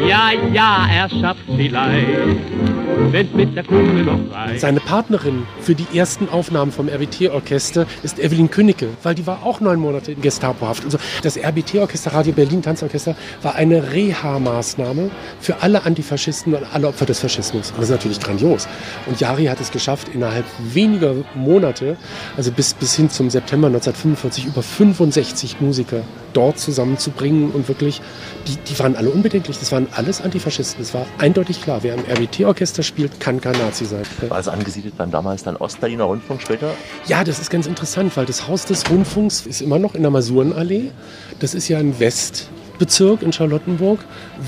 Ja, 0.07 0.31
ja, 0.51 0.87
er 0.91 1.09
schafft 1.09 1.43
sie 1.55 1.67
leicht, 1.67 2.07
wenn's 3.11 3.33
mit 3.33 3.55
der 3.55 3.63
Kugel 3.63 4.03
noch 4.03 4.19
reicht. 4.31 4.59
Seine 4.59 4.79
Partnerin 4.79 5.43
für 5.59 5.75
die 5.75 5.87
ersten 5.97 6.29
Aufnahmen 6.29 6.71
vom 6.71 6.89
RBT-Orchester 6.89 7.85
ist 8.03 8.19
Evelyn 8.19 8.49
Künnecke, 8.49 8.87
weil 9.03 9.15
die 9.15 9.25
war 9.25 9.43
auch 9.43 9.59
neun 9.59 9.79
Monate 9.79 10.11
in 10.11 10.21
Gestapo-Haft. 10.21 10.85
Also 10.85 10.97
das 11.21 11.37
RBT-Orchester, 11.37 12.13
Radio 12.13 12.33
Berlin 12.33 12.61
Tanzorchester, 12.61 13.15
war 13.41 13.55
eine 13.55 13.91
Reha-Maßnahme 13.93 15.09
für 15.43 15.61
alle 15.61 15.83
Antifaschisten 15.83 16.53
und 16.53 16.63
alle 16.73 16.87
Opfer 16.87 17.05
des 17.05 17.19
Faschismus. 17.19 17.71
Und 17.71 17.77
das 17.79 17.85
ist 17.85 17.91
natürlich 17.91 18.19
grandios. 18.19 18.67
Und 19.05 19.19
Jari 19.19 19.45
hat 19.45 19.59
es 19.59 19.71
geschafft, 19.71 20.07
innerhalb 20.13 20.45
weniger 20.59 21.13
Monate, 21.35 21.97
also 22.37 22.51
bis, 22.51 22.73
bis 22.73 22.95
hin 22.95 23.09
zum 23.09 23.29
September 23.29 23.67
1945, 23.67 24.45
über 24.45 24.63
65 24.63 25.59
Musiker 25.59 26.01
dort 26.31 26.59
zusammenzubringen 26.59 27.51
und 27.51 27.67
wirklich, 27.67 28.01
die, 28.47 28.55
die 28.55 28.79
waren 28.79 28.95
alle 28.95 29.09
unbedenklich. 29.09 29.59
Das 29.59 29.71
waren 29.71 29.87
alles 29.91 30.21
Antifaschisten. 30.21 30.81
Es 30.81 30.93
war 30.93 31.05
eindeutig 31.17 31.61
klar, 31.61 31.83
wer 31.83 31.93
im 31.95 32.01
RBT-Orchester 32.01 32.81
spielt, 32.81 33.19
kann 33.19 33.41
kein 33.41 33.57
Nazi 33.57 33.85
sein. 33.85 34.03
War 34.29 34.39
es 34.39 34.47
angesiedelt 34.47 34.97
beim 34.97 35.11
damals 35.11 35.43
dann 35.43 35.57
Ostberliner 35.57 36.05
Rundfunk 36.05 36.41
später? 36.41 36.73
Ja, 37.05 37.23
das 37.23 37.39
ist 37.39 37.49
ganz 37.49 37.67
interessant, 37.67 38.15
weil 38.15 38.25
das 38.25 38.47
Haus 38.47 38.65
des 38.65 38.89
Rundfunks 38.89 39.45
ist 39.45 39.61
immer 39.61 39.77
noch 39.77 39.93
in 39.93 40.01
der 40.01 40.11
Masurenallee. 40.11 40.91
Das 41.39 41.53
ist 41.53 41.67
ja 41.67 41.79
ein 41.79 41.99
Westbezirk 42.73 43.21
in 43.21 43.31
Charlottenburg, 43.31 43.99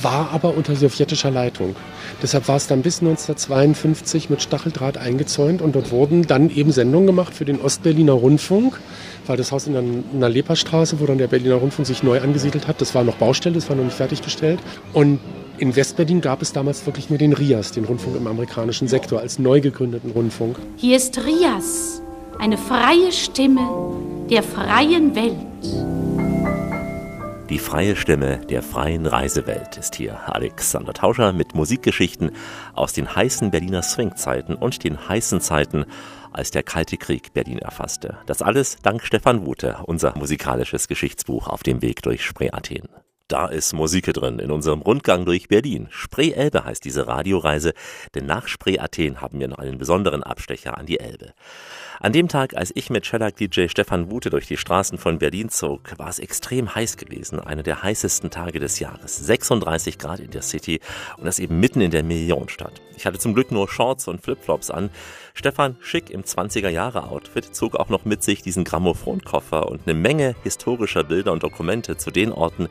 war 0.01 0.32
aber 0.32 0.55
unter 0.55 0.76
sowjetischer 0.76 1.32
Leitung. 1.32 1.76
Deshalb 2.21 2.47
war 2.47 2.55
es 2.55 2.67
dann 2.67 2.82
bis 2.82 2.99
1952 2.99 4.30
mit 4.30 4.41
Stacheldraht 4.41 4.97
eingezäunt 4.97 5.61
und 5.61 5.76
dort 5.76 5.91
wurden 5.91 6.26
dann 6.26 6.49
eben 6.49 6.71
Sendungen 6.71 7.07
gemacht 7.07 7.34
für 7.34 7.45
den 7.45 7.61
Ostberliner 7.61 8.13
Rundfunk, 8.13 8.80
weil 9.28 9.38
das 9.38 9.51
Haus 9.51 9.67
in 9.67 9.73
der, 9.73 9.84
in 9.84 10.19
der 10.19 10.30
Leperstraße, 10.30 10.99
wo 10.99 11.05
dann 11.05 11.17
der 11.17 11.28
Berliner 11.28 11.55
Rundfunk 11.55 11.88
sich 11.88 12.03
neu 12.03 12.19
angesiedelt 12.19 12.67
hat, 12.67 12.82
das 12.82 12.95
war 12.95 13.03
noch 13.03 13.15
Baustelle, 13.15 13.55
das 13.55 13.69
war 13.69 13.76
noch 13.76 13.84
nicht 13.84 13.97
fertiggestellt. 13.97 14.59
Und 14.93 15.19
in 15.57 15.76
Westberlin 15.76 16.19
gab 16.19 16.41
es 16.41 16.51
damals 16.51 16.86
wirklich 16.86 17.09
nur 17.09 17.19
den 17.19 17.32
RIAS, 17.32 17.71
den 17.71 17.86
Rundfunk 17.86 18.17
im 18.17 18.28
amerikanischen 18.28 18.88
Sektor, 18.88 19.19
als 19.19 19.39
neu 19.39 19.61
gegründeten 19.61 20.11
Rundfunk. 20.11 20.57
Hier 20.78 20.97
ist 20.97 21.17
Rias, 21.26 22.01
eine 22.39 22.57
freie 22.57 23.11
Stimme 23.11 23.69
der 24.30 24.43
freien 24.43 25.15
Welt. 25.15 26.14
Die 27.50 27.60
freie 27.60 27.96
Stimme 27.96 28.41
der 28.50 28.64
freien 28.64 29.06
Reisewelt 29.06 29.78
ist 29.78 29.93
hier 29.93 30.34
Alexander 30.34 30.93
Tauscher 30.93 31.32
mit 31.32 31.54
Musikgeschichten 31.54 32.32
aus 32.74 32.93
den 32.93 33.16
heißen 33.16 33.52
Berliner 33.52 33.84
Swingzeiten 33.84 34.56
und 34.56 34.84
den 34.84 35.08
heißen 35.08 35.41
Zeiten, 35.41 35.86
als 36.32 36.50
der 36.50 36.64
Kalte 36.64 36.98
Krieg 36.98 37.34
Berlin 37.34 37.60
erfasste. 37.60 38.18
Das 38.26 38.41
alles 38.41 38.78
dank 38.82 39.04
Stefan 39.04 39.46
Wute, 39.46 39.78
unser 39.86 40.18
musikalisches 40.18 40.88
Geschichtsbuch 40.88 41.48
auf 41.48 41.62
dem 41.62 41.84
Weg 41.84 42.02
durch 42.02 42.26
Spree 42.26 42.50
Athen. 42.52 42.89
Da 43.28 43.48
ist 43.48 43.74
Musik 43.74 44.12
drin 44.14 44.39
in 44.39 44.52
unserem 44.52 44.82
Rundgang 44.82 45.26
durch 45.26 45.48
Berlin. 45.48 45.88
Spree 45.89 46.32
Elbe 46.32 46.64
heißt 46.64 46.84
diese 46.84 47.08
Radioreise, 47.08 47.74
denn 48.16 48.26
nach 48.26 48.48
Spree 48.48 48.80
Athen 48.80 49.22
haben 49.22 49.39
wir 49.39 49.48
noch 49.48 49.60
einen 49.60 49.78
besonderen 49.78 50.22
Abstecher 50.22 50.78
an 50.78 50.86
die 50.86 51.00
Elbe. 51.00 51.34
An 52.06 52.14
dem 52.14 52.28
Tag, 52.28 52.56
als 52.56 52.72
ich 52.76 52.91
mit 52.91 53.08
Shellac-DJ 53.08 53.68
Stefan 53.68 54.12
Wute 54.12 54.30
durch 54.30 54.45
die 54.45 54.58
Straßen 54.58 54.99
von 54.99 55.18
Berlin 55.18 55.49
zog, 55.49 55.97
war 55.97 56.08
es 56.08 56.20
extrem 56.20 56.76
heiß 56.76 56.97
gewesen. 56.97 57.39
Einer 57.39 57.64
der 57.64 57.82
heißesten 57.82 58.30
Tage 58.30 58.60
des 58.60 58.78
Jahres. 58.78 59.18
36 59.18 59.97
Grad 59.97 60.20
in 60.20 60.30
der 60.30 60.43
City 60.43 60.82
und 61.18 61.26
das 61.26 61.39
eben 61.39 61.60
mitten 61.60 61.82
in 61.82 61.89
der 61.89 62.03
Millionenstadt. 62.03 62.80
Ich 62.95 63.08
hatte 63.08 63.18
zum 63.18 63.34
Glück 63.34 63.51
nur 63.51 63.68
Shorts 63.68 64.08
und 64.08 64.22
Flipflops 64.22 64.70
an. 64.70 64.91
Stefan, 65.38 65.76
schick 65.82 66.12
im 66.12 66.24
20er-Jahre-Outfit, 66.24 67.54
zog 67.54 67.76
auch 67.76 67.90
noch 67.90 68.06
mit 68.06 68.24
sich 68.24 68.42
diesen 68.42 68.64
Grammophonkoffer 68.64 69.68
und 69.70 69.82
eine 69.86 69.94
Menge 69.94 70.34
historischer 70.44 71.04
Bilder 71.04 71.34
und 71.34 71.44
Dokumente 71.44 71.98
zu 71.98 72.10
den 72.10 72.32
Orten, 72.32 72.70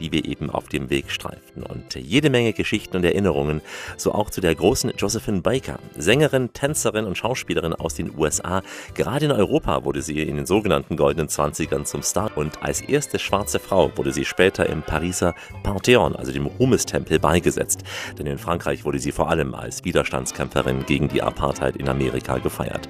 die 0.00 0.12
wir 0.12 0.24
eben 0.24 0.48
auf 0.48 0.66
dem 0.66 0.88
Weg 0.88 1.10
streiften. 1.10 1.62
Und 1.62 1.94
jede 1.94 2.30
Menge 2.30 2.54
Geschichten 2.54 2.96
und 2.96 3.04
Erinnerungen, 3.04 3.60
so 3.98 4.12
auch 4.12 4.30
zu 4.30 4.40
der 4.40 4.54
großen 4.54 4.94
Josephine 4.96 5.42
Baker, 5.42 5.78
Sängerin, 5.94 6.54
Tänzerin 6.54 7.04
und 7.04 7.18
Schauspielerin 7.18 7.74
aus 7.74 7.94
den 7.94 8.18
USA. 8.18 8.62
Gerade 8.94 9.26
in 9.26 9.32
Europa 9.32 9.84
wurde 9.84 10.00
sie 10.00 10.22
in 10.22 10.36
den 10.36 10.46
sogenannten 10.46 10.96
goldenen 10.96 11.28
20ern 11.28 11.84
zum 11.84 12.00
Star 12.00 12.30
und 12.34 12.62
als 12.62 12.80
erste 12.80 13.18
schwarze 13.18 13.58
Frau 13.58 13.92
wurde 13.94 14.12
sie 14.12 14.24
später 14.24 14.66
im 14.70 14.80
Pariser 14.80 15.34
Panthéon, 15.62 16.16
also 16.16 16.32
dem 16.32 16.46
Ruhmestempel, 16.46 17.18
beigesetzt. 17.18 17.82
Denn 18.18 18.26
in 18.26 18.38
Frankreich 18.38 18.86
wurde 18.86 19.00
sie 19.00 19.12
vor 19.12 19.28
allem 19.28 19.54
als 19.54 19.84
Widerstandskämpferin 19.84 20.86
gegen 20.86 21.08
die 21.08 21.20
Apartheid 21.20 21.76
in 21.76 21.90
Amerika 21.90 22.05
gefeiert. 22.10 22.88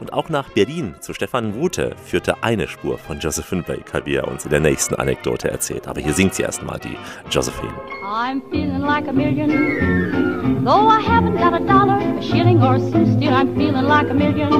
Und 0.00 0.12
auch 0.12 0.28
nach 0.28 0.50
Berlin 0.50 0.94
zu 1.00 1.14
Stefan 1.14 1.54
Wute 1.54 1.94
führte 2.04 2.42
eine 2.42 2.68
Spur 2.68 2.98
von 2.98 3.20
Josephine 3.20 3.62
Baker, 3.62 4.04
wie 4.04 4.16
er 4.16 4.28
uns 4.28 4.44
in 4.44 4.50
der 4.50 4.60
nächsten 4.60 4.94
Anekdote 4.94 5.50
erzählt. 5.50 5.88
Aber 5.88 6.00
hier 6.00 6.12
singt 6.12 6.34
sie 6.34 6.42
erstmal 6.42 6.78
die 6.78 6.96
Josephine. 7.30 7.72
I'm 8.04 8.42
feeling 8.50 8.80
like 8.80 9.08
a 9.08 9.12
million. 9.12 10.64
Though 10.64 10.88
I 10.88 11.00
haven't 11.00 11.36
got 11.38 11.52
a 11.52 11.60
dollar, 11.60 11.98
a 12.18 12.22
shilling 12.22 12.62
or 12.62 12.78
so, 12.78 13.04
still 13.16 13.34
I'm 13.34 13.54
feeling 13.54 13.86
like 13.86 14.10
a 14.10 14.14
million. 14.14 14.52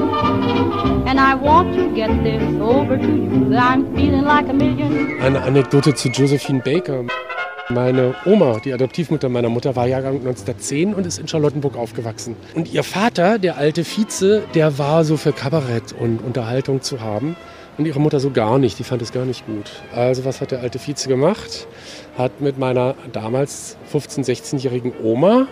And 1.07 1.19
I 1.19 1.35
want 1.35 1.75
to 1.75 1.93
get 1.95 2.09
this 2.23 2.41
over 2.61 2.97
to 2.97 3.07
you 3.07 3.49
that 3.49 3.71
I'm 3.71 3.95
feeling 3.95 4.23
like 4.23 4.49
a 4.49 4.53
million. 4.53 5.19
Eine 5.21 5.41
Anekdote 5.41 5.93
zu 5.93 6.09
Josephine 6.09 6.61
Baker. 6.61 7.05
Meine 7.69 8.13
Oma, 8.25 8.59
die 8.59 8.73
Adoptivmutter 8.73 9.27
meiner 9.27 9.49
Mutter, 9.49 9.75
war 9.75 9.87
Jahrgang 9.87 10.17
1910 10.17 10.93
und 10.93 11.07
ist 11.07 11.17
in 11.17 11.27
Charlottenburg 11.27 11.75
aufgewachsen. 11.75 12.35
Und 12.53 12.71
ihr 12.71 12.83
Vater, 12.83 13.39
der 13.39 13.57
alte 13.57 13.83
Vize, 13.83 14.43
der 14.53 14.77
war 14.77 15.03
so 15.03 15.17
für 15.17 15.33
Kabarett 15.33 15.91
und 15.99 16.19
Unterhaltung 16.19 16.83
zu 16.83 17.01
haben. 17.01 17.35
Und 17.79 17.87
ihre 17.87 17.99
Mutter 17.99 18.19
so 18.19 18.29
gar 18.29 18.59
nicht, 18.59 18.77
die 18.77 18.83
fand 18.83 19.01
es 19.01 19.11
gar 19.11 19.25
nicht 19.25 19.47
gut. 19.47 19.71
Also 19.93 20.25
was 20.25 20.41
hat 20.41 20.51
der 20.51 20.59
alte 20.59 20.77
Vize 20.77 21.09
gemacht? 21.09 21.67
Hat 22.19 22.39
mit 22.39 22.59
meiner 22.59 22.93
damals 23.11 23.77
15-, 23.91 24.23
16-jährigen 24.23 24.93
Oma 25.03 25.47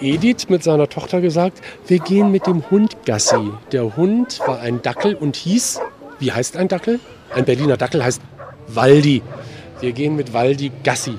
Edith 0.00 0.48
mit 0.48 0.64
seiner 0.64 0.88
Tochter 0.88 1.20
gesagt, 1.20 1.60
wir 1.86 2.00
gehen 2.00 2.32
mit 2.32 2.48
dem 2.48 2.68
Hund 2.72 2.96
Gassi. 3.06 3.52
Der 3.70 3.96
Hund 3.96 4.40
war 4.46 4.58
ein 4.58 4.82
Dackel 4.82 5.14
und 5.14 5.36
hieß, 5.36 5.80
wie 6.18 6.32
heißt 6.32 6.56
ein 6.56 6.66
Dackel? 6.66 6.98
Ein 7.32 7.44
Berliner 7.44 7.76
Dackel 7.76 8.04
heißt 8.04 8.20
Waldi. 8.66 9.22
Wir 9.80 9.92
gehen 9.92 10.16
mit 10.16 10.32
Waldi 10.32 10.72
Gassi. 10.82 11.14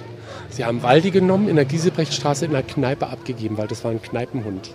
Sie 0.54 0.64
haben 0.64 0.84
Waldi 0.84 1.10
genommen, 1.10 1.50
in 1.50 1.56
der 1.56 1.66
Giesebrechtstraße 1.66 2.46
in 2.46 2.52
der 2.52 2.62
Kneipe 2.62 3.08
abgegeben, 3.08 3.58
weil 3.58 3.68
das 3.68 3.84
war 3.84 3.90
ein 3.90 4.04
Kneipenhund. 4.04 4.70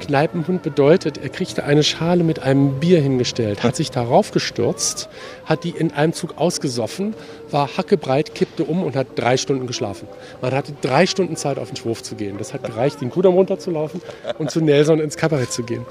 Kneipenhund 0.00 0.62
bedeutet, 0.62 1.18
er 1.18 1.28
kriegte 1.28 1.64
eine 1.64 1.82
Schale 1.82 2.24
mit 2.24 2.42
einem 2.42 2.80
Bier 2.80 3.00
hingestellt, 3.00 3.62
hat 3.62 3.76
sich 3.76 3.90
darauf 3.90 4.32
gestürzt, 4.32 5.08
hat 5.44 5.64
die 5.64 5.70
in 5.70 5.92
einem 5.92 6.12
Zug 6.12 6.38
ausgesoffen, 6.38 7.14
war 7.50 7.76
hackebreit, 7.76 8.34
kippte 8.34 8.64
um 8.64 8.82
und 8.82 8.96
hat 8.96 9.06
drei 9.16 9.36
Stunden 9.36 9.66
geschlafen. 9.66 10.08
Man 10.40 10.52
hatte 10.52 10.72
drei 10.80 11.06
Stunden 11.06 11.36
Zeit, 11.36 11.58
auf 11.58 11.68
den 11.68 11.76
Schwurf 11.76 12.02
zu 12.02 12.16
gehen. 12.16 12.38
Das 12.38 12.52
hat 12.52 12.64
gereicht, 12.64 13.00
den 13.00 13.10
Kudamm 13.10 13.34
runterzulaufen 13.34 14.00
und 14.38 14.50
zu 14.50 14.60
Nelson 14.60 15.00
ins 15.00 15.16
Kabarett 15.16 15.52
zu 15.52 15.62
gehen. 15.62 15.84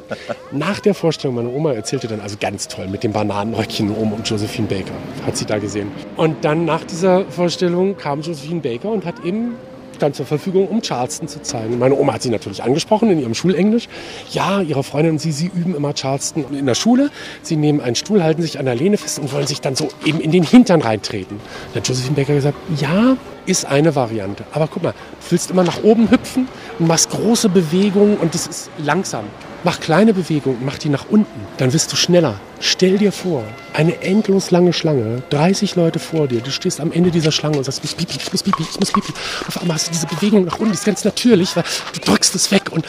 Nach 0.52 0.80
der 0.80 0.94
Vorstellung, 0.94 1.36
meine 1.36 1.50
Oma 1.50 1.74
erzählte 1.74 2.08
dann, 2.08 2.20
also 2.20 2.36
ganz 2.40 2.68
toll, 2.68 2.88
mit 2.88 3.04
dem 3.04 3.14
Bananenröckchen 3.14 3.96
oben 3.96 4.14
und 4.14 4.28
Josephine 4.28 4.68
Baker, 4.68 4.94
hat 5.26 5.38
sie 5.38 5.46
da 5.46 5.60
gesehen. 5.60 5.92
Und 6.18 6.44
dann 6.44 6.66
nach 6.66 6.84
dieser 6.84 7.26
Vorstellung 7.26 7.96
kam 7.98 8.22
Josephine 8.22 8.62
Baker 8.62 8.90
und 8.90 9.06
hat 9.06 9.24
eben 9.24 9.56
stand 10.00 10.16
zur 10.16 10.26
Verfügung, 10.26 10.68
um 10.70 10.82
Charleston 10.82 11.28
zu 11.28 11.42
zeigen. 11.42 11.78
Meine 11.78 11.96
Oma 11.96 12.14
hat 12.14 12.22
sie 12.22 12.30
natürlich 12.30 12.64
angesprochen 12.64 13.12
in 13.12 13.20
ihrem 13.20 13.36
Schulenglisch. 13.36 13.90
Ja, 14.32 14.62
ihre 14.62 14.82
Freundin 14.84 15.14
und 15.14 15.20
sie, 15.20 15.34
sie 15.34 15.48
üben 15.48 15.76
immer 15.76 15.94
Charleston 15.94 16.46
in 16.58 16.66
der 16.66 16.76
Schule. 16.76 17.12
Sie 17.42 17.58
nehmen 17.58 17.82
einen 17.82 17.96
Stuhl, 17.96 18.24
halten 18.24 18.42
sich 18.42 18.60
an 18.60 18.66
der 18.66 18.76
Lehne 18.76 18.98
fest 18.98 19.20
und 19.20 19.34
wollen 19.34 19.46
sich 19.46 19.60
dann 19.60 19.76
so 19.76 19.90
eben 20.06 20.22
in 20.22 20.32
den 20.32 20.44
Hintern 20.44 20.82
reintreten. 20.82 21.38
Dann 21.74 21.82
hat 21.82 21.88
Josephine 21.90 22.16
Becker 22.16 22.34
gesagt, 22.34 22.58
ja, 22.80 23.18
ist 23.50 23.66
eine 23.66 23.96
Variante. 23.96 24.46
Aber 24.52 24.68
guck 24.68 24.84
mal, 24.84 24.92
du 24.92 25.32
willst 25.32 25.50
immer 25.50 25.64
nach 25.64 25.82
oben 25.82 26.12
hüpfen 26.12 26.48
und 26.78 26.88
machst 26.88 27.10
große 27.10 27.50
Bewegungen 27.50 28.18
und 28.18 28.36
das 28.36 28.46
ist 28.46 28.70
langsam. 28.78 29.26
Mach 29.64 29.80
kleine 29.80 30.14
Bewegungen, 30.14 30.64
mach 30.64 30.78
die 30.78 30.88
nach 30.88 31.06
unten, 31.10 31.42
dann 31.58 31.74
wirst 31.74 31.92
du 31.92 31.98
schneller. 31.98 32.40
Stell 32.62 32.98
dir 32.98 33.12
vor, 33.12 33.44
eine 33.74 34.02
endlos 34.02 34.52
lange 34.52 34.72
Schlange, 34.72 35.24
30 35.32 35.76
Leute 35.76 36.00
vor 36.00 36.28
dir, 36.28 36.40
du 36.42 36.52
stehst 36.52 36.80
am 36.80 36.92
Ende 36.92 37.12
dieser 37.12 37.32
Schlange 37.32 37.58
und 37.58 37.64
sagst, 37.64 37.84
ich 37.84 37.92
muss 37.92 37.96
pipi, 37.96 38.20
ich 38.22 38.32
muss 38.32 38.44
pipi, 38.44 38.64
ich 38.70 38.80
muss 38.80 38.92
pipi. 38.92 39.12
Auf 39.48 39.60
einmal 39.60 39.76
hast 39.76 39.88
du 39.88 39.92
diese 39.92 40.08
Bewegung 40.08 40.46
nach 40.46 40.60
unten, 40.60 40.72
die 40.72 40.78
ist 40.78 40.86
ganz 40.86 41.04
natürlich, 41.04 41.56
weil 41.56 41.64
du 41.94 42.00
drückst 42.00 42.36
es 42.36 42.52
weg 42.52 42.72
und, 42.72 42.88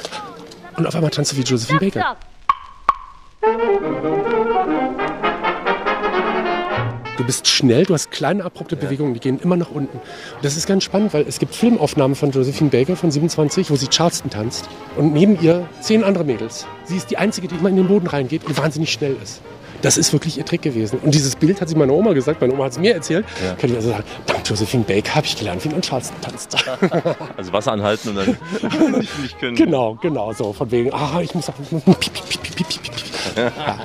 und 0.76 0.86
auf 0.86 0.94
einmal 0.94 1.10
tanzt 1.10 1.32
du 1.32 1.36
wie 1.38 1.42
Josephine 1.42 1.80
Baker. 1.80 2.16
Du 7.20 7.26
bist 7.26 7.46
schnell, 7.48 7.84
du 7.84 7.92
hast 7.92 8.10
kleine 8.10 8.46
abrupte 8.46 8.76
Bewegungen, 8.76 9.12
die 9.12 9.20
gehen 9.20 9.38
immer 9.40 9.54
nach 9.54 9.70
unten. 9.70 9.98
Und 9.98 10.42
das 10.42 10.56
ist 10.56 10.66
ganz 10.66 10.84
spannend, 10.84 11.12
weil 11.12 11.26
es 11.28 11.38
gibt 11.38 11.54
Filmaufnahmen 11.54 12.14
von 12.14 12.30
Josephine 12.30 12.70
Baker 12.70 12.96
von 12.96 13.10
27, 13.10 13.70
wo 13.70 13.76
sie 13.76 13.88
Charleston 13.88 14.30
tanzt 14.30 14.70
und 14.96 15.12
neben 15.12 15.38
ihr 15.42 15.68
zehn 15.82 16.02
andere 16.02 16.24
Mädels. 16.24 16.66
Sie 16.84 16.96
ist 16.96 17.10
die 17.10 17.18
einzige, 17.18 17.46
die 17.46 17.56
immer 17.56 17.68
in 17.68 17.76
den 17.76 17.88
Boden 17.88 18.06
reingeht 18.06 18.46
und 18.46 18.56
wahnsinnig 18.56 18.90
schnell 18.90 19.18
ist. 19.22 19.42
Das 19.82 19.96
ist 19.96 20.12
wirklich 20.12 20.36
ihr 20.38 20.44
Trick 20.44 20.62
gewesen. 20.62 20.98
Und 21.02 21.14
dieses 21.14 21.36
Bild 21.36 21.60
hat 21.60 21.68
sie 21.68 21.74
meiner 21.74 21.92
Oma 21.92 22.12
gesagt, 22.12 22.40
meine 22.40 22.52
Oma 22.52 22.64
hat 22.64 22.72
es 22.72 22.78
mir 22.78 22.94
erzählt. 22.94 23.24
Ja. 23.44 23.54
Kann 23.54 23.70
ich 23.70 23.76
also 23.76 23.90
sagen, 23.90 24.04
dank 24.26 24.48
Josephine 24.48 24.84
Baker 24.84 25.14
habe 25.14 25.26
ich 25.26 25.36
gelernt, 25.36 25.64
wie 25.64 25.68
man 25.70 25.80
Charleston 25.82 26.20
tanzt. 26.20 26.56
Also 27.36 27.52
Wasser 27.52 27.72
anhalten 27.72 28.10
und 28.10 28.16
dann 28.16 28.36
nicht, 28.98 29.18
nicht 29.20 29.38
können. 29.38 29.56
genau, 29.56 29.96
genau, 30.00 30.32
so 30.32 30.52
von 30.52 30.70
wegen, 30.70 30.92
ah, 30.92 31.20
ich 31.22 31.34
muss 31.34 31.48
auch, 31.48 31.54
ich 31.62 31.72
muss 31.72 31.82
piep, 31.84 32.12
piep, 32.12 32.28
piep, 32.28 32.42
piep, 32.42 32.68
piep, 32.68 32.82
piep. 32.82 32.92
Ja. 33.36 33.78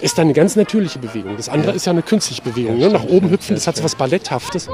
Ist 0.00 0.16
dann 0.18 0.26
eine 0.26 0.34
ganz 0.34 0.56
natürliche 0.56 0.98
Bewegung. 0.98 1.36
Das 1.36 1.48
andere 1.48 1.72
ist 1.72 1.86
ja 1.86 1.92
eine 1.92 2.02
künstliche 2.02 2.42
Bewegung. 2.42 2.78
ne? 2.78 2.88
Nach 2.88 3.04
oben 3.04 3.30
hüpfen, 3.30 3.54
das 3.56 3.66
hat 3.66 3.76
so 3.76 3.84
was 3.84 3.94
Balletthaftes. 3.94 4.66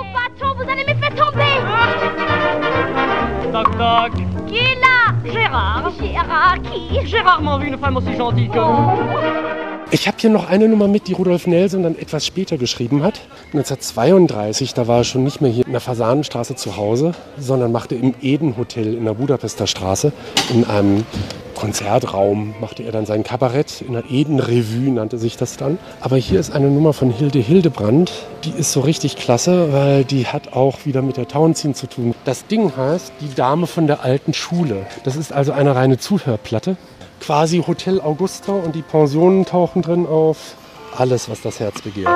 Toc 3.52 3.78
toc. 3.78 4.12
Qui 4.48 4.58
est 4.58 4.80
là 4.80 5.14
Gérard. 5.24 5.92
Gérard, 5.98 6.56
qui 6.62 7.06
J'ai 7.06 7.20
rarement 7.20 7.58
vu 7.58 7.68
une 7.68 7.78
femme 7.78 7.96
aussi 7.96 8.14
gentille 8.16 8.48
que 8.48 8.58
vous. 8.58 9.65
Ich 9.92 10.08
habe 10.08 10.16
hier 10.20 10.30
noch 10.30 10.48
eine 10.48 10.68
Nummer 10.68 10.88
mit, 10.88 11.06
die 11.06 11.12
Rudolf 11.12 11.46
Nelson 11.46 11.84
dann 11.84 11.96
etwas 11.96 12.26
später 12.26 12.58
geschrieben 12.58 13.04
hat. 13.04 13.20
1932, 13.52 14.74
da 14.74 14.88
war 14.88 14.98
er 14.98 15.04
schon 15.04 15.22
nicht 15.22 15.40
mehr 15.40 15.50
hier 15.50 15.64
in 15.64 15.70
der 15.70 15.80
Fasanenstraße 15.80 16.56
zu 16.56 16.76
Hause, 16.76 17.12
sondern 17.38 17.70
machte 17.70 17.94
im 17.94 18.12
Eden 18.20 18.56
Hotel 18.56 18.94
in 18.94 19.04
der 19.04 19.14
Budapester 19.14 19.68
Straße 19.68 20.12
in 20.52 20.64
einem 20.64 21.06
Konzertraum 21.54 22.54
machte 22.60 22.82
er 22.82 22.92
dann 22.92 23.06
sein 23.06 23.24
Kabarett 23.24 23.80
in 23.80 23.94
der 23.94 24.04
Eden 24.10 24.40
Revue 24.40 24.92
nannte 24.92 25.18
sich 25.18 25.36
das 25.36 25.56
dann. 25.56 25.78
Aber 26.00 26.16
hier 26.16 26.38
ist 26.38 26.52
eine 26.52 26.68
Nummer 26.68 26.92
von 26.92 27.10
Hilde 27.10 27.38
Hildebrand, 27.38 28.12
die 28.44 28.50
ist 28.50 28.72
so 28.72 28.80
richtig 28.80 29.16
klasse, 29.16 29.72
weil 29.72 30.04
die 30.04 30.26
hat 30.26 30.52
auch 30.52 30.84
wieder 30.84 31.00
mit 31.00 31.16
der 31.16 31.28
Tauenziehen 31.28 31.74
zu 31.74 31.86
tun. 31.86 32.14
Das 32.24 32.46
Ding 32.46 32.76
heißt 32.76 33.12
Die 33.20 33.34
Dame 33.34 33.66
von 33.66 33.86
der 33.86 34.04
alten 34.04 34.34
Schule. 34.34 34.86
Das 35.04 35.16
ist 35.16 35.32
also 35.32 35.52
eine 35.52 35.74
reine 35.74 35.96
Zuhörplatte 35.96 36.76
quasi 37.20 37.62
Hotel 37.66 38.00
Augusta 38.00 38.52
und 38.52 38.74
die 38.74 38.82
Pensionen 38.82 39.44
tauchen 39.44 39.82
drin 39.82 40.06
auf. 40.06 40.54
Alles, 40.96 41.28
was 41.28 41.42
das 41.42 41.60
Herz 41.60 41.82
begehrt. 41.82 42.08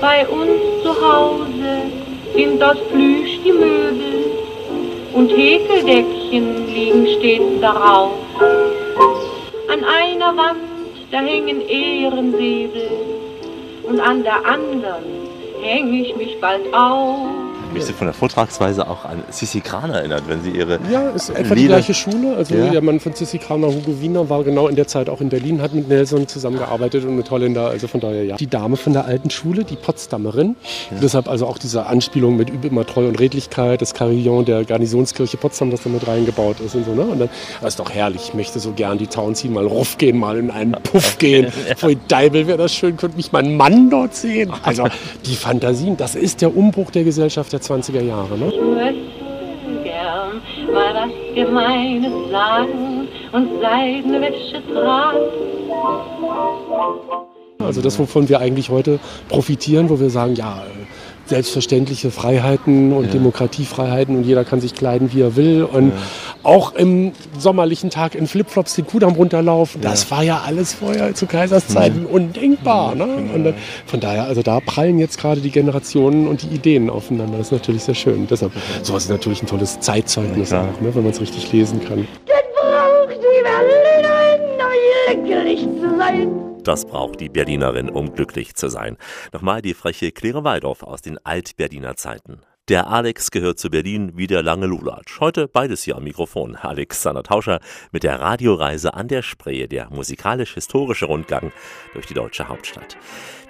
Bei 0.00 0.26
uns 0.28 0.82
zu 0.82 0.90
Hause 1.00 1.82
sind 2.34 2.62
aus 2.62 2.76
Plüsch 2.90 3.40
die 3.44 3.52
Möbel 3.52 4.24
und 5.12 5.28
Häkeldeckchen 5.30 6.66
liegen 6.66 7.06
stets 7.18 7.60
darauf. 7.60 8.12
An 9.70 9.84
einer 9.84 10.36
Wand, 10.36 10.58
da 11.10 11.18
hängen 11.20 11.60
Ehrensäbel 11.60 12.90
und 13.84 14.00
an 14.00 14.24
der 14.24 14.44
anderen 14.44 15.04
häng 15.62 15.94
ich 15.94 16.16
mich 16.16 16.40
bald 16.40 16.72
auf. 16.74 17.43
Mich 17.74 17.84
von 17.84 18.06
der 18.06 18.14
Vortragsweise 18.14 18.88
auch 18.88 19.04
an 19.04 19.22
Sissi 19.30 19.60
Kraner 19.60 19.94
erinnert, 19.98 20.22
wenn 20.28 20.42
sie 20.42 20.50
ihre 20.50 20.78
Ja, 20.90 21.10
ist 21.10 21.30
etwa 21.30 21.54
die 21.54 21.62
Lieder- 21.62 21.74
gleiche 21.76 21.94
Schule. 21.94 22.36
Also 22.36 22.54
Ja. 22.54 22.70
der 22.70 22.80
Mann 22.82 23.00
von 23.00 23.12
Sissi 23.14 23.38
Kramer, 23.38 23.68
Hugo 23.68 24.00
Wiener, 24.00 24.28
war 24.30 24.42
genau 24.44 24.68
in 24.68 24.76
der 24.76 24.86
Zeit 24.86 25.08
auch 25.08 25.20
in 25.20 25.28
Berlin, 25.28 25.60
hat 25.60 25.74
mit 25.74 25.88
Nelson 25.88 26.26
zusammengearbeitet 26.28 27.04
und 27.04 27.16
mit 27.16 27.30
Holländer. 27.30 27.68
Also 27.68 27.88
von 27.88 28.00
daher 28.00 28.24
ja. 28.24 28.36
Die 28.36 28.46
Dame 28.46 28.76
von 28.76 28.92
der 28.92 29.04
alten 29.04 29.30
Schule, 29.30 29.64
die 29.64 29.76
Potsdamerin. 29.76 30.56
Deshalb 31.02 31.28
also 31.28 31.46
auch 31.46 31.58
diese 31.58 31.86
Anspielung 31.86 32.36
mit 32.36 32.50
Übe 32.50 32.68
immer 32.68 32.86
Treu 32.86 33.08
und 33.08 33.18
Redlichkeit, 33.20 33.82
das 33.82 33.94
Carillon 33.94 34.44
der 34.44 34.64
Garnisonskirche 34.64 35.36
Potsdam, 35.36 35.70
das 35.70 35.82
da 35.82 35.90
mit 35.90 36.06
reingebaut 36.06 36.60
ist 36.60 36.74
und 36.74 36.84
so. 36.84 36.92
Ne? 36.94 37.02
Und 37.02 37.18
dann, 37.20 37.28
das 37.60 37.74
ist 37.74 37.80
doch 37.80 37.90
herrlich. 37.90 38.22
Ich 38.28 38.34
möchte 38.34 38.60
so 38.60 38.72
gern 38.72 38.98
die 38.98 39.06
Town 39.06 39.34
ziehen, 39.34 39.52
mal 39.52 39.66
ruff 39.66 39.98
gehen, 39.98 40.18
mal 40.18 40.38
in 40.38 40.50
einen 40.50 40.72
Puff 40.72 41.18
gehen. 41.18 41.52
Vor 41.76 41.90
Deibel 42.08 42.46
wäre 42.46 42.58
das 42.58 42.74
schön, 42.74 42.96
könnte 42.96 43.16
mich 43.16 43.32
mein 43.32 43.56
Mann 43.56 43.90
dort 43.90 44.14
sehen. 44.14 44.52
Also 44.62 44.86
die 45.26 45.34
Fantasien, 45.36 45.96
das 45.96 46.14
ist 46.14 46.40
der 46.42 46.56
Umbruch 46.56 46.90
der 46.90 47.04
Gesellschaft 47.04 47.52
der 47.52 47.60
20er 47.64 48.02
Jahre. 48.02 48.36
Ne? 48.38 48.52
Ich 48.52 48.60
möchte 48.60 49.82
gern 49.82 50.42
mal 50.72 50.94
was 50.94 51.34
Gemeines 51.34 52.30
sagen 52.30 53.08
und 53.32 53.48
Seidenwäsche 53.60 54.62
tragen. 54.72 55.18
Also 57.58 57.80
das, 57.80 57.98
wovon 57.98 58.28
wir 58.28 58.40
eigentlich 58.40 58.68
heute 58.68 58.98
profitieren, 59.28 59.88
wo 59.88 59.98
wir 59.98 60.10
sagen, 60.10 60.34
ja, 60.34 60.64
äh, 60.64 61.03
selbstverständliche 61.26 62.10
Freiheiten 62.10 62.92
und 62.92 63.06
Ja. 63.06 63.12
Demokratiefreiheiten 63.12 64.16
und 64.16 64.24
jeder 64.24 64.44
kann 64.44 64.60
sich 64.60 64.74
kleiden, 64.74 65.12
wie 65.12 65.20
er 65.22 65.36
will. 65.36 65.64
Und 65.64 65.92
auch 66.42 66.74
im 66.74 67.12
sommerlichen 67.38 67.90
Tag 67.90 68.14
in 68.14 68.26
Flipflops 68.26 68.74
den 68.74 68.86
Kudamm 68.86 69.14
runterlaufen, 69.14 69.80
das 69.80 70.10
war 70.10 70.22
ja 70.22 70.42
alles 70.46 70.74
vorher 70.74 71.14
zu 71.14 71.26
Kaisers 71.26 71.68
Zeiten 71.68 72.06
undenkbar. 72.06 72.94
Ne? 72.94 73.04
Und 73.34 73.44
dann, 73.44 73.54
von 73.86 74.00
daher, 74.00 74.24
also 74.24 74.42
da 74.42 74.60
prallen 74.60 74.98
jetzt 74.98 75.18
gerade 75.18 75.40
die 75.40 75.50
Generationen 75.50 76.26
und 76.28 76.42
die 76.42 76.48
Ideen 76.48 76.90
aufeinander. 76.90 77.38
Das 77.38 77.48
ist 77.48 77.52
natürlich 77.52 77.84
sehr 77.84 77.94
schön. 77.94 78.26
Deshalb, 78.30 78.52
sowas 78.82 79.04
ist 79.04 79.10
natürlich 79.10 79.42
ein 79.42 79.46
tolles 79.46 79.80
Zeitzeugnis 79.80 80.52
auch, 80.52 80.80
ne? 80.80 80.94
wenn 80.94 81.02
man 81.02 81.12
es 81.12 81.20
richtig 81.20 81.50
lesen 81.52 81.80
kann. 81.86 82.06
braucht 82.26 83.16
die 83.16 83.42
Berlinerin, 83.42 84.60
um 85.16 85.24
glücklich 85.24 85.60
zu 85.60 85.96
sein. 85.98 86.53
Das 86.64 86.86
braucht 86.86 87.20
die 87.20 87.28
Berlinerin, 87.28 87.90
um 87.90 88.14
glücklich 88.14 88.54
zu 88.54 88.70
sein. 88.70 88.96
Nochmal 89.34 89.60
die 89.60 89.74
freche 89.74 90.12
Claire 90.12 90.44
Waldorf 90.44 90.82
aus 90.82 91.02
den 91.02 91.18
Alt-Berliner 91.22 91.96
Zeiten. 91.96 92.40
Der 92.68 92.86
Alex 92.86 93.30
gehört 93.30 93.58
zu 93.58 93.68
Berlin 93.68 94.12
wie 94.14 94.26
der 94.26 94.42
lange 94.42 94.64
Lulatsch. 94.64 95.20
Heute 95.20 95.46
beides 95.46 95.82
hier 95.82 95.96
am 95.96 96.04
Mikrofon. 96.04 96.56
Alexander 96.56 97.22
Tauscher 97.22 97.60
mit 97.92 98.02
der 98.02 98.18
Radioreise 98.18 98.94
an 98.94 99.08
der 99.08 99.20
Spree, 99.20 99.66
der 99.66 99.90
musikalisch-historische 99.90 101.04
Rundgang 101.04 101.52
durch 101.92 102.06
die 102.06 102.14
deutsche 102.14 102.48
Hauptstadt. 102.48 102.96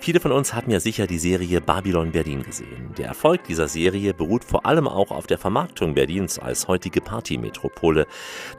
Viele 0.00 0.20
von 0.20 0.32
uns 0.32 0.52
haben 0.52 0.70
ja 0.70 0.80
sicher 0.80 1.06
die 1.06 1.18
Serie 1.18 1.60
Babylon 1.60 2.12
Berlin 2.12 2.42
gesehen. 2.42 2.92
Der 2.98 3.06
Erfolg 3.06 3.44
dieser 3.44 3.68
Serie 3.68 4.12
beruht 4.12 4.44
vor 4.44 4.66
allem 4.66 4.86
auch 4.86 5.10
auf 5.10 5.26
der 5.26 5.38
Vermarktung 5.38 5.94
Berlins 5.94 6.38
als 6.38 6.68
heutige 6.68 7.00
Partymetropole. 7.00 8.06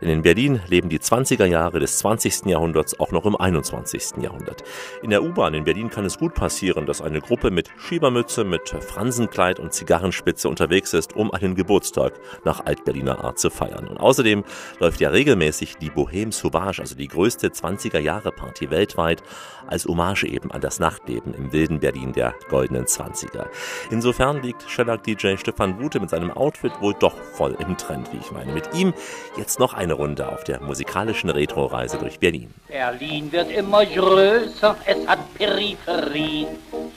Denn 0.01 0.09
in 0.09 0.21
Berlin 0.23 0.61
leben 0.67 0.89
die 0.89 0.99
20er 0.99 1.45
Jahre 1.45 1.79
des 1.79 1.99
20. 1.99 2.47
Jahrhunderts 2.47 2.99
auch 2.99 3.11
noch 3.11 3.25
im 3.25 3.35
21. 3.35 4.23
Jahrhundert. 4.23 4.63
In 5.03 5.11
der 5.11 5.23
U-Bahn 5.23 5.53
in 5.53 5.65
Berlin 5.65 5.89
kann 5.89 6.05
es 6.05 6.17
gut 6.17 6.33
passieren, 6.33 6.85
dass 6.85 7.01
eine 7.01 7.21
Gruppe 7.21 7.51
mit 7.51 7.69
Schiebermütze, 7.77 8.43
mit 8.43 8.69
Fransenkleid 8.69 9.59
und 9.59 9.73
Zigarrenspitze 9.73 10.49
unterwegs 10.49 10.93
ist, 10.93 11.15
um 11.15 11.31
einen 11.31 11.55
Geburtstag 11.55 12.13
nach 12.43 12.65
Altberliner 12.65 13.23
Art 13.23 13.39
zu 13.39 13.49
feiern. 13.49 13.87
Und 13.87 13.97
außerdem 13.97 14.43
läuft 14.79 14.99
ja 14.99 15.09
regelmäßig 15.09 15.75
die 15.77 15.91
Bohème 15.91 16.33
Sauvage, 16.33 16.81
also 16.81 16.95
die 16.95 17.07
größte 17.07 17.49
20er 17.49 17.99
Jahre 17.99 18.31
Party 18.31 18.71
weltweit, 18.71 19.21
als 19.67 19.85
Hommage 19.85 20.23
eben 20.23 20.51
an 20.51 20.61
das 20.61 20.79
Nachtleben 20.79 21.24
im 21.33 21.51
wilden 21.51 21.79
Berlin 21.79 22.13
der 22.13 22.33
goldenen 22.49 22.85
20er. 22.85 23.47
Insofern 23.89 24.41
liegt 24.41 24.69
Shellac-DJ 24.69 25.37
Stefan 25.37 25.81
Wute 25.81 25.99
mit 25.99 26.09
seinem 26.09 26.31
Outfit 26.31 26.71
wohl 26.81 26.93
doch 26.99 27.15
voll 27.33 27.55
im 27.59 27.77
Trend, 27.77 28.11
wie 28.13 28.17
ich 28.17 28.31
meine. 28.31 28.53
Mit 28.53 28.73
ihm 28.73 28.93
jetzt 29.37 29.59
noch 29.59 29.73
eine 29.73 29.93
Runde 29.93 30.29
auf 30.29 30.43
der 30.43 30.61
musikalischen 30.61 31.29
Retro-Reise 31.29 31.97
durch 31.97 32.19
Berlin. 32.19 32.53
Berlin 32.67 33.31
wird 33.31 33.51
immer 33.51 33.85
größer, 33.85 34.75
es 34.85 35.07
hat 35.07 35.33
Peripherie, 35.35 36.47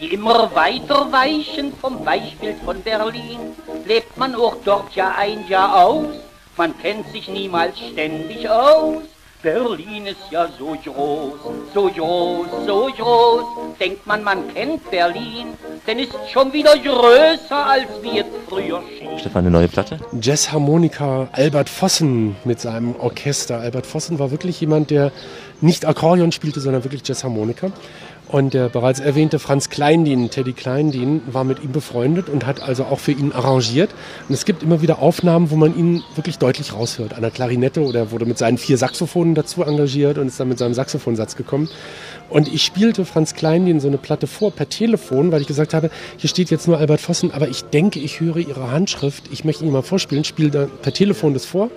die 0.00 0.14
immer 0.14 0.54
weiter 0.54 1.10
weichen 1.10 1.72
vom 1.80 2.04
Weichbild 2.04 2.56
von 2.64 2.82
Berlin. 2.82 3.38
Lebt 3.86 4.16
man 4.16 4.34
auch 4.34 4.56
dort 4.64 4.94
Jahr 4.94 5.16
ein, 5.16 5.46
Jahr 5.48 5.84
aus, 5.84 6.06
man 6.56 6.76
kennt 6.78 7.08
sich 7.12 7.28
niemals 7.28 7.78
ständig 7.78 8.48
aus. 8.48 9.02
Berlin 9.40 10.06
ist 10.06 10.32
ja 10.32 10.48
so 10.58 10.76
groß, 10.84 11.32
so 11.72 11.88
groß, 11.88 12.46
so 12.66 12.88
groß. 12.96 13.44
Denkt 13.78 14.04
man, 14.04 14.24
man 14.24 14.52
kennt 14.52 14.90
Berlin, 14.90 15.48
denn 15.86 16.00
ist 16.00 16.12
schon 16.32 16.52
wieder 16.52 16.76
größer, 16.76 17.66
als 17.66 17.86
wie 18.02 18.18
es 18.18 18.26
früher 18.48 18.82
schien. 18.98 19.16
Stefan, 19.16 19.44
eine 19.44 19.52
neue 19.52 19.68
Platte? 19.68 20.00
Jazzharmoniker 20.20 21.28
Albert 21.30 21.68
Vossen 21.68 22.34
mit 22.44 22.58
seinem 22.58 22.96
Orchester. 22.96 23.60
Albert 23.60 23.86
Vossen 23.86 24.18
war 24.18 24.32
wirklich 24.32 24.60
jemand, 24.60 24.90
der 24.90 25.12
nicht 25.60 25.86
Akkordeon 25.86 26.32
spielte, 26.32 26.58
sondern 26.58 26.82
wirklich 26.82 27.06
Jazzharmonika. 27.06 27.70
Und 28.28 28.52
der 28.52 28.68
bereits 28.68 29.00
erwähnte 29.00 29.38
Franz 29.38 29.70
Kleindien, 29.70 30.28
Teddy 30.28 30.52
Kleindien, 30.52 31.22
war 31.26 31.44
mit 31.44 31.62
ihm 31.62 31.72
befreundet 31.72 32.28
und 32.28 32.44
hat 32.44 32.60
also 32.60 32.84
auch 32.84 32.98
für 32.98 33.12
ihn 33.12 33.32
arrangiert. 33.32 33.90
Und 34.28 34.34
es 34.34 34.44
gibt 34.44 34.62
immer 34.62 34.82
wieder 34.82 34.98
Aufnahmen, 35.00 35.50
wo 35.50 35.56
man 35.56 35.74
ihn 35.74 36.02
wirklich 36.14 36.36
deutlich 36.36 36.74
raushört. 36.74 37.14
An 37.14 37.22
der 37.22 37.30
Klarinette 37.30 37.80
oder 37.80 38.00
er 38.00 38.10
wurde 38.10 38.26
mit 38.26 38.36
seinen 38.36 38.58
vier 38.58 38.76
Saxophonen 38.76 39.34
dazu 39.34 39.62
engagiert 39.62 40.18
und 40.18 40.26
ist 40.28 40.38
dann 40.38 40.48
mit 40.48 40.58
seinem 40.58 40.74
Saxophonsatz 40.74 41.36
gekommen. 41.36 41.70
Und 42.28 42.52
ich 42.52 42.62
spielte 42.62 43.06
Franz 43.06 43.34
Kleindien 43.34 43.80
so 43.80 43.88
eine 43.88 43.96
Platte 43.96 44.26
vor 44.26 44.50
per 44.50 44.68
Telefon, 44.68 45.32
weil 45.32 45.40
ich 45.40 45.46
gesagt 45.46 45.72
habe, 45.72 45.90
hier 46.18 46.28
steht 46.28 46.50
jetzt 46.50 46.68
nur 46.68 46.76
Albert 46.76 47.00
Vossen, 47.00 47.30
aber 47.32 47.48
ich 47.48 47.64
denke, 47.64 47.98
ich 47.98 48.20
höre 48.20 48.36
Ihre 48.36 48.70
Handschrift. 48.70 49.24
Ich 49.32 49.46
möchte 49.46 49.64
Ihnen 49.64 49.72
mal 49.72 49.82
vorspielen, 49.82 50.24
spiele 50.24 50.50
da 50.50 50.66
per 50.82 50.92
Telefon 50.92 51.32
das 51.32 51.46
vor. 51.46 51.70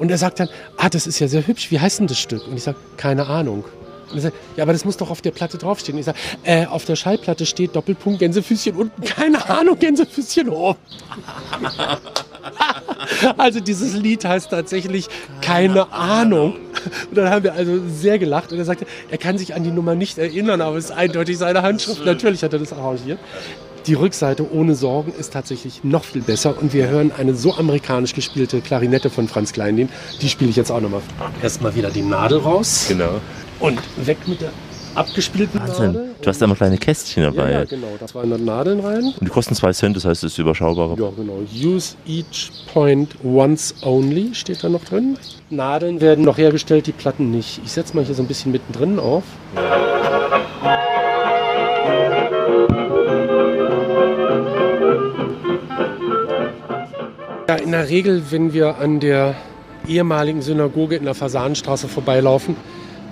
Und 0.00 0.10
er 0.10 0.18
sagt 0.18 0.40
dann, 0.40 0.48
ah, 0.76 0.88
das 0.88 1.06
ist 1.06 1.20
ja 1.20 1.28
sehr 1.28 1.46
hübsch, 1.46 1.70
wie 1.70 1.78
heißt 1.78 2.00
denn 2.00 2.08
das 2.08 2.18
Stück? 2.18 2.48
Und 2.48 2.56
ich 2.56 2.64
sage, 2.64 2.78
keine 2.96 3.26
Ahnung. 3.26 3.64
Und 4.10 4.16
er 4.16 4.22
sagt, 4.22 4.36
ja, 4.56 4.62
aber 4.62 4.72
das 4.72 4.84
muss 4.84 4.96
doch 4.96 5.10
auf 5.10 5.22
der 5.22 5.30
Platte 5.30 5.58
draufstehen. 5.58 5.98
Ich 5.98 6.06
sage, 6.06 6.18
äh, 6.42 6.66
auf 6.66 6.84
der 6.84 6.96
Schallplatte 6.96 7.46
steht 7.46 7.76
Doppelpunkt 7.76 8.20
Gänsefüßchen 8.20 8.76
unten, 8.76 9.02
keine 9.02 9.48
Ahnung, 9.48 9.78
Gänsefüßchen 9.78 10.48
oben. 10.48 10.78
also 13.36 13.60
dieses 13.60 13.94
Lied 13.94 14.24
heißt 14.24 14.50
tatsächlich 14.50 15.08
keine 15.40 15.92
Ahnung. 15.92 16.56
Und 17.08 17.16
dann 17.16 17.30
haben 17.30 17.44
wir 17.44 17.54
also 17.54 17.80
sehr 17.88 18.18
gelacht 18.18 18.52
und 18.52 18.58
er 18.58 18.64
sagte, 18.64 18.86
er 19.10 19.18
kann 19.18 19.38
sich 19.38 19.54
an 19.54 19.64
die 19.64 19.70
Nummer 19.70 19.94
nicht 19.94 20.18
erinnern, 20.18 20.60
aber 20.60 20.76
es 20.76 20.86
ist 20.86 20.90
eindeutig 20.90 21.38
seine 21.38 21.62
Handschrift. 21.62 22.04
Natürlich 22.04 22.42
hat 22.42 22.52
er 22.52 22.58
das 22.58 22.72
arrangiert. 22.72 23.18
Die 23.86 23.94
Rückseite 23.94 24.50
ohne 24.50 24.74
Sorgen 24.74 25.12
ist 25.12 25.34
tatsächlich 25.34 25.84
noch 25.84 26.04
viel 26.04 26.22
besser 26.22 26.56
und 26.58 26.72
wir 26.72 26.88
hören 26.88 27.12
eine 27.16 27.34
so 27.34 27.54
amerikanisch 27.54 28.14
gespielte 28.14 28.62
Klarinette 28.62 29.10
von 29.10 29.28
Franz 29.28 29.52
Kleindien. 29.52 29.90
Die 30.22 30.30
spiele 30.30 30.48
ich 30.48 30.56
jetzt 30.56 30.70
auch 30.70 30.80
nochmal. 30.80 31.02
Erstmal 31.42 31.74
wieder 31.74 31.90
die 31.90 32.00
Nadel 32.00 32.38
raus. 32.38 32.86
Genau. 32.88 33.20
Und 33.60 33.80
weg 34.06 34.18
mit 34.26 34.40
der 34.40 34.50
abgespielten 34.94 35.60
Wahnsinn. 35.60 35.92
Nadel. 35.92 36.14
Du 36.20 36.28
hast 36.28 36.40
da 36.40 36.46
immer 36.46 36.54
kleine 36.54 36.78
Kästchen 36.78 37.24
dabei. 37.24 37.50
Ja, 37.50 37.58
ja, 37.60 37.64
genau. 37.64 37.88
Da 37.98 38.06
200 38.06 38.40
Nadeln 38.40 38.80
rein. 38.80 39.04
Und 39.04 39.20
die 39.20 39.26
kosten 39.26 39.54
zwei 39.54 39.72
Cent, 39.72 39.96
das 39.96 40.04
heißt, 40.04 40.24
es 40.24 40.32
ist 40.32 40.38
überschaubarer. 40.38 40.96
Ja, 40.98 41.10
genau. 41.16 41.40
Use 41.52 41.96
each 42.06 42.50
point 42.72 43.14
once 43.24 43.74
only 43.82 44.34
steht 44.34 44.62
da 44.62 44.68
noch 44.68 44.84
drin. 44.84 45.16
Nadeln 45.50 46.00
werden 46.00 46.24
noch 46.24 46.38
hergestellt, 46.38 46.86
die 46.86 46.92
Platten 46.92 47.30
nicht. 47.30 47.60
Ich 47.64 47.72
setze 47.72 47.94
mal 47.96 48.04
hier 48.04 48.14
so 48.14 48.22
ein 48.22 48.28
bisschen 48.28 48.52
mittendrin 48.52 48.98
auf. 48.98 49.24
Ja, 57.48 57.56
in 57.56 57.72
der 57.72 57.88
Regel, 57.88 58.22
wenn 58.30 58.52
wir 58.52 58.78
an 58.78 59.00
der 59.00 59.34
ehemaligen 59.86 60.40
Synagoge 60.40 60.96
in 60.96 61.04
der 61.04 61.14
Fasanenstraße 61.14 61.88
vorbeilaufen, 61.88 62.56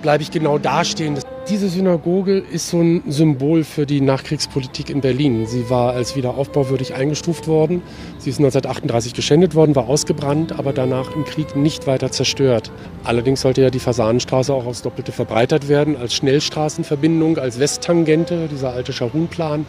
bleibe 0.03 0.23
ich 0.23 0.31
genau 0.31 0.59
da 0.59 0.85
stehen. 0.85 1.19
Diese 1.49 1.69
Synagoge 1.69 2.39
ist 2.39 2.69
so 2.69 2.81
ein 2.81 3.03
Symbol 3.09 3.65
für 3.65 3.87
die 3.87 4.01
Nachkriegspolitik 4.01 4.91
in 4.91 5.01
Berlin. 5.01 5.47
Sie 5.47 5.71
war 5.71 5.95
als 5.95 6.15
wiederaufbauwürdig 6.15 6.95
eingestuft 6.95 7.49
worden. 7.49 7.83
Sie 8.19 8.31
ist 8.31 8.39
1938 8.39 9.15
geschändet 9.15 9.55
worden, 9.55 9.75
war 9.75 9.89
ausgebrannt, 9.89 10.53
aber 10.53 10.73
danach 10.73 11.17
im 11.17 11.25
Krieg 11.25 11.57
nicht 11.57 11.87
weiter 11.87 12.11
zerstört. 12.11 12.71
Allerdings 13.05 13.41
sollte 13.41 13.63
ja 13.63 13.71
die 13.71 13.79
Fasanenstraße 13.79 14.53
auch 14.53 14.67
aufs 14.67 14.83
Doppelte 14.83 15.13
verbreitert 15.13 15.69
werden, 15.69 15.97
als 15.97 16.15
Schnellstraßenverbindung, 16.15 17.39
als 17.39 17.59
Westtangente, 17.59 18.49
dieser 18.49 18.73
alte 18.73 18.93
Schahun-Plan. 18.93 19.67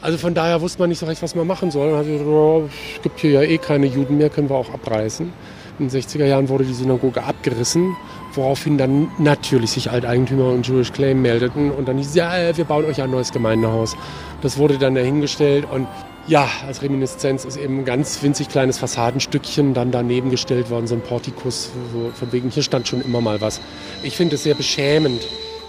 Also 0.00 0.18
von 0.18 0.34
daher 0.34 0.60
wusste 0.60 0.80
man 0.80 0.88
nicht 0.90 0.98
so 0.98 1.06
recht, 1.06 1.22
was 1.22 1.34
man 1.34 1.46
machen 1.46 1.70
soll. 1.70 1.90
Und 1.90 1.98
hat 1.98 2.06
gesagt, 2.06 2.70
es 2.96 3.02
gibt 3.02 3.20
hier 3.20 3.30
ja 3.30 3.42
eh 3.42 3.58
keine 3.58 3.86
Juden 3.86 4.18
mehr, 4.18 4.30
können 4.30 4.50
wir 4.50 4.56
auch 4.56 4.72
abreißen. 4.72 5.32
In 5.78 5.88
den 5.88 6.00
60er 6.00 6.26
Jahren 6.26 6.48
wurde 6.48 6.64
die 6.64 6.74
Synagoge 6.74 7.24
abgerissen, 7.24 7.96
woraufhin 8.36 8.78
dann 8.78 9.10
natürlich 9.18 9.70
sich 9.72 9.90
Alteigentümer 9.90 10.50
und 10.50 10.66
Jewish 10.66 10.92
Claim 10.92 11.22
meldeten 11.22 11.70
und 11.70 11.88
dann 11.88 11.98
hieß 11.98 12.08
es, 12.08 12.14
ja, 12.14 12.56
wir 12.56 12.64
bauen 12.64 12.84
euch 12.84 13.00
ein 13.02 13.10
neues 13.10 13.32
Gemeindehaus. 13.32 13.96
Das 14.42 14.58
wurde 14.58 14.78
dann 14.78 14.94
dahingestellt 14.94 15.66
und 15.70 15.86
ja, 16.26 16.48
als 16.66 16.80
Reminiszenz 16.80 17.44
ist 17.44 17.58
eben 17.58 17.80
ein 17.80 17.84
ganz 17.84 18.22
winzig 18.22 18.48
kleines 18.48 18.78
Fassadenstückchen 18.78 19.74
dann 19.74 19.90
daneben 19.90 20.30
gestellt 20.30 20.70
worden, 20.70 20.86
so 20.86 20.94
ein 20.94 21.02
Portikus, 21.02 21.70
so 21.92 22.10
von 22.14 22.32
wegen, 22.32 22.48
hier 22.48 22.62
stand 22.62 22.88
schon 22.88 23.02
immer 23.02 23.20
mal 23.20 23.42
was. 23.42 23.60
Ich 24.02 24.16
finde 24.16 24.36
es 24.36 24.42
sehr 24.42 24.54
beschämend, 24.54 25.20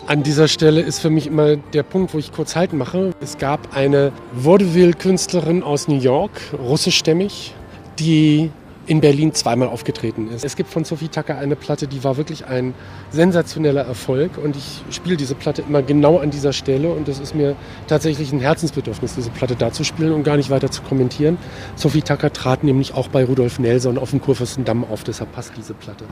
An 0.07 0.22
dieser 0.22 0.47
Stelle 0.47 0.82
ist 0.82 0.99
für 0.99 1.09
mich 1.09 1.26
immer 1.26 1.55
der 1.55 1.82
Punkt, 1.82 2.13
wo 2.13 2.20
ich 2.20 2.32
kurz 2.32 2.55
halten 2.55 2.78
mache. 2.78 3.09
Es 3.22 3.39
gab 3.39 3.76
eine 3.76 4.11
Vaudeville-Künstlerin 4.34 5.63
aus 5.63 5.88
New 5.88 5.97
York, 5.97 6.30
russischstämmig, 6.59 7.55
die 7.97 8.51
in 8.88 9.01
Berlin 9.01 9.33
zweimal 9.33 9.67
aufgetreten 9.67 10.29
ist. 10.29 10.45
Es 10.45 10.55
gibt 10.55 10.69
von 10.69 10.83
Sophie 10.83 11.07
Tucker 11.07 11.38
eine 11.38 11.55
Platte, 11.55 11.88
die 11.88 12.03
war 12.03 12.17
wirklich 12.17 12.45
ein 12.45 12.73
sensationeller 13.11 13.81
Erfolg 13.81 14.38
und 14.38 14.55
ich 14.55 14.81
spiele 14.95 15.17
diese 15.17 15.36
Platte 15.36 15.63
immer 15.63 15.81
genau 15.81 16.19
an 16.19 16.29
dieser 16.29 16.53
Stelle 16.53 16.89
und 16.89 17.07
es 17.07 17.19
ist 17.19 17.36
mir 17.36 17.55
tatsächlich 17.88 18.31
ein 18.31 18.39
Herzensbedürfnis, 18.39 19.15
diese 19.15 19.29
Platte 19.31 19.55
da 19.55 19.71
zu 19.71 19.83
spielen 19.83 20.11
und 20.11 20.23
gar 20.23 20.38
nicht 20.38 20.49
weiter 20.49 20.69
zu 20.69 20.81
kommentieren. 20.83 21.38
Sophie 21.75 22.01
Tucker 22.01 22.31
trat 22.31 22.63
nämlich 22.63 22.93
auch 22.93 23.07
bei 23.07 23.25
Rudolf 23.25 23.59
Nelson 23.59 23.97
auf 23.97 24.11
dem 24.11 24.21
Kurfürstendamm 24.21 24.86
auf, 24.86 25.03
deshalb 25.03 25.31
passt 25.31 25.53
diese 25.57 25.73
Platte. 25.73 26.05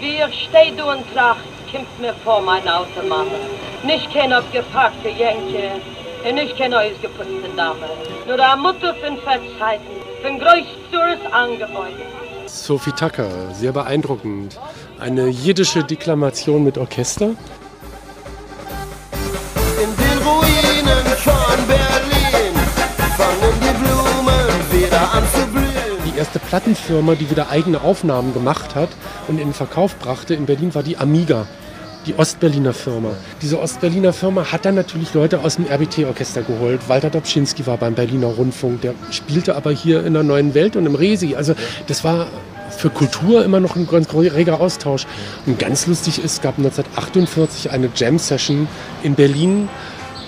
Wir 0.00 0.28
steh 0.32 0.74
du 0.76 0.90
und 0.90 1.04
tracht, 1.14 1.44
kämpft 1.70 2.00
mir 2.00 2.14
vor 2.24 2.40
mein 2.40 2.66
Automat. 2.68 3.26
Nicht 3.84 4.12
kein 4.12 4.32
abgepackte 4.32 5.08
Jenke, 5.08 5.80
und 6.26 6.34
nicht 6.34 6.56
kein 6.58 6.70
neues 6.72 7.00
geputzte 7.00 7.48
Dame. 7.56 7.86
Nur 8.26 8.36
der 8.36 8.56
Mutter 8.56 8.94
von 8.94 9.16
Fettzeiten, 9.18 9.86
von 10.22 10.38
größtures 10.38 11.32
Angebäude. 11.32 12.02
Sophie 12.46 12.92
Tucker, 12.92 13.28
sehr 13.52 13.72
beeindruckend. 13.72 14.58
Eine 14.98 15.28
jiddische 15.28 15.84
Deklamation 15.84 16.64
mit 16.64 16.78
Orchester. 16.78 17.26
In 17.26 17.36
den 19.96 20.18
Ruinen 20.26 21.06
von 21.18 21.66
Berlin 21.68 22.54
fangen 23.16 23.54
die 23.60 23.74
Blumen 23.84 24.82
wieder 24.82 25.12
an 25.12 25.24
zu 25.32 25.46
blühen. 25.46 25.66
Die 26.06 26.18
erste 26.18 26.38
Plattenfirma, 26.38 27.14
die 27.14 27.30
wieder 27.30 27.50
eigene 27.50 27.82
Aufnahmen 27.82 28.32
gemacht 28.32 28.74
hat 28.74 28.88
und 29.28 29.38
in 29.38 29.48
den 29.48 29.54
Verkauf 29.54 29.96
brachte 29.98 30.34
in 30.34 30.46
Berlin, 30.46 30.74
war 30.74 30.82
die 30.82 30.96
Amiga. 30.96 31.46
Die 32.06 32.14
Ostberliner 32.14 32.72
Firma. 32.72 33.10
Diese 33.42 33.60
Ostberliner 33.60 34.12
Firma 34.12 34.52
hat 34.52 34.64
dann 34.64 34.76
natürlich 34.76 35.12
Leute 35.12 35.40
aus 35.40 35.56
dem 35.56 35.66
RBT-Orchester 35.66 36.42
geholt. 36.42 36.88
Walter 36.88 37.10
Dobschinski 37.10 37.66
war 37.66 37.78
beim 37.78 37.94
Berliner 37.94 38.28
Rundfunk, 38.28 38.82
der 38.82 38.94
spielte 39.10 39.56
aber 39.56 39.72
hier 39.72 40.06
in 40.06 40.14
der 40.14 40.22
Neuen 40.22 40.54
Welt 40.54 40.76
und 40.76 40.86
im 40.86 40.94
Resi. 40.94 41.34
Also 41.34 41.54
das 41.88 42.04
war 42.04 42.28
für 42.70 42.90
Kultur 42.90 43.44
immer 43.44 43.58
noch 43.58 43.74
ein 43.74 43.88
ganz 43.88 44.12
reger 44.14 44.60
Austausch. 44.60 45.06
Und 45.46 45.58
ganz 45.58 45.88
lustig 45.88 46.18
ist, 46.18 46.34
es 46.34 46.40
gab 46.40 46.58
1948 46.58 47.72
eine 47.72 47.90
Jam-Session 47.94 48.68
in 49.02 49.14
Berlin. 49.16 49.68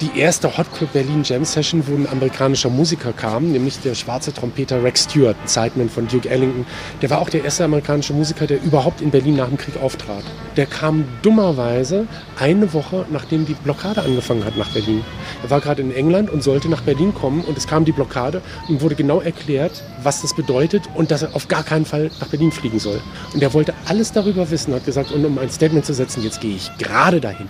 Die 0.00 0.16
erste 0.16 0.56
Hot 0.56 0.72
Club 0.72 0.92
Berlin 0.92 1.24
Jam 1.24 1.44
Session, 1.44 1.82
wo 1.88 1.96
ein 1.96 2.08
amerikanischer 2.08 2.70
Musiker 2.70 3.12
kam, 3.12 3.50
nämlich 3.50 3.80
der 3.80 3.96
schwarze 3.96 4.32
Trompeter 4.32 4.80
Rex 4.80 5.02
Stewart, 5.02 5.36
ein 5.42 5.48
Sideman 5.48 5.88
von 5.88 6.06
Duke 6.06 6.30
Ellington. 6.30 6.64
Der 7.02 7.10
war 7.10 7.20
auch 7.20 7.28
der 7.28 7.42
erste 7.42 7.64
amerikanische 7.64 8.12
Musiker, 8.12 8.46
der 8.46 8.62
überhaupt 8.62 9.00
in 9.00 9.10
Berlin 9.10 9.34
nach 9.34 9.48
dem 9.48 9.56
Krieg 9.58 9.76
auftrat. 9.82 10.22
Der 10.56 10.66
kam 10.66 11.04
dummerweise 11.22 12.06
eine 12.38 12.72
Woche, 12.72 13.06
nachdem 13.10 13.44
die 13.44 13.54
Blockade 13.54 14.00
angefangen 14.02 14.44
hat 14.44 14.56
nach 14.56 14.68
Berlin. 14.68 15.04
Er 15.42 15.50
war 15.50 15.60
gerade 15.60 15.82
in 15.82 15.92
England 15.92 16.30
und 16.30 16.44
sollte 16.44 16.68
nach 16.68 16.82
Berlin 16.82 17.12
kommen 17.12 17.40
und 17.40 17.58
es 17.58 17.66
kam 17.66 17.84
die 17.84 17.90
Blockade 17.90 18.40
und 18.68 18.80
wurde 18.80 18.94
genau 18.94 19.20
erklärt, 19.20 19.82
was 20.04 20.22
das 20.22 20.32
bedeutet 20.32 20.84
und 20.94 21.10
dass 21.10 21.22
er 21.22 21.34
auf 21.34 21.48
gar 21.48 21.64
keinen 21.64 21.84
Fall 21.84 22.12
nach 22.20 22.28
Berlin 22.28 22.52
fliegen 22.52 22.78
soll. 22.78 23.00
Und 23.34 23.42
er 23.42 23.52
wollte 23.52 23.74
alles 23.88 24.12
darüber 24.12 24.48
wissen, 24.52 24.72
hat 24.74 24.84
gesagt, 24.84 25.10
und 25.10 25.24
um 25.24 25.38
ein 25.38 25.50
Statement 25.50 25.84
zu 25.84 25.92
setzen, 25.92 26.22
jetzt 26.22 26.40
gehe 26.40 26.54
ich 26.54 26.70
gerade 26.78 27.20
dahin 27.20 27.48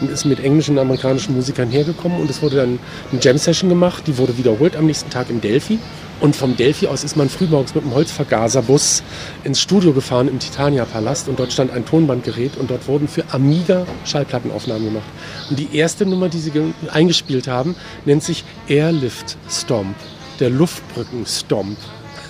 und 0.00 0.10
ist 0.10 0.24
mit 0.24 0.40
englischen 0.40 0.72
und 0.72 0.78
amerikanischen 0.78 1.34
Musikern 1.34 1.70
hergekommen 1.70 2.20
und 2.20 2.30
es 2.30 2.42
wurde 2.42 2.56
dann 2.56 2.78
eine 3.10 3.20
Jam-Session 3.20 3.68
gemacht, 3.68 4.04
die 4.06 4.18
wurde 4.18 4.36
wiederholt 4.38 4.76
am 4.76 4.86
nächsten 4.86 5.10
Tag 5.10 5.30
im 5.30 5.40
Delphi. 5.40 5.78
Und 6.18 6.34
vom 6.34 6.56
Delphi 6.56 6.86
aus 6.86 7.04
ist 7.04 7.16
man 7.16 7.28
frühmorgens 7.28 7.74
mit 7.74 7.84
einem 7.84 7.94
Holzvergaserbus 7.94 9.02
ins 9.44 9.60
Studio 9.60 9.92
gefahren 9.92 10.28
im 10.28 10.38
Titania-Palast 10.38 11.28
und 11.28 11.38
dort 11.38 11.52
stand 11.52 11.72
ein 11.72 11.84
Tonbandgerät 11.84 12.56
und 12.56 12.70
dort 12.70 12.88
wurden 12.88 13.06
für 13.06 13.24
Amiga 13.32 13.86
Schallplattenaufnahmen 14.04 14.86
gemacht. 14.86 15.04
Und 15.50 15.58
die 15.58 15.76
erste 15.76 16.06
Nummer, 16.06 16.30
die 16.30 16.38
sie 16.38 16.52
eingespielt 16.90 17.48
haben, 17.48 17.76
nennt 18.06 18.22
sich 18.22 18.44
Airlift 18.66 19.36
Stomp, 19.50 19.94
der 20.40 20.48
Luftbrücken-Stomp. 20.50 21.76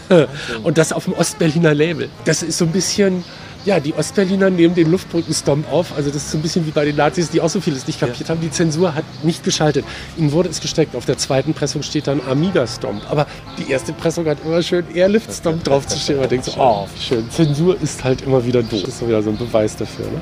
Und 0.62 0.78
das 0.78 0.92
auf 0.92 1.04
dem 1.04 1.14
Ostberliner 1.14 1.74
Label. 1.74 2.08
Das 2.24 2.42
ist 2.42 2.58
so 2.58 2.64
ein 2.64 2.70
bisschen 2.70 3.24
ja, 3.66 3.80
die 3.80 3.94
Ostberliner 3.94 4.48
nehmen 4.48 4.74
den 4.74 4.90
Luftbrückenstomp 4.90 5.70
auf. 5.70 5.92
Also 5.96 6.10
das 6.10 6.22
ist 6.22 6.30
so 6.30 6.38
ein 6.38 6.42
bisschen 6.42 6.66
wie 6.66 6.70
bei 6.70 6.84
den 6.84 6.96
Nazis, 6.96 7.30
die 7.30 7.40
auch 7.40 7.48
so 7.48 7.60
vieles 7.60 7.86
nicht 7.86 8.00
kapiert 8.00 8.20
ja. 8.20 8.28
haben. 8.28 8.40
Die 8.40 8.50
Zensur 8.50 8.94
hat 8.94 9.04
nicht 9.22 9.44
geschaltet. 9.44 9.84
Ihnen 10.16 10.32
wurde 10.32 10.48
es 10.48 10.60
gesteckt. 10.60 10.94
Auf 10.94 11.04
der 11.04 11.18
zweiten 11.18 11.52
Pressung 11.52 11.82
steht 11.82 12.06
dann 12.06 12.20
Amiga-Stomp. 12.20 13.02
Aber 13.10 13.26
die 13.58 13.70
erste 13.70 13.92
Pressung 13.92 14.26
hat 14.26 14.38
immer 14.44 14.62
schön 14.62 14.84
Airlift-Stomp 14.94 15.64
draufzustehen. 15.64 16.20
Man 16.20 16.28
denkt 16.28 16.46
so, 16.46 16.52
oh, 16.56 16.86
schön. 16.98 17.28
Zensur 17.30 17.80
ist 17.80 18.04
halt 18.04 18.22
immer 18.22 18.44
wieder 18.44 18.62
doof. 18.62 18.80
Das 18.82 18.94
ist 18.94 19.00
so 19.00 19.08
wieder 19.08 19.22
so 19.22 19.30
ein 19.30 19.36
Beweis 19.36 19.76
dafür. 19.76 20.06
Ne? 20.06 20.20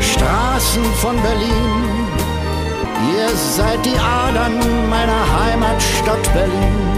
Straßen 0.00 0.84
von 0.96 1.16
Berlin, 1.22 2.08
ihr 3.16 3.28
seid 3.28 3.84
die 3.84 3.98
Adern 3.98 4.58
meiner 4.88 5.44
Heimatstadt 5.44 6.32
Berlin. 6.32 6.90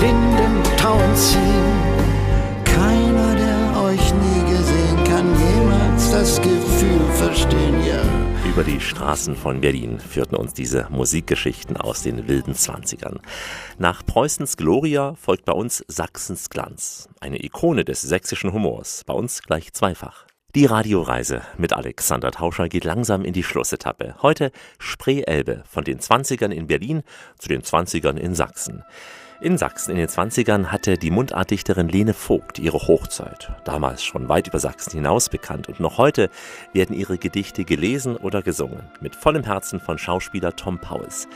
Linden, 0.00 0.62
Tauenziehen, 0.76 1.94
keiner, 2.64 3.03
der 3.03 3.03
das 6.14 6.40
Gefühl 6.40 7.00
verstehen, 7.14 7.84
ja. 7.84 8.00
Über 8.48 8.62
die 8.62 8.80
Straßen 8.80 9.34
von 9.34 9.60
Berlin 9.60 9.98
führten 9.98 10.36
uns 10.36 10.54
diese 10.54 10.86
Musikgeschichten 10.88 11.76
aus 11.76 12.04
den 12.04 12.28
wilden 12.28 12.54
Zwanzigern. 12.54 13.18
Nach 13.78 14.06
Preußens 14.06 14.56
Gloria 14.56 15.16
folgt 15.16 15.44
bei 15.44 15.52
uns 15.52 15.84
Sachsens 15.88 16.50
Glanz, 16.50 17.08
eine 17.20 17.42
Ikone 17.42 17.84
des 17.84 18.00
sächsischen 18.00 18.52
Humors, 18.52 19.02
bei 19.04 19.12
uns 19.12 19.42
gleich 19.42 19.72
zweifach. 19.72 20.24
Die 20.54 20.66
Radioreise 20.66 21.42
mit 21.58 21.72
Alexander 21.72 22.30
Tauscher 22.30 22.68
geht 22.68 22.84
langsam 22.84 23.24
in 23.24 23.32
die 23.32 23.42
Schlussetappe. 23.42 24.14
Heute 24.22 24.52
Spree-Elbe 24.78 25.64
von 25.68 25.82
den 25.82 25.98
20ern 25.98 26.52
in 26.52 26.68
Berlin 26.68 27.02
zu 27.40 27.48
den 27.48 27.62
20ern 27.62 28.18
in 28.18 28.36
Sachsen. 28.36 28.84
In 29.40 29.58
Sachsen 29.58 29.90
in 29.90 29.96
den 29.96 30.06
20ern 30.06 30.66
hatte 30.66 30.96
die 30.96 31.10
Mundartdichterin 31.10 31.88
Lene 31.88 32.14
Vogt 32.14 32.60
ihre 32.60 32.78
Hochzeit, 32.78 33.50
damals 33.64 34.04
schon 34.04 34.28
weit 34.28 34.46
über 34.46 34.60
Sachsen 34.60 34.92
hinaus 34.92 35.28
bekannt 35.28 35.68
und 35.68 35.80
noch 35.80 35.98
heute 35.98 36.30
werden 36.72 36.94
ihre 36.94 37.18
Gedichte 37.18 37.64
gelesen 37.64 38.16
oder 38.16 38.42
gesungen, 38.42 38.84
mit 39.00 39.16
vollem 39.16 39.42
Herzen 39.42 39.80
von 39.80 39.98
Schauspieler 39.98 40.54
Tom 40.54 40.78
Pauls. 40.78 41.26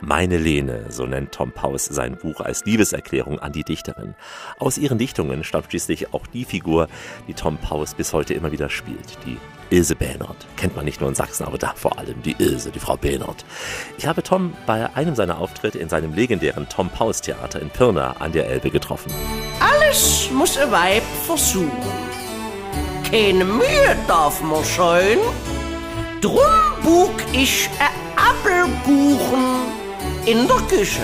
Meine 0.00 0.38
Lene, 0.38 0.84
so 0.88 1.06
nennt 1.06 1.32
Tom 1.32 1.50
Paus 1.50 1.86
sein 1.86 2.16
Buch 2.16 2.40
als 2.40 2.64
Liebeserklärung 2.64 3.40
an 3.40 3.50
die 3.50 3.64
Dichterin. 3.64 4.14
Aus 4.60 4.78
ihren 4.78 4.98
Dichtungen 4.98 5.42
stammt 5.42 5.70
schließlich 5.70 6.14
auch 6.14 6.28
die 6.28 6.44
Figur, 6.44 6.86
die 7.26 7.34
Tom 7.34 7.56
Paus 7.56 7.94
bis 7.94 8.12
heute 8.12 8.34
immer 8.34 8.52
wieder 8.52 8.70
spielt, 8.70 9.18
die 9.26 9.36
Ilse 9.70 9.96
Behnert. 9.96 10.46
Kennt 10.56 10.76
man 10.76 10.84
nicht 10.84 11.00
nur 11.00 11.10
in 11.10 11.14
Sachsen, 11.14 11.44
aber 11.44 11.58
da 11.58 11.74
vor 11.74 11.98
allem 11.98 12.22
die 12.22 12.36
Ilse, 12.38 12.70
die 12.70 12.78
Frau 12.78 12.96
Behnert. 12.96 13.44
Ich 13.98 14.06
habe 14.06 14.22
Tom 14.22 14.54
bei 14.66 14.94
einem 14.94 15.14
seiner 15.14 15.38
Auftritte 15.38 15.78
in 15.78 15.88
seinem 15.88 16.14
legendären 16.14 16.68
Tom 16.68 16.88
Paus 16.88 17.20
Theater 17.20 17.47
in 17.54 17.70
Pirna 17.70 18.16
an 18.18 18.32
der 18.32 18.48
Elbe 18.48 18.70
getroffen. 18.70 19.12
Alles 19.60 20.28
muss 20.32 20.58
ein 20.58 20.70
Weib 20.70 21.02
versuchen. 21.26 21.70
Keine 23.10 23.44
Mühe 23.44 23.96
darf 24.06 24.42
man 24.42 24.62
scheuen. 24.64 25.18
Drum 26.20 26.38
bug 26.82 27.14
ich 27.32 27.70
ein 27.78 27.88
Apfelkuchen 28.16 29.44
in 30.26 30.46
der 30.46 30.56
Küche. 30.68 31.00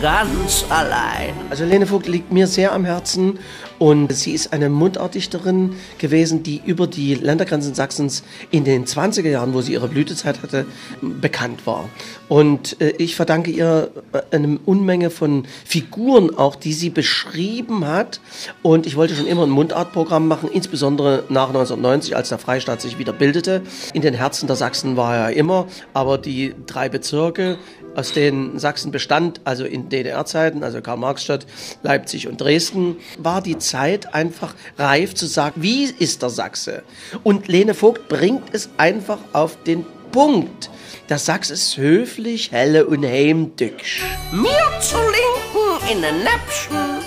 Ganz 0.00 0.64
allein. 0.68 1.34
Also 1.50 1.64
Lene 1.64 1.86
Vogt 1.86 2.06
liegt 2.06 2.32
mir 2.32 2.46
sehr 2.46 2.72
am 2.72 2.84
Herzen 2.84 3.38
und 3.80 4.12
sie 4.12 4.32
ist 4.32 4.52
eine 4.52 4.68
Mundartdichterin 4.68 5.74
gewesen, 5.96 6.42
die 6.42 6.60
über 6.66 6.86
die 6.86 7.14
Ländergrenzen 7.14 7.74
Sachsens 7.74 8.22
in 8.50 8.64
den 8.64 8.84
20er 8.84 9.30
Jahren, 9.30 9.54
wo 9.54 9.62
sie 9.62 9.72
ihre 9.72 9.88
Blütezeit 9.88 10.42
hatte, 10.42 10.66
bekannt 11.00 11.66
war. 11.66 11.88
Und 12.28 12.78
äh, 12.82 12.90
ich 12.98 13.16
verdanke 13.16 13.50
ihr 13.50 13.90
eine 14.30 14.58
Unmenge 14.66 15.08
von 15.08 15.46
Figuren 15.64 16.36
auch, 16.36 16.56
die 16.56 16.74
sie 16.74 16.90
beschrieben 16.90 17.86
hat. 17.86 18.20
Und 18.62 18.86
ich 18.86 18.96
wollte 18.96 19.14
schon 19.14 19.26
immer 19.26 19.44
ein 19.44 19.50
Mundartprogramm 19.50 20.28
machen, 20.28 20.50
insbesondere 20.52 21.24
nach 21.30 21.48
1990, 21.48 22.14
als 22.14 22.28
der 22.28 22.38
Freistaat 22.38 22.82
sich 22.82 22.98
wieder 22.98 23.14
bildete. 23.14 23.62
In 23.94 24.02
den 24.02 24.12
Herzen 24.12 24.46
der 24.46 24.56
Sachsen 24.56 24.98
war 24.98 25.16
er 25.16 25.32
immer, 25.32 25.66
aber 25.94 26.18
die 26.18 26.54
drei 26.66 26.90
Bezirke, 26.90 27.56
aus 27.94 28.12
denen 28.12 28.58
Sachsen 28.58 28.92
bestand, 28.92 29.40
also 29.44 29.64
in 29.64 29.88
DDR-Zeiten, 29.88 30.62
also 30.62 30.80
Karl-Marx-Stadt, 30.80 31.46
Leipzig 31.82 32.28
und 32.28 32.40
Dresden, 32.40 32.96
war 33.18 33.42
die 33.42 33.58
Zeit 33.58 34.14
einfach 34.14 34.54
reif 34.78 35.14
zu 35.14 35.26
sagen, 35.26 35.62
wie 35.62 35.84
ist 35.84 36.22
der 36.22 36.30
Sachse? 36.30 36.82
Und 37.22 37.48
Lene 37.48 37.74
Vogt 37.74 38.08
bringt 38.08 38.52
es 38.52 38.70
einfach 38.76 39.18
auf 39.32 39.62
den 39.64 39.84
Punkt. 40.12 40.70
Der 41.08 41.18
Sachs 41.18 41.50
ist 41.50 41.76
höflich, 41.76 42.52
helle 42.52 42.86
und 42.86 43.04
heimtückisch. 43.04 44.02
Mir 44.32 44.80
zur 44.80 45.00
Linken 45.00 45.92
in 45.92 46.02
den 46.02 46.18
Näpfchen 46.18 47.00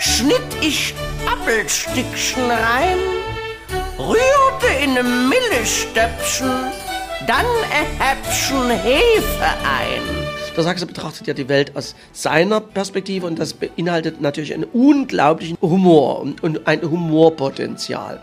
schnitt 0.00 0.40
ich 0.60 0.94
Appelstückchen 1.26 2.50
rein, 2.50 2.98
rührte 3.98 4.82
in 4.82 4.98
ein 4.98 5.28
Millestöpfchen, 5.28 6.50
dann 7.26 7.46
ein 7.72 7.86
Häppchen 7.98 8.70
Hefe 8.70 9.46
ein. 9.64 10.23
Der 10.56 10.62
Sachse 10.62 10.86
betrachtet 10.86 11.26
ja 11.26 11.34
die 11.34 11.48
Welt 11.48 11.74
aus 11.74 11.96
seiner 12.12 12.60
Perspektive 12.60 13.26
und 13.26 13.40
das 13.40 13.54
beinhaltet 13.54 14.20
natürlich 14.20 14.54
einen 14.54 14.64
unglaublichen 14.64 15.58
Humor 15.60 16.20
und, 16.20 16.66
ein 16.68 16.80
Humorpotenzial. 16.82 18.22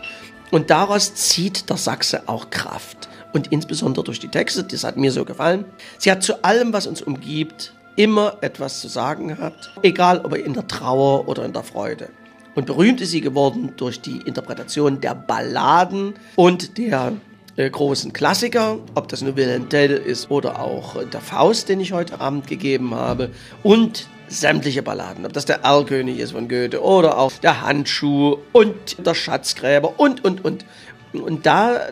Und 0.50 0.70
daraus 0.70 1.14
zieht 1.14 1.68
der 1.68 1.76
Sachse 1.76 2.22
auch 2.28 2.48
Kraft. 2.48 3.10
Und 3.34 3.48
insbesondere 3.48 4.04
durch 4.04 4.18
die 4.18 4.28
Texte, 4.28 4.64
das 4.64 4.84
hat 4.84 4.96
mir 4.96 5.12
so 5.12 5.26
gefallen. 5.26 5.66
Sie 5.98 6.10
hat 6.10 6.22
zu 6.22 6.42
allem, 6.42 6.72
was 6.72 6.86
uns 6.86 7.02
umgibt, 7.02 7.74
immer 7.96 8.38
etwas 8.40 8.80
zu 8.80 8.88
sagen 8.88 9.28
gehabt, 9.28 9.70
egal 9.82 10.24
ob 10.24 10.34
in 10.34 10.54
der 10.54 10.66
Trauer 10.66 11.28
oder 11.28 11.44
in 11.44 11.52
der 11.52 11.62
Freude. 11.62 12.08
Und 12.54 12.64
berühmt 12.64 13.02
ist 13.02 13.10
sie 13.10 13.20
geworden 13.20 13.74
durch 13.76 14.00
die 14.00 14.18
Interpretation 14.18 15.00
der 15.00 15.14
Balladen 15.14 16.14
und 16.36 16.78
der 16.78 17.12
äh, 17.56 17.68
großen 17.68 18.12
Klassiker, 18.12 18.78
ob 18.94 19.08
das 19.08 19.22
nur 19.22 19.36
Wilhelm 19.36 19.68
Tell 19.68 19.92
ist 19.92 20.30
oder 20.30 20.60
auch 20.60 20.96
äh, 20.96 21.06
der 21.06 21.20
Faust, 21.20 21.68
den 21.68 21.80
ich 21.80 21.92
heute 21.92 22.20
Abend 22.20 22.46
gegeben 22.46 22.94
habe, 22.94 23.30
und 23.62 24.08
sämtliche 24.28 24.82
Balladen, 24.82 25.26
ob 25.26 25.32
das 25.32 25.44
der 25.44 25.62
Erlkönig 25.62 26.18
ist 26.18 26.32
von 26.32 26.48
Goethe 26.48 26.82
oder 26.82 27.18
auch 27.18 27.32
der 27.42 27.60
Handschuh 27.60 28.38
und 28.52 29.04
der 29.04 29.14
Schatzgräber 29.14 30.00
und, 30.00 30.24
und, 30.24 30.44
und. 30.44 30.64
Und 31.12 31.44
da 31.44 31.88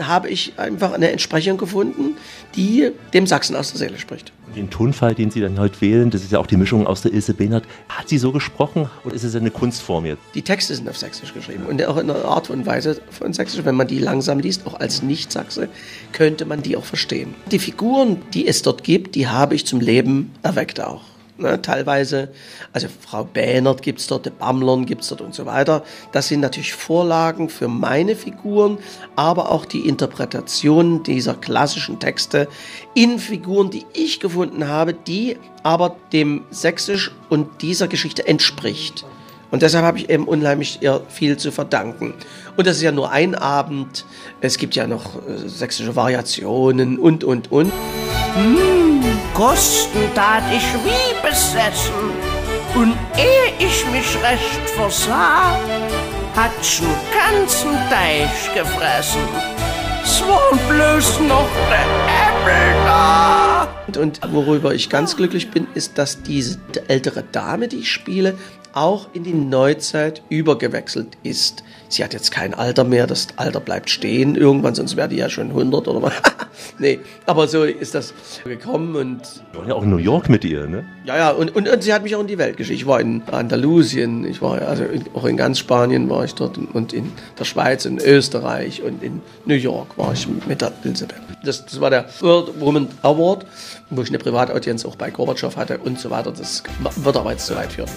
habe 0.00 0.30
ich 0.30 0.58
einfach 0.58 0.92
eine 0.92 1.10
Entsprechung 1.10 1.58
gefunden, 1.58 2.16
die 2.56 2.92
dem 3.12 3.26
Sachsen 3.26 3.54
aus 3.56 3.72
der 3.72 3.78
Seele 3.78 3.98
spricht. 3.98 4.32
Den 4.54 4.70
Tonfall, 4.70 5.14
den 5.14 5.30
Sie 5.30 5.40
dann 5.40 5.58
heute 5.58 5.80
wählen, 5.80 6.10
das 6.10 6.22
ist 6.22 6.32
ja 6.32 6.38
auch 6.38 6.46
die 6.46 6.56
Mischung 6.56 6.86
aus 6.86 7.02
der 7.02 7.12
Ilse 7.12 7.34
Behnert. 7.34 7.64
Hat 7.88 8.08
sie 8.08 8.18
so 8.18 8.32
gesprochen 8.32 8.88
oder 9.04 9.14
ist 9.14 9.24
es 9.24 9.34
eine 9.34 9.50
Kunstform 9.50 10.06
jetzt? 10.06 10.20
Die 10.34 10.42
Texte 10.42 10.74
sind 10.74 10.88
auf 10.88 10.96
Sächsisch 10.96 11.32
geschrieben 11.32 11.64
und 11.66 11.82
auch 11.84 11.96
in 11.96 12.10
einer 12.10 12.24
Art 12.24 12.50
und 12.50 12.66
Weise 12.66 13.00
von 13.10 13.32
Sächsisch. 13.32 13.64
Wenn 13.64 13.76
man 13.76 13.86
die 13.86 13.98
langsam 13.98 14.40
liest, 14.40 14.66
auch 14.66 14.78
als 14.78 15.02
Nicht-Sachse, 15.02 15.68
könnte 16.12 16.44
man 16.44 16.62
die 16.62 16.76
auch 16.76 16.84
verstehen. 16.84 17.34
Die 17.50 17.58
Figuren, 17.58 18.20
die 18.34 18.46
es 18.46 18.62
dort 18.62 18.84
gibt, 18.84 19.14
die 19.14 19.28
habe 19.28 19.54
ich 19.54 19.66
zum 19.66 19.80
Leben 19.80 20.32
erweckt 20.42 20.80
auch 20.80 21.11
ne, 21.42 21.60
teilweise. 21.60 22.30
Also 22.72 22.88
Frau 22.88 23.24
Bähnert 23.24 23.82
gibt 23.82 24.00
es 24.00 24.06
dort, 24.06 24.38
Bammlern 24.38 24.86
gibt 24.86 25.02
es 25.02 25.08
dort 25.08 25.20
und 25.20 25.34
so 25.34 25.46
weiter. 25.46 25.84
Das 26.12 26.28
sind 26.28 26.40
natürlich 26.40 26.72
Vorlagen 26.72 27.48
für 27.48 27.68
meine 27.68 28.16
Figuren, 28.16 28.78
aber 29.16 29.50
auch 29.50 29.64
die 29.64 29.86
Interpretation 29.88 31.02
dieser 31.02 31.34
klassischen 31.34 31.98
Texte 31.98 32.48
in 32.94 33.18
Figuren, 33.18 33.70
die 33.70 33.84
ich 33.92 34.20
gefunden 34.20 34.68
habe, 34.68 34.94
die 34.94 35.36
aber 35.62 35.96
dem 36.12 36.44
Sächsisch 36.50 37.10
und 37.28 37.62
dieser 37.62 37.88
Geschichte 37.88 38.26
entspricht. 38.26 39.04
Und 39.52 39.60
deshalb 39.60 39.84
habe 39.84 39.98
ich 39.98 40.08
eben 40.08 40.24
unheimlich 40.24 40.78
ihr 40.80 41.02
viel 41.10 41.36
zu 41.36 41.52
verdanken. 41.52 42.14
Und 42.56 42.66
das 42.66 42.76
ist 42.76 42.82
ja 42.82 42.90
nur 42.90 43.12
ein 43.12 43.34
Abend. 43.34 44.06
Es 44.40 44.56
gibt 44.56 44.74
ja 44.74 44.86
noch 44.86 45.16
äh, 45.16 45.46
sächsische 45.46 45.94
Variationen 45.94 46.98
und, 46.98 47.22
und, 47.22 47.52
und. 47.52 47.70
Mmh, 48.34 49.04
kosten 49.34 50.00
tat 50.14 50.42
ich 50.50 50.64
wie 50.84 51.28
besessen. 51.28 51.92
Und 52.74 52.94
ehe 53.18 53.52
ich 53.58 53.84
mich 53.92 54.16
recht 54.24 54.70
versah, 54.74 55.58
hat's 56.34 56.80
einen 56.80 56.96
ganzen 57.12 57.72
Teich 57.90 58.54
gefressen. 58.54 59.20
Es 60.02 60.22
war 60.22 60.58
bloß 60.66 61.20
noch 61.28 61.48
der 61.68 61.84
Äpfel 62.08 62.84
da. 62.86 63.68
Und 64.00 64.20
worüber 64.32 64.74
ich 64.74 64.88
ganz 64.88 65.14
glücklich 65.14 65.50
bin, 65.50 65.66
ist, 65.74 65.98
dass 65.98 66.22
diese 66.22 66.58
ältere 66.88 67.22
Dame, 67.30 67.68
die 67.68 67.80
ich 67.80 67.90
spiele, 67.90 68.38
auch 68.72 69.08
in 69.12 69.24
die 69.24 69.34
Neuzeit 69.34 70.22
übergewechselt 70.28 71.16
ist. 71.22 71.62
Sie 71.88 72.02
hat 72.02 72.14
jetzt 72.14 72.30
kein 72.30 72.54
Alter 72.54 72.84
mehr, 72.84 73.06
das 73.06 73.28
Alter 73.36 73.60
bleibt 73.60 73.90
stehen 73.90 74.34
irgendwann, 74.34 74.74
sonst 74.74 74.96
wäre 74.96 75.08
die 75.08 75.16
ja 75.16 75.28
schon 75.28 75.48
100 75.48 75.88
oder 75.88 76.02
was. 76.02 76.12
nee, 76.78 77.00
aber 77.26 77.46
so 77.48 77.64
ist 77.64 77.94
das 77.94 78.14
gekommen 78.44 78.96
und... 78.96 79.42
Wir 79.52 79.60
waren 79.60 79.68
ja 79.68 79.74
auch 79.74 79.82
in 79.82 79.90
New 79.90 79.98
York 79.98 80.30
mit 80.30 80.44
ihr, 80.44 80.66
ne? 80.66 80.84
Ja, 81.04 81.16
ja, 81.16 81.30
und, 81.30 81.54
und, 81.54 81.68
und 81.68 81.82
sie 81.82 81.92
hat 81.92 82.02
mich 82.02 82.16
auch 82.16 82.20
in 82.20 82.26
die 82.26 82.38
Welt 82.38 82.56
geschickt. 82.56 82.80
Ich 82.80 82.86
war 82.86 83.00
in 83.00 83.22
Andalusien, 83.30 84.24
ich 84.24 84.40
war 84.40 84.62
also 84.62 84.84
in, 84.84 85.04
auch 85.12 85.26
in 85.26 85.36
ganz 85.36 85.58
Spanien 85.58 86.08
war 86.08 86.24
ich 86.24 86.34
dort 86.34 86.56
und 86.56 86.92
in 86.94 87.12
der 87.38 87.44
Schweiz, 87.44 87.84
in 87.84 87.98
Österreich 87.98 88.82
und 88.82 89.02
in 89.02 89.20
New 89.44 89.54
York 89.54 89.98
war 89.98 90.14
ich 90.14 90.26
mit 90.46 90.62
der 90.62 90.72
Elisabeth. 90.84 91.20
Das, 91.44 91.66
das 91.66 91.80
war 91.80 91.90
der 91.90 92.06
World 92.20 92.58
Woman 92.60 92.88
Award, 93.02 93.44
wo 93.90 94.02
ich 94.02 94.08
eine 94.08 94.18
Privataudienz 94.18 94.86
auch 94.86 94.96
bei 94.96 95.10
Gorbatschow 95.10 95.54
hatte 95.56 95.78
und 95.78 95.98
so 95.98 96.08
weiter. 96.08 96.32
Das 96.32 96.62
wird 96.96 97.16
aber 97.16 97.32
jetzt 97.32 97.46
zu 97.46 97.54
weit 97.54 97.72
führen. 97.72 97.90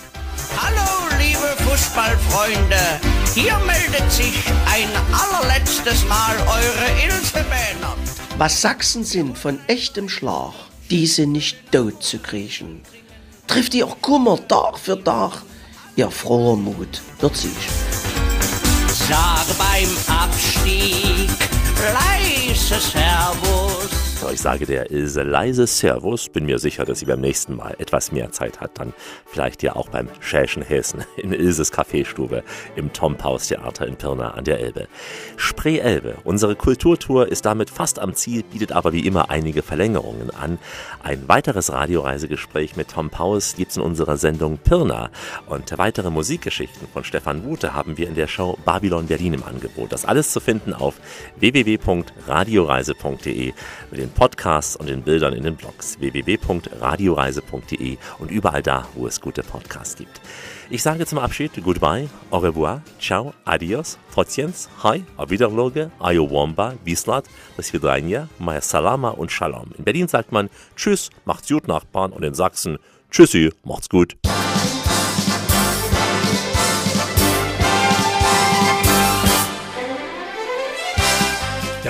Hallo, 0.58 1.08
liebe 1.20 1.56
Fußballfreunde. 1.64 3.00
Hier 3.34 3.58
meldet 3.60 4.12
sich 4.12 4.34
ein 4.74 4.90
allerletztes 5.12 6.06
Mal 6.06 6.36
eure 6.40 7.04
Ilse 7.04 7.44
Bähnert. 7.50 7.98
Was 8.38 8.62
Sachsen 8.62 9.04
sind 9.04 9.38
von 9.38 9.60
echtem 9.68 10.10
Schlag, 10.10 10.54
die 10.90 11.08
sind 11.08 11.34
nicht 11.34 11.72
tot 11.72 12.04
zu 12.04 12.20
kriechen. 12.20 12.82
Trifft 13.48 13.74
ihr 13.74 13.88
auch 13.88 14.02
Kummer 14.02 14.40
Tag 14.48 14.80
für 14.80 15.02
Tag, 15.04 15.44
ihr 15.96 16.12
froher 16.12 16.58
Mut 16.58 17.02
wird 17.20 17.36
sich. 17.36 17.70
Sag 19.08 19.46
beim 19.58 19.90
Abstieg 20.08 21.30
leise 22.56 22.80
Servus. 22.80 24.06
Ich 24.34 24.42
sage 24.42 24.66
der 24.66 24.90
Ilse 24.90 25.22
leise 25.22 25.68
Servus, 25.68 26.30
bin 26.30 26.46
mir 26.46 26.58
sicher, 26.58 26.84
dass 26.84 27.00
sie 27.00 27.06
beim 27.06 27.22
nächsten 27.22 27.56
Mal 27.56 27.76
etwas 27.78 28.12
mehr 28.12 28.32
Zeit 28.32 28.60
hat, 28.60 28.80
dann 28.80 28.94
vielleicht 29.26 29.62
ja 29.62 29.76
auch 29.76 29.90
beim 29.90 30.10
Schäschen 30.20 30.64
Hessen 30.64 31.06
in 31.18 31.32
Ilses 31.32 31.72
Kaffeestube 31.72 32.44
im 32.76 32.92
Tompaus 32.92 33.48
Theater 33.48 33.86
in 33.86 33.98
Pirna 33.98 34.32
an 34.32 34.44
der 34.44 34.60
Elbe. 34.60 34.88
Spree 35.38 35.78
Elbe, 35.78 36.16
unsere 36.24 36.56
Kulturtour 36.56 37.28
ist 37.28 37.46
damit 37.46 37.70
fast 37.70 38.00
am 38.00 38.16
Ziel, 38.16 38.44
bietet 38.44 38.72
aber 38.72 38.94
wie 38.94 39.06
immer 39.06 39.30
einige 39.30 39.62
Verlängerungen 39.62 40.32
an. 40.32 40.58
Ein 41.04 41.28
weiteres 41.28 41.72
Radioreisegespräch 41.72 42.76
mit 42.76 42.90
Tom 42.90 43.12
Paus 43.12 43.56
gibt's 43.56 43.78
in 43.78 43.84
unserer 43.84 44.18
Sendung 44.18 44.58
Pirna 44.58 45.12
und 45.46 45.78
weitere 45.78 46.10
Musikgeschichten 46.10 46.88
von 46.92 47.04
Stefan 47.04 47.44
Wute 47.44 47.74
haben 47.74 47.98
wir 47.98 48.08
in 48.08 48.16
der 48.16 48.28
Show 48.28 48.58
Babylon 48.66 49.08
Berlin 49.08 49.36
im 49.36 49.44
Angebot. 49.44 49.92
Das 49.92 50.04
alles 50.04 50.32
zu 50.32 50.40
finden 50.40 50.74
auf 50.74 50.96
www.radioreise.de 52.46 53.54
mit 53.92 54.00
den 54.00 54.10
Podcasts 54.10 54.76
und 54.76 54.88
den 54.88 55.02
Bildern 55.02 55.34
in 55.34 55.44
den 55.44 55.56
Blogs 55.56 56.00
www.radioreise.de 56.00 57.98
und 58.20 58.32
überall 58.32 58.62
da, 58.62 58.88
wo 58.96 59.08
es 59.08 59.22
gute 59.22 59.44
Podcasts 59.44 59.96
gibt. 59.96 60.22
Ich 60.70 60.82
sage 60.82 61.06
zum 61.06 61.20
Abschied 61.20 61.52
Goodbye, 61.64 62.10
au 62.32 62.40
revoir, 62.40 62.82
ciao, 63.00 63.34
adios, 63.46 63.98
Potjens, 64.14 64.70
hi, 64.84 65.04
auf 65.18 65.30
Wiederloge, 65.30 65.92
Ayowomba, 66.00 66.74
Wislat, 66.84 67.26
das 67.58 67.72
Vidranja, 67.72 68.28
Maya 68.40 68.62
Salama 68.62 69.10
und 69.10 69.32
Shalom. 69.32 69.72
In 69.78 69.84
Berlin 69.84 70.08
sagt 70.08 70.32
man 70.32 70.50
Tschüss, 70.76 71.10
macht's 71.26 71.50
gut, 71.50 71.68
Nachbarn 71.68 72.12
und 72.12 72.24
in 72.24 72.34
Sachsen 72.34 72.78
Tschüssi, 73.12 73.52
macht's 73.64 73.90
gut. 73.90 74.18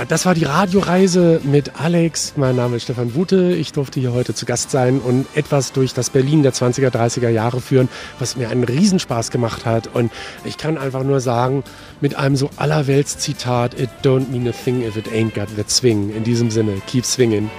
Das 0.07 0.25
war 0.27 0.35
die 0.35 0.43
Radioreise 0.43 1.41
mit 1.43 1.79
Alex. 1.79 2.33
Mein 2.35 2.55
Name 2.55 2.75
ist 2.75 2.83
Stefan 2.83 3.15
Wute. 3.15 3.53
Ich 3.53 3.73
durfte 3.73 3.99
hier 3.99 4.13
heute 4.13 4.35
zu 4.35 4.45
Gast 4.45 4.69
sein 4.69 4.99
und 4.99 5.25
etwas 5.33 5.71
durch 5.71 5.95
das 5.95 6.11
Berlin 6.11 6.43
der 6.43 6.53
20er, 6.53 6.89
30er 6.89 7.29
Jahre 7.29 7.59
führen, 7.59 7.89
was 8.19 8.35
mir 8.35 8.49
einen 8.49 8.63
Riesenspaß 8.63 9.31
gemacht 9.31 9.65
hat. 9.65 9.87
Und 9.87 10.11
ich 10.43 10.57
kann 10.57 10.77
einfach 10.77 11.03
nur 11.03 11.21
sagen, 11.21 11.63
mit 12.01 12.15
einem 12.15 12.35
so 12.35 12.51
allerwelts 12.57 13.17
Zitat, 13.17 13.79
it 13.79 13.89
don't 14.03 14.29
mean 14.29 14.47
a 14.47 14.51
thing 14.51 14.83
if 14.83 14.95
it 14.95 15.07
ain't 15.07 15.33
got 15.33 15.47
the 15.55 15.63
swing. 15.67 16.15
In 16.15 16.23
diesem 16.23 16.51
Sinne, 16.51 16.81
keep 16.85 17.05
swinging. 17.05 17.49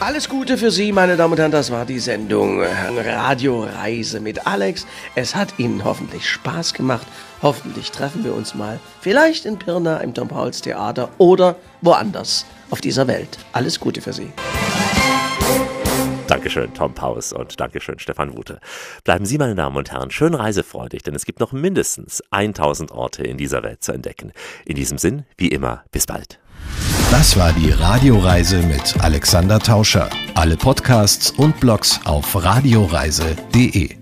Alles 0.00 0.28
Gute 0.28 0.58
für 0.58 0.72
Sie, 0.72 0.92
meine 0.92 1.16
Damen 1.16 1.32
und 1.32 1.38
Herren. 1.38 1.52
Das 1.52 1.70
war 1.70 1.86
die 1.86 2.00
Sendung 2.00 2.60
Radioreise 2.60 4.20
mit 4.20 4.46
Alex. 4.46 4.84
Es 5.14 5.34
hat 5.34 5.54
Ihnen 5.58 5.84
hoffentlich 5.84 6.28
Spaß 6.28 6.74
gemacht. 6.74 7.06
Hoffentlich 7.42 7.90
treffen 7.90 8.24
wir 8.24 8.34
uns 8.34 8.54
mal. 8.54 8.78
Vielleicht 9.00 9.44
in 9.46 9.58
Pirna 9.58 9.98
im 9.98 10.14
Tom 10.14 10.28
Pauls 10.28 10.60
Theater 10.60 11.10
oder 11.18 11.56
woanders 11.80 12.46
auf 12.70 12.80
dieser 12.80 13.08
Welt. 13.08 13.38
Alles 13.52 13.80
Gute 13.80 14.00
für 14.00 14.12
Sie. 14.12 14.32
Dankeschön, 16.28 16.72
Tom 16.72 16.94
Paus 16.94 17.32
und 17.32 17.60
Dankeschön, 17.60 17.98
Stefan 17.98 18.36
Wute. 18.36 18.58
Bleiben 19.04 19.26
Sie, 19.26 19.36
meine 19.36 19.54
Damen 19.54 19.76
und 19.76 19.90
Herren, 19.90 20.10
schön 20.10 20.34
reisefreudig, 20.34 21.02
denn 21.02 21.14
es 21.14 21.26
gibt 21.26 21.40
noch 21.40 21.52
mindestens 21.52 22.22
1000 22.30 22.90
Orte 22.92 23.24
in 23.24 23.36
dieser 23.36 23.62
Welt 23.62 23.82
zu 23.82 23.92
entdecken. 23.92 24.32
In 24.64 24.76
diesem 24.76 24.96
Sinn, 24.96 25.24
wie 25.36 25.48
immer, 25.48 25.84
bis 25.90 26.06
bald. 26.06 26.38
Das 27.10 27.36
war 27.36 27.52
die 27.52 27.70
Radioreise 27.70 28.62
mit 28.62 28.98
Alexander 29.02 29.58
Tauscher. 29.58 30.08
Alle 30.34 30.56
Podcasts 30.56 31.30
und 31.32 31.60
Blogs 31.60 32.00
auf 32.06 32.42
radioreise.de. 32.42 34.01